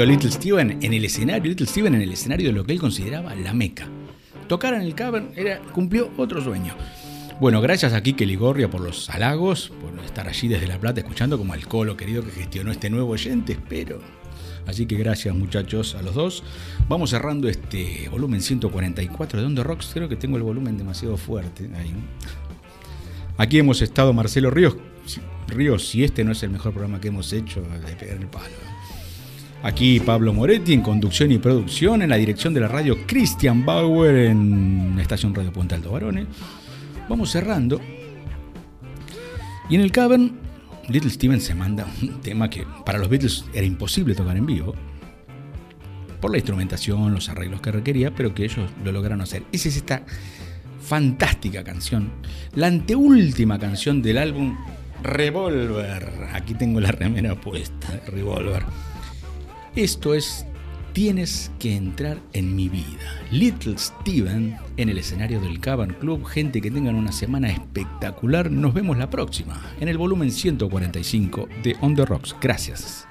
Chocho 0.00 0.10
Little 0.10 0.30
Steven 0.30 0.78
en 0.80 0.94
el 0.94 1.04
escenario, 1.04 1.50
Little 1.50 1.66
Steven 1.66 1.94
en 1.94 2.00
el 2.00 2.12
escenario 2.12 2.48
de 2.48 2.54
lo 2.54 2.64
que 2.64 2.72
él 2.72 2.80
consideraba 2.80 3.34
la 3.34 3.52
meca. 3.52 3.86
Tocar 4.48 4.72
en 4.72 4.80
el 4.80 4.94
Cavern 4.94 5.28
era, 5.36 5.58
cumplió 5.74 6.10
otro 6.16 6.42
sueño. 6.42 6.74
Bueno, 7.38 7.60
gracias 7.60 7.92
a 7.92 8.02
Kike 8.02 8.24
Ligorria 8.24 8.70
por 8.70 8.80
los 8.80 9.10
halagos, 9.10 9.70
por 9.78 10.02
estar 10.02 10.26
allí 10.26 10.48
desde 10.48 10.66
La 10.68 10.78
Plata 10.78 11.00
escuchando 11.00 11.36
como 11.36 11.52
al 11.52 11.66
colo 11.66 11.98
querido 11.98 12.24
que 12.24 12.30
gestionó 12.30 12.72
este 12.72 12.88
nuevo 12.88 13.10
oyente, 13.10 13.52
espero. 13.52 14.00
Así 14.66 14.86
que 14.86 14.96
gracias 14.96 15.34
muchachos 15.34 15.94
a 15.94 16.00
los 16.00 16.14
dos. 16.14 16.44
Vamos 16.88 17.10
cerrando 17.10 17.46
este 17.50 18.08
volumen 18.08 18.40
144 18.40 19.38
de 19.38 19.46
Onda 19.46 19.62
Rocks. 19.62 19.90
Creo 19.92 20.08
que 20.08 20.16
tengo 20.16 20.38
el 20.38 20.42
volumen 20.42 20.78
demasiado 20.78 21.18
fuerte. 21.18 21.68
Ahí. 21.76 21.92
Aquí 23.36 23.58
hemos 23.58 23.82
estado 23.82 24.14
Marcelo 24.14 24.50
Ríos. 24.50 24.78
Ríos, 25.46 25.86
si 25.86 26.04
este 26.04 26.24
no 26.24 26.32
es 26.32 26.42
el 26.42 26.48
mejor 26.48 26.72
programa 26.72 27.02
que 27.02 27.08
hemos 27.08 27.34
hecho, 27.34 27.60
de 27.60 27.96
pegar 27.96 28.16
el 28.16 28.28
palo. 28.28 28.69
Aquí 29.62 30.00
Pablo 30.00 30.32
Moretti 30.32 30.72
en 30.72 30.80
conducción 30.80 31.30
y 31.32 31.38
producción, 31.38 32.00
en 32.00 32.08
la 32.08 32.16
dirección 32.16 32.54
de 32.54 32.60
la 32.60 32.68
radio 32.68 32.96
Christian 33.06 33.66
Bauer 33.66 34.16
en 34.16 34.94
la 34.96 35.02
estación 35.02 35.34
Radio 35.34 35.52
Puente 35.52 35.74
Alto 35.74 35.92
Varones. 35.92 36.26
Vamos 37.10 37.30
cerrando. 37.30 37.78
Y 39.68 39.74
en 39.74 39.82
el 39.82 39.92
Cavern, 39.92 40.38
Little 40.88 41.10
Steven 41.10 41.42
se 41.42 41.54
manda 41.54 41.86
un 42.00 42.22
tema 42.22 42.48
que 42.48 42.64
para 42.86 42.98
los 42.98 43.10
Beatles 43.10 43.44
era 43.52 43.66
imposible 43.66 44.14
tocar 44.14 44.34
en 44.38 44.46
vivo. 44.46 44.74
Por 46.22 46.30
la 46.30 46.38
instrumentación, 46.38 47.12
los 47.12 47.28
arreglos 47.28 47.60
que 47.60 47.70
requería, 47.70 48.14
pero 48.14 48.34
que 48.34 48.44
ellos 48.44 48.70
lo 48.82 48.92
lograron 48.92 49.20
hacer. 49.20 49.42
Esa 49.52 49.68
es 49.68 49.76
esta 49.76 50.02
fantástica 50.80 51.62
canción. 51.64 52.10
La 52.54 52.68
anteúltima 52.68 53.58
canción 53.58 54.00
del 54.00 54.16
álbum 54.16 54.56
Revolver. 55.02 56.30
Aquí 56.32 56.54
tengo 56.54 56.80
la 56.80 56.92
remera 56.92 57.34
puesta, 57.34 58.00
Revolver. 58.06 58.64
Esto 59.76 60.14
es 60.14 60.44
Tienes 60.92 61.52
que 61.60 61.76
entrar 61.76 62.18
en 62.32 62.56
mi 62.56 62.68
vida. 62.68 63.22
Little 63.30 63.78
Steven 63.78 64.56
en 64.76 64.88
el 64.88 64.98
escenario 64.98 65.40
del 65.40 65.60
Cavern 65.60 65.94
Club. 65.94 66.24
Gente 66.24 66.60
que 66.60 66.72
tengan 66.72 66.96
una 66.96 67.12
semana 67.12 67.48
espectacular. 67.48 68.50
Nos 68.50 68.74
vemos 68.74 68.98
la 68.98 69.08
próxima 69.08 69.62
en 69.78 69.88
el 69.88 69.98
volumen 69.98 70.32
145 70.32 71.48
de 71.62 71.76
On 71.80 71.94
the 71.94 72.04
Rocks. 72.04 72.34
Gracias. 72.40 73.06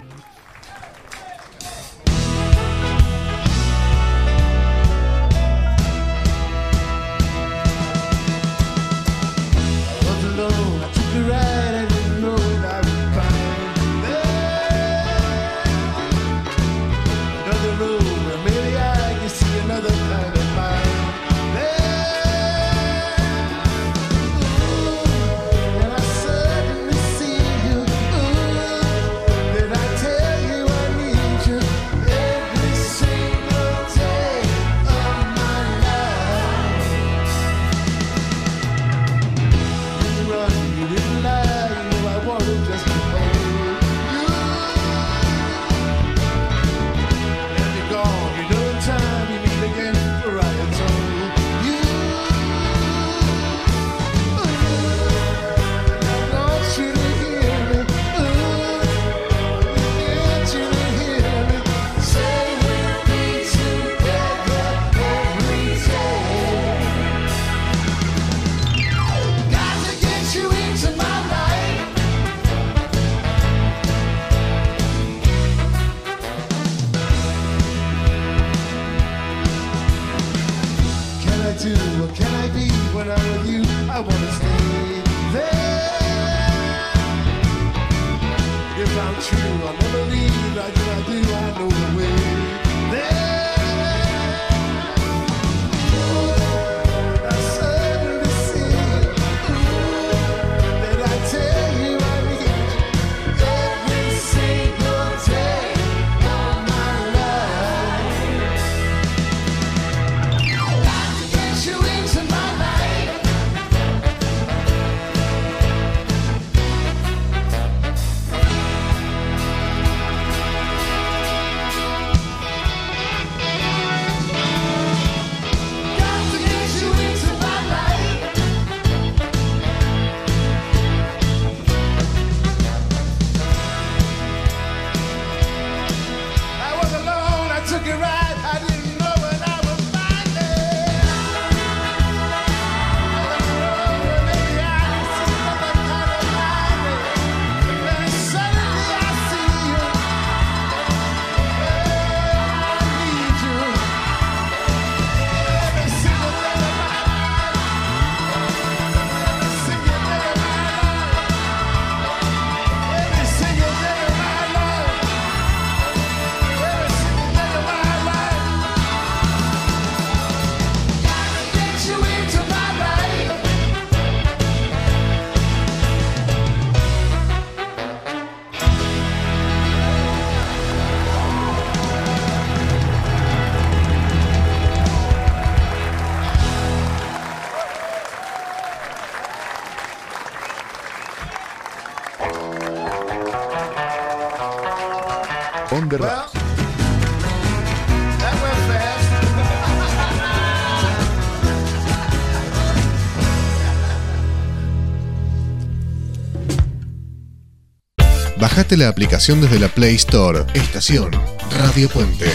La 208.78 208.88
aplicación 208.88 209.42
desde 209.42 209.60
la 209.60 209.68
Play 209.68 209.96
Store. 209.96 210.46
Estación 210.54 211.10
Radio 211.50 211.90
Puente. 211.90 212.30